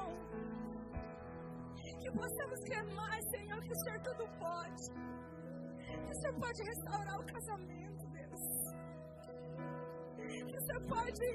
Que 2.02 2.12
possamos 2.12 2.60
crer 2.66 2.84
mais, 2.96 3.24
Senhor, 3.30 3.62
que 3.62 3.72
o 3.72 3.80
Senhor 3.84 4.00
tudo 4.02 4.28
pode. 4.40 4.84
Que 6.06 6.12
o 6.12 6.16
Senhor 6.22 6.40
pode 6.40 6.64
restaurar 6.64 7.20
o 7.20 7.26
casamento, 7.26 8.08
Deus. 8.12 8.44
Que 10.48 10.58
o 10.58 10.62
Senhor 10.66 10.84
pode 10.88 11.28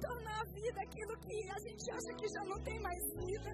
tornar 0.00 0.40
a 0.40 0.44
vida 0.44 0.80
aquilo 0.80 1.18
que 1.20 1.50
a 1.50 1.58
gente 1.58 1.90
acha 1.90 2.14
que 2.16 2.28
já 2.28 2.44
não 2.44 2.62
tem 2.62 2.80
mais 2.80 3.02
vida. 3.16 3.50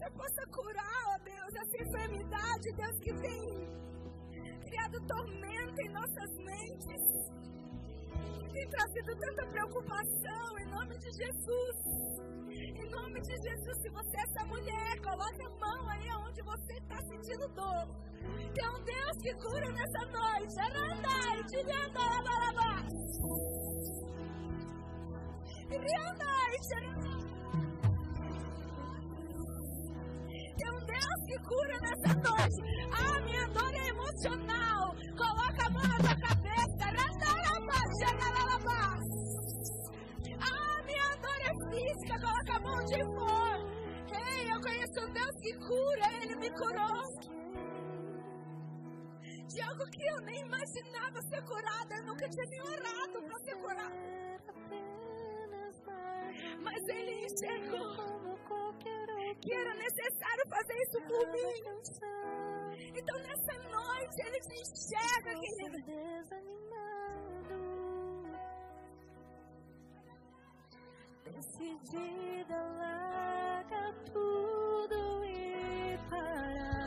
Que 0.00 0.06
Senhor 0.06 0.16
possa 0.16 0.46
curar, 0.46 1.02
ó 1.08 1.18
Deus, 1.22 1.54
essa 1.54 1.76
enfermidade, 1.84 2.72
Deus, 2.72 2.98
que 3.00 3.12
tem 3.20 4.60
criado 4.64 5.06
tormento 5.06 5.80
em 5.82 5.88
nossas 5.90 6.30
mentes 6.38 7.30
tem 8.50 8.68
trazido 8.68 9.14
tanta 9.16 9.46
preocupação 9.46 10.58
em 10.58 10.66
nome 10.70 10.98
de 10.98 11.10
Jesus. 11.12 11.76
Em 12.50 12.90
nome 12.90 13.20
de 13.20 13.36
Jesus, 13.36 13.82
se 13.82 13.90
você 13.90 14.16
é 14.16 14.22
essa 14.22 14.46
mulher, 14.46 15.00
coloque 15.02 15.42
a 15.42 15.50
mão 15.50 15.88
aí 15.88 16.08
onde 16.26 16.42
você 16.42 16.72
está 16.74 16.96
sentindo 17.02 17.48
dor. 17.48 17.86
Tem 18.54 18.68
um 18.68 18.82
Deus 18.82 19.16
que 19.22 19.34
cura 19.34 19.70
nessa 19.70 20.06
noite. 20.06 20.60
Arandai, 20.60 21.44
tiriandai, 21.44 22.18
abarabá. 22.18 22.86
Tiriandai, 25.68 26.50
um 30.72 30.86
Deus 30.86 31.20
que 31.26 31.38
cura 31.48 31.78
nessa 31.80 32.14
noite. 32.14 32.58
Ah, 32.92 33.20
minha 33.22 33.46
dor 33.48 33.74
é 33.74 33.88
emocional. 33.88 34.94
Coloca 35.16 35.66
a 35.66 35.70
mão 35.70 35.82
na 35.82 35.98
tua 35.98 36.16
cabeça. 36.28 36.40
Ah, 40.42 40.82
minha 40.84 41.16
dor 41.16 41.40
é 41.40 41.52
física, 41.70 42.20
coloca 42.20 42.56
a 42.56 42.60
mão 42.60 42.84
de 42.84 43.02
fora. 43.16 43.60
Ei, 44.12 44.50
eu 44.50 44.60
conheço 44.60 45.00
um 45.00 45.12
Deus 45.12 45.36
que 45.40 45.52
cura, 45.58 46.22
Ele 46.22 46.36
me 46.36 46.50
curou. 46.50 47.00
De 49.48 49.60
algo 49.62 49.84
que 49.90 50.06
eu 50.06 50.20
nem 50.22 50.40
imaginava 50.40 51.20
ser 51.22 51.42
curada, 51.42 51.94
eu 51.96 52.04
nunca 52.06 52.28
tinha 52.28 52.46
nem 52.46 52.62
orado 52.62 53.22
para 53.22 53.38
ser 53.40 53.56
curada. 53.56 54.10
Mas 56.62 56.88
Ele 56.88 57.26
enxergou 57.26 58.29
que 59.40 59.52
era 59.52 59.74
necessário 59.74 60.48
fazer 60.48 60.76
isso 60.82 61.00
por 61.02 61.26
mim. 61.32 61.54
Então 62.94 63.18
nessa 63.18 63.54
noite 63.70 64.20
ele 64.26 64.40
te 64.40 64.54
enxerga, 64.60 65.32
querido. 65.40 65.78
Decidida, 71.24 72.56
larga 72.76 73.92
tudo 74.12 75.24
e 75.24 75.98
parar. 76.10 76.79